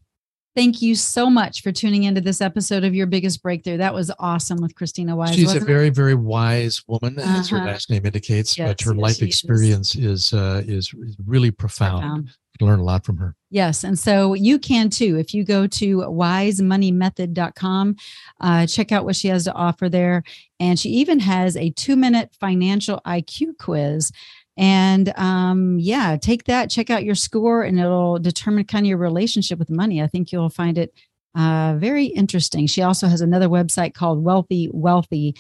Thank 0.56 0.84
you 0.84 0.94
so 0.94 1.32
much 1.32 1.64
for 1.64 1.72
tuning 1.72 2.04
into 2.04 2.22
this 2.22 2.40
episode 2.40 2.84
of 2.84 2.94
Your 2.94 3.08
Biggest 3.08 3.42
Breakthrough. 3.42 3.78
That 3.78 3.94
was 3.94 4.12
awesome 4.20 4.62
with 4.62 4.76
Krisstina 4.76 5.16
Wise. 5.16 5.34
She's 5.34 5.56
a 5.56 5.60
very, 5.60 5.88
it? 5.88 5.96
very 5.96 6.14
wise 6.14 6.84
woman, 6.88 7.18
uh-huh. 7.18 7.40
as 7.40 7.50
her 7.50 7.58
uh-huh. 7.58 7.66
last 7.66 7.90
name 7.90 8.06
indicates. 8.06 8.56
Yes, 8.56 8.70
but 8.70 8.82
her 8.82 8.94
yes, 8.94 9.02
life 9.02 9.22
experience 9.24 9.96
is 9.96 10.32
uh, 10.32 10.62
is 10.68 10.94
really 11.26 11.50
profound. 11.50 12.02
profound. 12.02 12.30
You 12.60 12.68
learn 12.68 12.80
a 12.80 12.84
lot 12.84 13.04
from 13.04 13.18
her. 13.18 13.36
Yes. 13.50 13.84
And 13.84 13.98
so 13.98 14.36
you 14.36 14.60
can 14.60 14.92
too. 14.92 15.18
If 15.18 15.34
you 15.34 15.44
go 15.44 15.66
to 15.66 15.98
wisemoneymethod.com, 15.98 17.96
uh, 18.42 18.68
check 18.68 18.92
out 18.92 19.06
what 19.06 19.16
she 19.16 19.30
has 19.30 19.46
to 19.46 19.54
offer 19.54 19.90
there. 19.90 20.24
And 20.60 20.80
she 20.80 20.90
even 20.90 21.20
has 21.20 21.58
a 21.58 21.72
two 21.72 21.96
minute 21.96 22.30
financial 22.40 23.02
IQ 23.08 23.58
quiz 23.58 24.12
and 24.58 25.14
um, 25.18 25.78
yeah, 25.80 26.18
take 26.18 26.46
that, 26.46 26.70
check 26.70 26.90
out 26.90 27.04
your 27.04 27.16
score, 27.16 27.64
and 27.64 27.80
it'll 27.80 28.20
determine 28.20 28.66
kind 28.66 28.86
of 28.86 28.90
your 28.90 28.98
relationship 28.98 29.60
with 29.60 29.70
money. 29.70 30.02
I 30.02 30.08
think 30.08 30.32
you'll 30.32 30.50
find 30.50 30.78
it 30.78 30.94
uh, 31.36 31.76
very 31.78 32.06
interesting. 32.06 32.68
She 32.68 32.82
also 32.82 33.08
has 33.08 33.22
another 33.22 33.48
website 33.48 33.94
called 33.94 34.24
Wealthy 34.24 34.70
Wellthy 34.70 35.38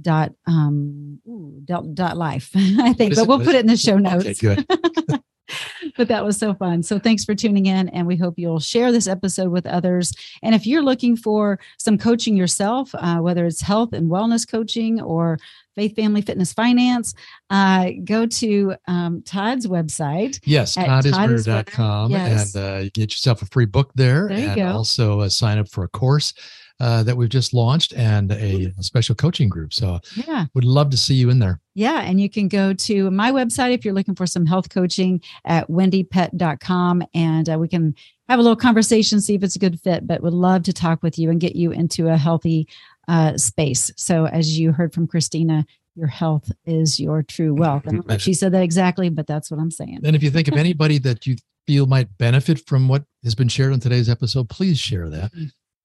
dot 0.00 0.32
um 0.48 1.20
dot, 1.64 1.94
dot 1.94 2.16
life 2.16 2.50
i 2.56 2.92
think 2.92 3.14
but 3.14 3.28
we'll 3.28 3.38
put 3.38 3.54
it 3.54 3.60
in 3.60 3.68
the 3.68 3.76
show 3.76 3.96
notes 3.96 4.26
okay, 4.26 4.34
good 4.34 5.20
but 5.96 6.08
that 6.08 6.24
was 6.24 6.38
so 6.38 6.54
fun. 6.54 6.82
So 6.82 6.98
thanks 6.98 7.24
for 7.24 7.34
tuning 7.34 7.66
in. 7.66 7.88
And 7.90 8.06
we 8.06 8.16
hope 8.16 8.34
you'll 8.36 8.60
share 8.60 8.92
this 8.92 9.06
episode 9.06 9.50
with 9.50 9.66
others. 9.66 10.12
And 10.42 10.54
if 10.54 10.66
you're 10.66 10.82
looking 10.82 11.16
for 11.16 11.58
some 11.78 11.98
coaching 11.98 12.36
yourself, 12.36 12.94
uh, 12.94 13.18
whether 13.18 13.46
it's 13.46 13.60
health 13.60 13.92
and 13.92 14.10
wellness 14.10 14.48
coaching 14.48 15.00
or 15.00 15.38
faith, 15.74 15.96
family, 15.96 16.22
fitness, 16.22 16.52
finance, 16.52 17.14
uh, 17.50 17.90
go 18.04 18.26
to 18.26 18.74
um, 18.86 19.22
Todd's 19.22 19.66
website. 19.66 20.40
Yes, 20.44 20.76
toddisner.com. 20.76 22.10
Yes. 22.10 22.54
And 22.54 22.64
uh, 22.64 22.78
you 22.84 22.90
get 22.90 23.12
yourself 23.12 23.42
a 23.42 23.46
free 23.46 23.66
book 23.66 23.90
there. 23.94 24.28
There 24.28 24.38
and 24.38 24.56
go. 24.56 24.66
also 24.66 25.20
uh, 25.20 25.28
sign 25.28 25.58
up 25.58 25.68
for 25.68 25.84
a 25.84 25.88
course 25.88 26.34
uh, 26.80 27.02
that 27.04 27.16
we've 27.16 27.28
just 27.28 27.54
launched 27.54 27.92
and 27.94 28.32
a, 28.32 28.72
a, 28.78 28.82
special 28.82 29.14
coaching 29.14 29.48
group. 29.48 29.72
So 29.72 30.00
yeah, 30.26 30.46
would 30.54 30.64
love 30.64 30.90
to 30.90 30.96
see 30.96 31.14
you 31.14 31.30
in 31.30 31.38
there. 31.38 31.60
Yeah. 31.74 32.00
And 32.00 32.20
you 32.20 32.28
can 32.28 32.48
go 32.48 32.72
to 32.72 33.10
my 33.10 33.30
website 33.30 33.72
if 33.72 33.84
you're 33.84 33.94
looking 33.94 34.16
for 34.16 34.26
some 34.26 34.44
health 34.44 34.70
coaching 34.70 35.20
at 35.44 35.68
wendypet.com 35.68 37.04
and 37.14 37.48
uh, 37.48 37.58
we 37.58 37.68
can 37.68 37.94
have 38.28 38.38
a 38.38 38.42
little 38.42 38.56
conversation, 38.56 39.20
see 39.20 39.34
if 39.34 39.42
it's 39.42 39.56
a 39.56 39.60
good 39.60 39.80
fit, 39.80 40.06
but 40.06 40.22
would 40.22 40.32
love 40.32 40.62
to 40.64 40.72
talk 40.72 41.02
with 41.02 41.18
you 41.18 41.30
and 41.30 41.40
get 41.40 41.54
you 41.54 41.70
into 41.70 42.08
a 42.08 42.16
healthy 42.16 42.66
uh, 43.08 43.36
space. 43.36 43.90
So 43.96 44.26
as 44.26 44.58
you 44.58 44.72
heard 44.72 44.92
from 44.92 45.06
Krisstina, 45.06 45.64
your 45.94 46.08
health 46.08 46.50
is 46.64 46.98
your 46.98 47.22
true 47.22 47.54
wealth. 47.54 47.86
And 47.86 48.20
she 48.20 48.34
said 48.34 48.52
that 48.52 48.62
exactly, 48.62 49.08
but 49.08 49.26
that's 49.26 49.50
what 49.50 49.60
I'm 49.60 49.70
saying. 49.70 50.00
And 50.04 50.16
if 50.16 50.22
you 50.22 50.30
think 50.30 50.48
of 50.48 50.54
anybody 50.58 50.98
that 50.98 51.26
you 51.26 51.36
feel 51.66 51.86
might 51.86 52.18
benefit 52.18 52.66
from 52.66 52.88
what 52.88 53.04
has 53.22 53.34
been 53.34 53.48
shared 53.48 53.72
on 53.72 53.80
today's 53.80 54.08
episode, 54.08 54.48
please 54.48 54.78
share 54.78 55.08
that. 55.08 55.30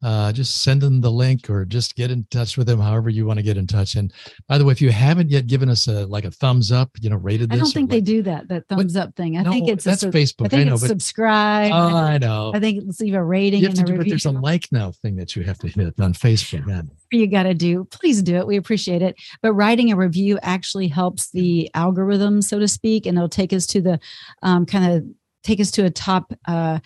Uh, 0.01 0.31
just 0.31 0.61
send 0.61 0.81
them 0.81 1.01
the 1.01 1.11
link 1.11 1.49
or 1.49 1.65
just 1.65 1.95
get 1.95 2.09
in 2.09 2.25
touch 2.31 2.57
with 2.57 2.67
them 2.67 2.79
however 2.79 3.09
you 3.09 3.25
want 3.25 3.37
to 3.37 3.43
get 3.43 3.57
in 3.57 3.67
touch. 3.67 3.95
And 3.95 4.13
by 4.47 4.57
the 4.57 4.65
way 4.65 4.71
if 4.71 4.81
you 4.81 4.91
haven't 4.91 5.29
yet 5.29 5.47
given 5.47 5.69
us 5.69 5.87
a 5.87 6.05
like 6.05 6.25
a 6.25 6.31
thumbs 6.31 6.71
up 6.71 6.89
you 7.01 7.09
know 7.09 7.17
rated 7.17 7.49
this 7.49 7.57
i 7.57 7.59
don't 7.59 7.71
think 7.71 7.89
they 7.89 8.01
do 8.01 8.21
that 8.23 8.47
that 8.47 8.67
thumbs 8.67 8.95
what? 8.95 9.07
up 9.07 9.15
thing. 9.15 9.37
I 9.37 9.43
no, 9.43 9.51
think 9.51 9.67
it's 9.67 9.83
that's 9.83 10.03
a, 10.03 10.09
facebook. 10.09 10.45
I 10.45 10.49
think 10.49 10.61
I 10.61 10.63
know, 10.65 10.73
it's 10.75 10.87
subscribe. 10.87 11.71
Oh 11.73 11.97
i 11.97 12.17
know. 12.17 12.51
I 12.53 12.59
think 12.59 12.83
leave 12.99 13.13
a 13.13 13.23
rating 13.23 13.61
you 13.61 13.67
have 13.67 13.75
to 13.75 13.83
do, 13.83 13.97
but 13.97 14.07
there's 14.07 14.25
a 14.25 14.31
like 14.31 14.67
now 14.71 14.91
thing 14.91 15.15
that 15.17 15.35
you 15.35 15.43
have 15.43 15.57
to 15.59 15.67
hit 15.67 15.99
on 15.99 16.13
facebook 16.13 16.65
man 16.65 16.89
you 17.11 17.27
got 17.27 17.43
to 17.43 17.53
do. 17.53 17.85
Please 17.85 18.21
do 18.21 18.35
it. 18.35 18.47
We 18.47 18.57
appreciate 18.57 19.01
it. 19.01 19.15
But 19.41 19.53
writing 19.53 19.91
a 19.91 19.95
review 19.95 20.39
actually 20.41 20.87
helps 20.87 21.31
the 21.31 21.69
algorithm 21.73 22.41
so 22.41 22.59
to 22.59 22.67
speak 22.67 23.05
and 23.05 23.17
it'll 23.17 23.29
take 23.29 23.53
us 23.53 23.65
to 23.67 23.81
the 23.81 23.99
um, 24.43 24.65
kind 24.65 24.93
of 24.93 25.05
take 25.43 25.59
us 25.59 25.71
to 25.71 25.85
a 25.85 25.89
top 25.89 26.33
uh, 26.47 26.79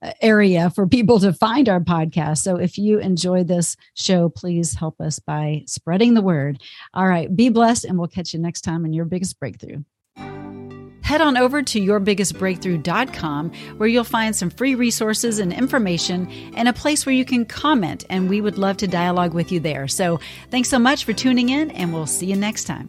Uh, 0.00 0.12
area 0.20 0.70
for 0.70 0.86
people 0.86 1.18
to 1.18 1.32
find 1.32 1.68
our 1.68 1.80
podcast. 1.80 2.38
So 2.38 2.54
if 2.54 2.78
you 2.78 3.00
enjoy 3.00 3.42
this 3.42 3.76
show, 3.94 4.28
please 4.28 4.74
help 4.74 5.00
us 5.00 5.18
by 5.18 5.64
spreading 5.66 6.14
the 6.14 6.22
word. 6.22 6.62
All 6.94 7.08
right, 7.08 7.34
be 7.34 7.48
blessed, 7.48 7.84
and 7.84 7.98
we'll 7.98 8.06
catch 8.06 8.32
you 8.32 8.38
next 8.38 8.60
time 8.60 8.84
in 8.84 8.92
your 8.92 9.06
biggest 9.06 9.40
breakthrough. 9.40 9.82
Head 11.08 11.20
on 11.20 11.36
over 11.36 11.62
to 11.62 11.80
yourbiggestbreakthrough.com 11.80 13.50
where 13.78 13.88
you'll 13.88 14.04
find 14.04 14.36
some 14.36 14.50
free 14.50 14.76
resources 14.76 15.40
and 15.40 15.52
information 15.52 16.30
and 16.54 16.68
a 16.68 16.72
place 16.72 17.04
where 17.04 17.14
you 17.14 17.24
can 17.24 17.44
comment, 17.44 18.04
and 18.08 18.28
we 18.28 18.40
would 18.40 18.56
love 18.56 18.76
to 18.76 18.86
dialogue 18.86 19.34
with 19.34 19.50
you 19.50 19.58
there. 19.58 19.88
So 19.88 20.20
thanks 20.50 20.68
so 20.68 20.78
much 20.78 21.06
for 21.06 21.12
tuning 21.12 21.48
in, 21.48 21.72
and 21.72 21.92
we'll 21.92 22.06
see 22.06 22.26
you 22.26 22.36
next 22.36 22.64
time. 22.64 22.86